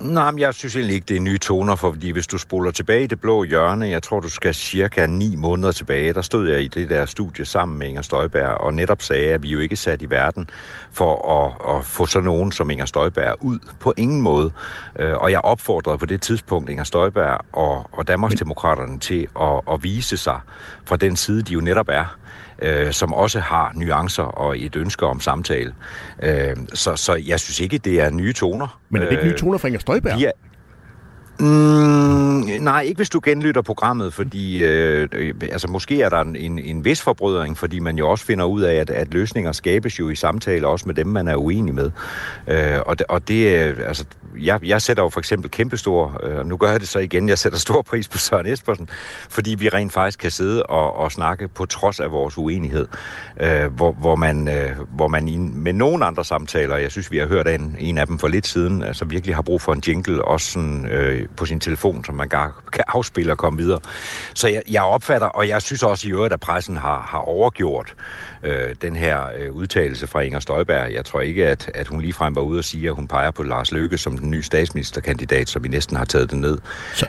Nej, 0.00 0.30
men 0.30 0.38
jeg 0.38 0.54
synes 0.54 0.76
egentlig 0.76 0.94
ikke, 0.94 1.04
det 1.04 1.16
er 1.16 1.20
nye 1.20 1.38
toner, 1.38 1.76
for 1.76 1.92
fordi 1.92 2.10
hvis 2.10 2.26
du 2.26 2.38
spoler 2.38 2.70
tilbage 2.70 3.04
i 3.04 3.06
det 3.06 3.20
blå 3.20 3.44
hjørne, 3.44 3.88
jeg 3.88 4.02
tror, 4.02 4.20
du 4.20 4.28
skal 4.28 4.54
cirka 4.54 5.06
ni 5.06 5.36
måneder 5.36 5.72
tilbage, 5.72 6.12
der 6.12 6.22
stod 6.22 6.48
jeg 6.48 6.62
i 6.62 6.68
det 6.68 6.90
der 6.90 7.06
studie 7.06 7.44
sammen 7.44 7.78
med 7.78 7.88
Inger 7.88 8.02
Støjberg, 8.02 8.48
og 8.48 8.74
netop 8.74 9.02
sagde, 9.02 9.32
at 9.34 9.42
vi 9.42 9.48
jo 9.48 9.58
ikke 9.58 9.72
er 9.72 9.76
sat 9.76 10.02
i 10.02 10.10
verden 10.10 10.50
for 10.92 11.44
at, 11.44 11.76
at 11.76 11.84
få 11.84 12.06
sådan 12.06 12.24
nogen 12.24 12.52
som 12.52 12.70
Inger 12.70 12.84
Støjberg 12.84 13.36
ud 13.40 13.58
på 13.80 13.94
ingen 13.96 14.20
måde. 14.20 14.50
Øh, 14.98 15.14
og 15.14 15.30
jeg 15.30 15.40
opfordrede 15.40 15.98
på 15.98 16.06
det 16.06 16.22
tidspunkt 16.22 16.70
Inger 16.70 16.84
Støjberg 16.84 17.40
og, 17.52 17.86
og 17.92 18.08
Danmarksdemokraterne 18.08 18.98
til 18.98 19.28
at, 19.40 19.60
at 19.72 19.82
vise 19.82 20.16
sig 20.16 20.40
fra 20.84 20.96
den 20.96 21.16
side, 21.16 21.42
de 21.42 21.52
jo 21.52 21.60
netop 21.60 21.88
er 21.88 22.16
øh, 22.62 22.92
som 22.92 23.14
også 23.14 23.40
har 23.40 23.72
nuancer 23.74 24.22
og 24.22 24.58
et 24.58 24.76
ønske 24.76 25.06
om 25.06 25.20
samtale. 25.20 25.74
Øh, 26.22 26.56
så, 26.74 26.96
så 26.96 27.14
jeg 27.14 27.40
synes 27.40 27.60
ikke, 27.60 27.78
det 27.78 28.00
er 28.00 28.10
nye 28.10 28.32
toner. 28.32 28.80
Men 28.88 29.02
er 29.02 29.06
det 29.06 29.12
ikke 29.12 29.24
nye 29.24 29.32
Øh, 29.32 29.38
toner 29.38 29.58
fra 29.58 29.68
Inger 29.68 29.80
Støjberg? 29.80 30.18
vi 30.18 30.24
er, 30.24 30.30
Mm, 31.38 32.62
nej, 32.62 32.80
ikke 32.80 32.96
hvis 32.96 33.10
du 33.10 33.20
genlytter 33.24 33.62
programmet, 33.62 34.14
fordi 34.14 34.64
øh, 34.64 35.08
altså, 35.42 35.68
måske 35.68 36.02
er 36.02 36.08
der 36.08 36.20
en, 36.20 36.36
en, 36.36 36.58
en 36.58 36.84
vis 36.84 37.02
forbrydring, 37.02 37.58
fordi 37.58 37.78
man 37.78 37.98
jo 37.98 38.10
også 38.10 38.24
finder 38.24 38.44
ud 38.44 38.62
af, 38.62 38.74
at, 38.74 38.90
at 38.90 39.14
løsninger 39.14 39.52
skabes 39.52 39.98
jo 39.98 40.10
i 40.10 40.14
samtaler, 40.14 40.68
også 40.68 40.86
med 40.86 40.94
dem, 40.94 41.06
man 41.06 41.28
er 41.28 41.36
uenig 41.36 41.74
med. 41.74 41.90
Øh, 42.48 42.78
og, 42.86 42.96
og 43.08 43.28
det, 43.28 43.68
øh, 43.68 43.76
altså, 43.88 44.04
jeg, 44.40 44.60
jeg 44.64 44.82
sætter 44.82 45.02
jo 45.02 45.08
for 45.08 45.20
eksempel 45.20 45.50
kæmpestor, 45.50 46.20
øh, 46.22 46.46
nu 46.46 46.56
gør 46.56 46.70
jeg 46.70 46.80
det 46.80 46.88
så 46.88 46.98
igen, 46.98 47.28
jeg 47.28 47.38
sætter 47.38 47.58
stor 47.58 47.82
pris 47.82 48.08
på 48.08 48.18
Søren 48.18 48.46
Espersen, 48.46 48.88
fordi 49.28 49.54
vi 49.54 49.68
rent 49.68 49.92
faktisk 49.92 50.18
kan 50.18 50.30
sidde 50.30 50.62
og, 50.62 50.96
og 50.96 51.12
snakke 51.12 51.48
på 51.48 51.66
trods 51.66 52.00
af 52.00 52.12
vores 52.12 52.38
uenighed, 52.38 52.86
øh, 53.40 53.66
hvor, 53.66 53.92
hvor 53.92 54.16
man, 54.16 54.48
øh, 54.48 54.70
hvor 54.94 55.08
man 55.08 55.28
i, 55.28 55.36
med 55.36 55.72
nogle 55.72 56.04
andre 56.04 56.24
samtaler, 56.24 56.76
jeg 56.76 56.90
synes, 56.90 57.10
vi 57.10 57.18
har 57.18 57.26
hørt 57.26 57.48
en, 57.48 57.76
en 57.78 57.98
af 57.98 58.06
dem 58.06 58.18
for 58.18 58.28
lidt 58.28 58.46
siden, 58.46 58.82
altså 58.82 59.04
virkelig 59.04 59.34
har 59.34 59.42
brug 59.42 59.60
for 59.60 59.72
en 59.72 59.82
jingle, 59.86 60.24
også 60.24 60.52
sådan, 60.52 60.86
øh, 60.86 61.25
på 61.36 61.46
sin 61.46 61.60
telefon, 61.60 62.04
som 62.04 62.14
man 62.14 62.28
kan, 62.28 62.48
kan 62.72 62.84
afspille 62.88 63.32
og 63.32 63.38
komme 63.38 63.58
videre. 63.58 63.80
Så 64.34 64.48
jeg, 64.48 64.62
jeg 64.70 64.82
opfatter, 64.82 65.26
og 65.26 65.48
jeg 65.48 65.62
synes 65.62 65.82
også 65.82 66.08
i 66.08 66.10
øvrigt, 66.10 66.34
at 66.34 66.40
pressen 66.40 66.76
har, 66.76 67.00
har 67.00 67.18
overgjort 67.18 67.94
øh, 68.42 68.74
den 68.82 68.96
her 68.96 69.20
øh, 69.38 69.52
udtalelse 69.52 70.06
fra 70.06 70.20
Inger 70.20 70.40
Støjberg. 70.40 70.92
Jeg 70.92 71.04
tror 71.04 71.20
ikke, 71.20 71.46
at, 71.46 71.70
at 71.74 71.86
hun 71.86 72.00
ligefrem 72.00 72.36
var 72.36 72.42
ude 72.42 72.58
og 72.58 72.64
sige, 72.64 72.88
at 72.88 72.94
hun 72.94 73.08
peger 73.08 73.30
på 73.30 73.42
Lars 73.42 73.72
Løkke 73.72 73.98
som 73.98 74.18
den 74.18 74.30
nye 74.30 74.42
statsministerkandidat, 74.42 75.48
så 75.48 75.58
vi 75.58 75.68
næsten 75.68 75.96
har 75.96 76.04
taget 76.04 76.30
det 76.30 76.38
ned. 76.38 76.58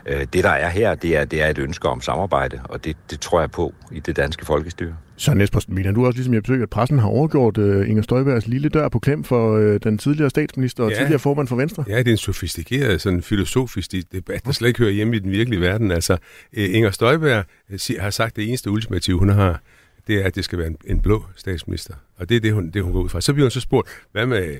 Øh, 0.05 0.27
det, 0.33 0.43
der 0.43 0.49
er 0.49 0.69
her, 0.69 0.95
det 0.95 1.17
er, 1.17 1.25
det 1.25 1.43
er 1.43 1.47
et 1.47 1.57
ønske 1.57 1.89
om 1.89 2.01
samarbejde, 2.01 2.61
og 2.63 2.83
det, 2.83 2.97
det 3.09 3.19
tror 3.19 3.39
jeg 3.39 3.51
på 3.51 3.73
i 3.91 3.99
det 3.99 4.15
danske 4.15 4.45
folkestyre. 4.45 4.95
Søren 5.17 5.41
Espersen, 5.41 5.75
mener 5.75 5.91
du 5.91 6.05
også, 6.05 6.17
ligesom 6.17 6.33
jeg 6.33 6.43
besøger, 6.43 6.63
at 6.63 6.69
pressen 6.69 6.99
har 6.99 7.07
overgjort 7.07 7.57
uh, 7.57 7.89
Inger 7.89 8.01
Støjbergs 8.03 8.47
lille 8.47 8.69
dør 8.69 8.89
på 8.89 8.99
klem 8.99 9.23
for 9.23 9.57
uh, 9.57 9.75
den 9.83 9.97
tidligere 9.97 10.29
statsminister 10.29 10.83
og 10.83 10.89
Ja. 10.91 10.97
tidligere 10.97 11.19
formand 11.19 11.47
for 11.47 11.55
Venstre? 11.55 11.83
Ja, 11.87 11.97
det 11.99 12.07
er 12.07 12.11
en 12.11 12.17
sofistikeret, 12.17 13.01
sådan 13.01 13.21
filosofisk 13.21 13.91
debat, 14.11 14.45
der 14.45 14.51
slet 14.51 14.67
ikke 14.67 14.79
hører 14.79 14.91
hjemme 14.91 15.15
i 15.15 15.19
den 15.19 15.31
virkelige 15.31 15.61
verden. 15.61 15.91
Altså, 15.91 16.17
øh, 16.53 16.75
Inger 16.75 16.91
Støjberg 16.91 17.43
øh, 17.71 17.79
sig- 17.79 17.97
har 18.01 18.09
sagt, 18.09 18.35
det 18.35 18.47
eneste 18.47 18.71
ultimative, 18.71 19.19
hun 19.19 19.29
har, 19.29 19.61
det 20.07 20.15
er, 20.21 20.23
at 20.25 20.35
det 20.35 20.43
skal 20.43 20.59
være 20.59 20.67
en, 20.67 20.77
en 20.85 21.01
blå 21.01 21.23
statsminister. 21.35 21.93
Og 22.17 22.29
det 22.29 22.37
er 22.37 22.41
det, 22.41 22.53
hun, 22.53 22.69
det, 22.69 22.83
hun 22.83 22.91
går 22.93 23.01
ud 23.01 23.09
fra. 23.09 23.21
Så 23.21 23.33
bliver 23.33 23.45
hun 23.45 23.51
så 23.51 23.59
spurgt, 23.59 23.87
hvad 24.11 24.25
med... 24.25 24.55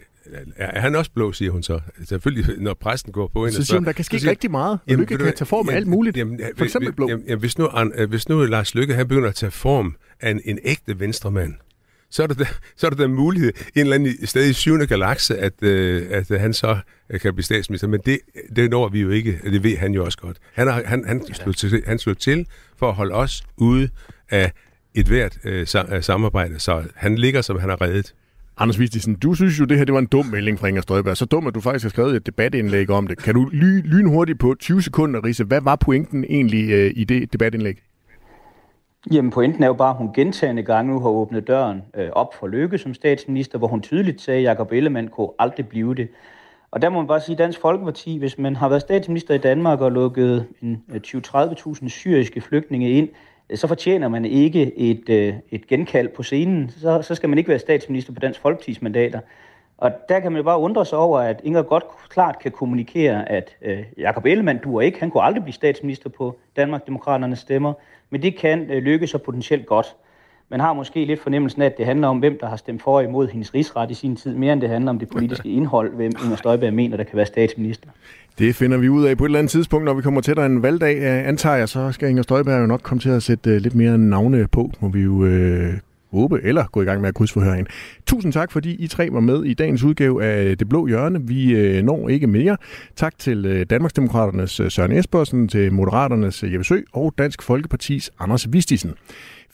Er, 0.56 0.80
han 0.82 0.96
også 0.96 1.12
blå, 1.12 1.32
siger 1.32 1.52
hun 1.52 1.64
så. 1.64 1.80
Selvfølgelig, 2.06 2.56
når 2.58 2.74
præsten 2.74 3.12
går 3.12 3.28
på 3.34 3.46
hende 3.46 3.56
Så 3.56 3.64
siger 3.66 3.78
hun, 3.78 3.86
der 3.86 3.92
kan 3.92 4.06
ske 4.06 4.20
siger- 4.20 4.30
rigtig 4.32 4.52
meget, 4.52 4.72
og 4.74 4.80
Jamen, 4.88 5.00
Lykke 5.00 5.14
du 5.14 5.18
kan 5.18 5.26
hvad, 5.26 5.34
tage 5.34 5.46
form 5.46 5.68
af 5.70 5.72
jamen, 5.72 5.78
alt 5.78 5.88
muligt. 5.88 6.18
Jamen, 6.18 6.40
For 6.58 6.66
eksempel 6.66 6.94
blå. 6.94 7.10
Jamen, 7.10 7.26
jamen, 7.28 7.40
hvis, 7.40 7.58
nu, 7.58 7.70
øh, 7.96 8.10
hvis 8.10 8.30
nu 8.30 8.46
Lars 8.46 8.76
Lykke 8.76 8.94
han 8.94 9.08
begynder 9.08 9.30
at 9.30 9.36
tage 9.36 9.52
form 9.52 9.96
af 10.22 10.32
en, 10.32 10.42
en 10.46 10.60
ægte 10.64 11.00
venstremand, 11.00 11.54
så 12.10 12.24
er, 12.24 12.28
der, 12.28 12.46
så 12.76 12.88
er 12.88 12.90
der 12.90 12.98
den 12.98 13.14
mulighed 13.16 13.52
en 13.76 13.82
eller 13.82 13.96
anden 13.96 14.28
sted 14.28 14.50
i 14.50 14.54
syvende 14.54 14.88
galakse, 14.88 15.38
at, 15.38 15.64
øh, 15.64 16.06
at 16.10 16.40
han 16.40 16.54
så 16.54 16.78
øh, 17.10 17.20
kan 17.20 17.34
blive 17.34 17.44
statsminister. 17.44 17.88
Men 17.88 18.00
det, 18.06 18.20
det 18.56 18.70
når 18.70 18.90
vi 18.90 19.02
jo 19.02 19.10
ikke, 19.10 19.40
det 19.44 19.64
ved 19.64 19.78
han 19.78 19.94
jo 19.94 20.06
også 20.06 20.18
godt. 20.18 20.38
Han, 20.54 20.68
har, 20.68 20.82
han, 20.86 21.04
han, 21.08 21.34
slog 21.34 21.56
til, 21.56 21.84
han 21.88 22.00
slog 22.00 22.18
til 22.18 22.48
for 22.78 22.90
at 22.90 22.96
holde 22.96 23.14
os 23.14 23.44
ude 23.58 23.90
af 24.30 24.52
et 24.96 25.06
hvert 25.08 25.38
øh, 25.44 25.68
samarbejde, 26.02 26.60
så 26.60 26.84
han 26.96 27.16
ligger, 27.18 27.42
som 27.42 27.60
han 27.60 27.70
har 27.70 27.82
reddet. 27.82 28.14
Anders 28.60 28.80
Vistisen, 28.80 29.16
du 29.16 29.34
synes 29.34 29.60
jo, 29.60 29.66
det 29.66 29.78
her 29.78 29.86
det 29.86 29.94
var 29.94 30.00
en 30.00 30.06
dum 30.06 30.26
melding 30.26 30.60
fra 30.60 30.68
Inger 30.68 30.82
Støjberg. 30.82 31.18
Så 31.18 31.26
dum, 31.26 31.48
at 31.48 31.56
du 31.56 31.62
faktisk 31.62 31.86
har 31.86 31.90
skrevet 31.90 32.16
et 32.16 32.26
debatindlæg 32.26 32.90
om 32.90 33.08
det. 33.08 33.18
Kan 33.18 33.34
du 33.34 33.50
ly- 33.52 33.82
lynhurtigt 33.86 34.40
på 34.40 34.56
20 34.60 34.82
sekunder, 34.82 35.24
Risse, 35.24 35.44
hvad 35.44 35.62
var 35.62 35.76
pointen 35.76 36.26
egentlig 36.30 36.72
øh, 36.72 36.92
i 36.96 37.04
det 37.04 37.34
debatindlæg? 37.34 37.78
Jamen 39.12 39.32
pointen 39.32 39.64
er 39.64 39.68
jo 39.68 39.74
bare, 39.74 39.90
at 39.90 39.96
hun 39.96 40.14
gentagende 40.14 40.64
gange 40.64 40.94
nu 40.94 41.00
har 41.00 41.10
åbnet 41.10 41.48
døren 41.48 41.82
øh, 41.98 42.10
op 42.12 42.34
for 42.40 42.48
Lykke 42.48 42.78
som 42.78 42.94
statsminister, 42.94 43.58
hvor 43.58 43.68
hun 43.68 43.82
tydeligt 43.82 44.22
sagde, 44.22 44.40
at 44.40 44.46
Jacob 44.46 44.72
Ellemann 44.72 45.08
kunne 45.08 45.30
aldrig 45.40 45.68
blive 45.68 45.96
det. 45.96 46.08
Og 46.72 46.82
der 46.82 46.90
må 46.90 47.00
man 47.00 47.08
bare 47.08 47.22
sige, 47.22 47.34
at 47.34 47.40
Dansk 47.40 47.62
Folkeparti, 47.62 48.18
hvis 48.18 48.38
man 48.38 48.56
har 48.56 48.70
været 48.70 48.82
statsminister 48.82 49.34
i 49.34 49.38
Danmark 49.38 49.82
og 49.82 49.92
lukket 49.92 50.46
20-30.000 50.64 51.84
øh, 51.84 51.90
syriske 51.90 52.42
flygtninge 52.42 52.90
ind, 52.90 53.10
så 53.56 53.68
fortjener 53.68 54.08
man 54.08 54.26
ikke 54.26 54.78
et, 54.80 55.10
øh, 55.10 55.34
et 55.52 55.68
genkald 55.68 56.08
på 56.08 56.24
scenen. 56.24 56.70
Så, 56.70 57.02
så 57.02 57.16
skal 57.16 57.30
man 57.30 57.38
ikke 57.38 57.50
være 57.50 57.60
statsminister 57.60 58.14
på 58.14 58.20
Dansk 58.20 58.40
Folkepartis 58.40 58.82
mandater. 58.82 59.20
Og 59.78 59.92
der 60.10 60.20
kan 60.20 60.32
man 60.32 60.40
jo 60.40 60.44
bare 60.44 60.60
undre 60.60 60.86
sig 60.86 60.98
over, 60.98 61.20
at 61.20 61.42
Inger 61.44 61.62
godt 61.62 61.84
klart 62.10 62.40
kan 62.40 62.52
kommunikere, 62.52 63.32
at 63.32 63.56
øh, 63.62 63.84
Jakob 63.98 64.26
Ellemann 64.26 64.60
duer 64.64 64.82
ikke. 64.82 65.00
Han 65.00 65.12
kunne 65.12 65.24
aldrig 65.24 65.44
blive 65.44 65.54
statsminister 65.54 66.10
på 66.10 66.38
Danmark 66.56 66.86
Demokraternes 66.86 67.40
stemmer, 67.40 67.74
men 68.10 68.22
det 68.22 68.38
kan 68.38 68.72
øh, 68.72 68.84
lykkes 68.84 69.10
så 69.10 69.18
potentielt 69.18 69.66
godt. 69.66 69.96
Man 70.52 70.60
har 70.60 70.74
måske 70.74 71.06
lidt 71.06 71.20
fornemmelsen 71.22 71.62
af, 71.62 71.66
at 71.66 71.78
det 71.78 71.86
handler 71.86 72.08
om, 72.08 72.20
hvem 72.20 72.38
der 72.40 72.48
har 72.48 72.56
stemt 72.56 72.82
for 72.82 73.02
imod 73.02 73.28
hendes 73.28 73.54
rigsret 73.54 73.92
i 73.92 73.94
sin 73.94 74.16
tid, 74.16 74.36
mere 74.36 74.54
end 74.54 74.62
det 74.62 74.70
handler 74.70 74.90
om 74.90 75.00
det 75.00 75.10
politiske 75.10 75.50
indhold, 75.50 75.96
hvem 75.96 76.12
Inger 76.24 76.36
Støjberg 76.36 76.74
mener, 76.74 76.98
der 76.98 77.04
kan 77.04 77.18
være 77.18 77.26
statsminister. 77.26 77.90
Det 78.40 78.56
finder 78.56 78.78
vi 78.78 78.90
ud 78.90 79.06
af 79.06 79.18
på 79.18 79.26
et 79.26 79.28
eller 79.28 79.40
andet 79.40 79.52
tidspunkt, 79.52 79.86
når 79.86 79.94
vi 79.94 80.02
kommer 80.02 80.22
tættere 80.22 80.46
en 80.46 80.64
valgdag. 80.64 80.98
Eh, 80.98 81.28
antager 81.28 81.56
jeg, 81.56 81.70
så 81.70 81.92
skal 81.92 82.10
Inger 82.10 82.24
Støjberg 82.24 82.62
jo 82.62 82.66
nok 82.66 82.82
komme 82.84 83.02
til 83.02 83.10
at 83.10 83.24
sætte 83.24 83.56
eh, 83.56 83.62
lidt 83.62 83.76
mere 83.76 83.98
navne 83.98 84.48
på, 84.48 84.72
må 84.80 84.90
vi 84.90 85.02
jo 85.02 85.26
øh, 85.26 85.74
håbe, 86.12 86.40
eller 86.44 86.66
gå 86.72 86.82
i 86.82 86.86
gang 86.86 87.02
med 87.02 87.10
at 87.10 87.16
krydsforhøre 87.16 87.56
hende. 87.56 87.70
Tusind 88.06 88.34
tak, 88.34 88.52
fordi 88.52 88.76
I 88.84 88.88
tre 88.88 89.10
var 89.12 89.20
med 89.20 89.44
i 89.44 89.54
dagens 89.54 89.84
udgave 89.84 90.24
af 90.24 90.58
Det 90.58 90.70
Blå 90.70 90.88
Hjørne. 90.88 91.28
Vi 91.28 91.56
øh, 91.56 91.84
når 91.84 92.10
ikke 92.10 92.28
mere. 92.28 92.58
Tak 92.96 93.18
til 93.18 93.46
øh, 93.46 93.66
Danmarksdemokraternes 93.70 94.62
Søren 94.70 94.92
Espersen, 94.92 95.48
til 95.48 95.74
Moderaternes 95.74 96.44
Jeppe 96.44 96.64
Sø 96.64 96.82
og 96.94 97.14
Dansk 97.18 97.42
Folkepartis 97.42 98.12
Anders 98.20 98.54
Vistisen. 98.54 98.94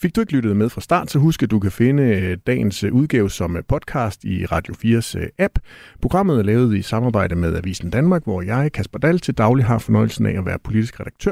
Fik 0.02 0.16
du 0.16 0.22
ikke 0.22 0.34
lyttet 0.34 0.56
med 0.56 0.70
fra 0.70 0.82
start, 0.82 1.12
så 1.12 1.20
husk, 1.20 1.44
at 1.44 1.52
du 1.52 1.60
kan 1.60 1.72
finde 1.72 2.36
dagens 2.36 2.84
udgave 2.84 3.30
som 3.30 3.58
podcast 3.68 4.24
i 4.24 4.46
Radio 4.46 4.74
4's 4.74 5.30
app. 5.39 5.60
Programmet 6.02 6.39
er 6.39 6.44
lavet 6.44 6.78
i 6.78 6.82
samarbejde 6.82 7.36
med 7.36 7.56
Avisen 7.56 7.89
Danmark, 7.89 8.24
hvor 8.24 8.41
jeg, 8.41 8.72
Kasper 8.72 9.00
Dahl, 9.00 9.20
til 9.20 9.34
daglig 9.34 9.66
har 9.66 9.78
fornøjelsen 9.78 10.26
af 10.26 10.38
at 10.38 10.46
være 10.46 10.60
politisk 10.64 11.00
redaktør. 11.00 11.32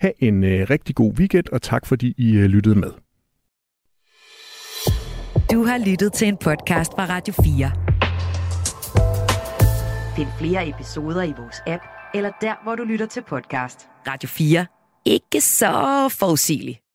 Ha' 0.00 0.10
en 0.18 0.44
rigtig 0.44 0.94
god 0.94 1.12
weekend, 1.18 1.44
og 1.52 1.62
tak 1.62 1.86
fordi 1.86 2.14
I 2.18 2.32
lyttede 2.32 2.74
med. 2.74 2.90
Du 5.52 5.64
har 5.64 5.90
lyttet 5.90 6.12
til 6.12 6.28
en 6.28 6.36
podcast 6.36 6.92
fra 6.92 7.06
Radio 7.08 7.34
4. 7.42 7.70
Find 10.16 10.28
flere 10.38 10.68
episoder 10.68 11.22
i 11.22 11.32
vores 11.38 11.56
app, 11.66 11.82
eller 12.14 12.30
der, 12.40 12.54
hvor 12.62 12.74
du 12.74 12.84
lytter 12.84 13.06
til 13.06 13.22
podcast. 13.28 13.88
Radio 14.06 14.28
4. 14.28 14.66
Ikke 15.04 15.40
så 15.40 16.08
forudsigeligt. 16.18 16.85